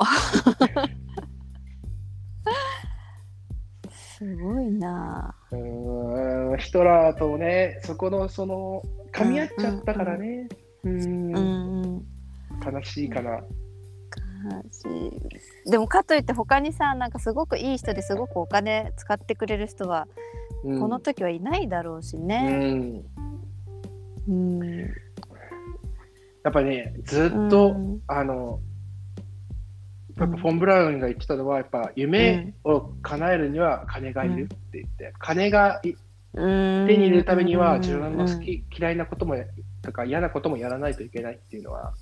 [3.92, 8.82] すごいなうーん、ヒトラーとね、そこのその、
[9.14, 10.48] 噛み合っちゃったからね。
[10.84, 12.06] うーんうんうん
[12.74, 13.42] 悲しいかな。
[15.66, 20.08] でもかといって他にさなんかすごくいい人ですごくお金使ってくれる人は
[20.66, 20.80] うん。
[20.80, 22.74] この時はいないだろうしうね。
[22.74, 23.06] ん、
[24.28, 24.80] うん。
[26.44, 28.02] やっぱりね、ずっと、うん。
[28.08, 28.60] あの、
[30.18, 35.94] やっぱフォン・ブラウンが言ってたのは、やっぱ夢を叶えるには金がいるって言って、金がい
[36.34, 39.36] 手に入れるためには自分の好き、嫌いなことも
[39.82, 41.94] とか嫌なこともやらないといけないっていうのは、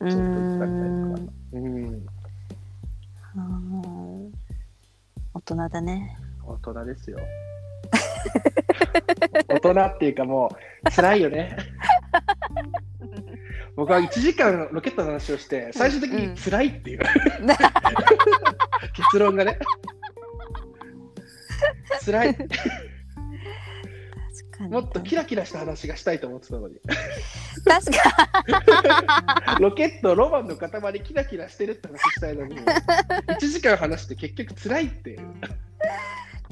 [0.00, 0.28] うんずっと
[1.52, 2.06] うん
[5.34, 6.16] 大人だね。
[6.44, 7.18] 大人ですよ。
[9.48, 10.50] 大人っていうかも
[10.84, 11.56] う、辛いよね。
[13.76, 16.98] 僕は1時間ロケットの話をして、最終的に辛いっていう、
[18.92, 19.58] 結論がね。
[22.04, 22.36] 辛い。
[24.58, 26.80] もっとキラキラした話がしたいと思ってたのに。
[27.64, 35.20] 確か ロケット、ロマンの塊、キラキラしてるって話したいのに、1時間話して結局辛いっていう。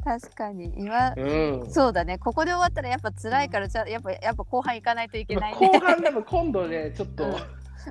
[0.05, 1.71] 確かに今うん。
[1.71, 5.69] そうだねここで終わったらやっぱ辛いからじゃあやっぱやっぱ後半行かないといけないね。
[5.69, 7.37] 後半でも今度ね、ちょっと、うん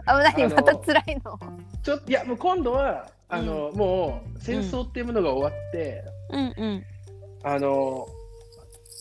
[0.05, 1.39] あ何あのまた辛いの。
[1.81, 6.85] ちょっといや、もう今度は、あの、もう戦争っていうものが終わって、うんうん
[7.43, 8.07] あの、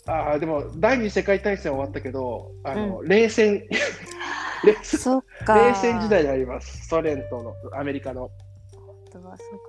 [0.06, 3.66] あーでも第二次世界大戦は終わったけど、あの、冷戦。
[4.64, 5.22] 冷戦。
[5.46, 8.30] 冷戦時代にあります、ソ連とのアメリカの。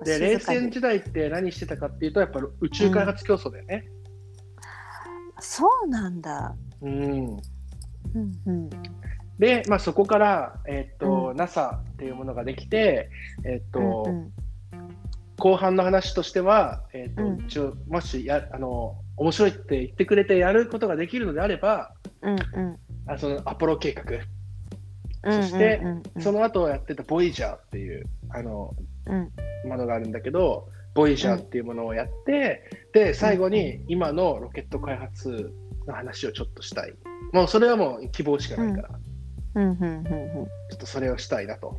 [0.04, 3.86] で、冷戦時代って何してたかっていうと、やっぱ宇宙開発競争だよね。
[5.38, 6.56] そうなんだ。
[6.82, 7.38] うん、うん
[8.46, 8.70] うん。
[9.38, 13.10] で、まあ、そこから、えっと NASA っていうものができて、
[13.44, 14.32] えっとうん。
[15.38, 17.40] 後半の話としては、えっとうん。
[17.46, 22.76] 一応もしやあの面白いって言ってくれてやることができるのであれば、うんうん。
[23.06, 26.22] あそのアポロ計画、うんそしてうんうん。
[26.22, 28.74] その後やってたボイジャーっていうあの
[29.06, 29.32] うん。
[29.68, 35.52] ものがあるんだけど、ボイジャーっていうものをやって、で、最後に今のロケット開発
[35.86, 36.94] の話をちょっとしたい。
[37.32, 38.90] もうそれはもう希望しかないから、
[39.56, 40.04] うんうんうんうん。
[40.04, 41.76] ちょっとそれをしたいなと。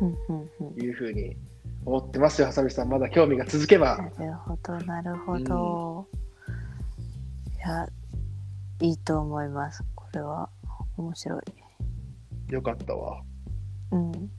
[0.00, 0.82] うんうんうん。
[0.82, 1.36] いうふうに
[1.84, 2.88] 思ってますよ、ハサミさん。
[2.88, 3.98] まだ興味が続けば。
[4.18, 6.08] なるほどなるほど。
[7.68, 7.86] いや
[8.80, 9.84] いいと思います。
[9.94, 10.48] これは
[10.96, 11.42] 面白い。
[12.50, 13.22] よかったわ。
[13.90, 14.30] うん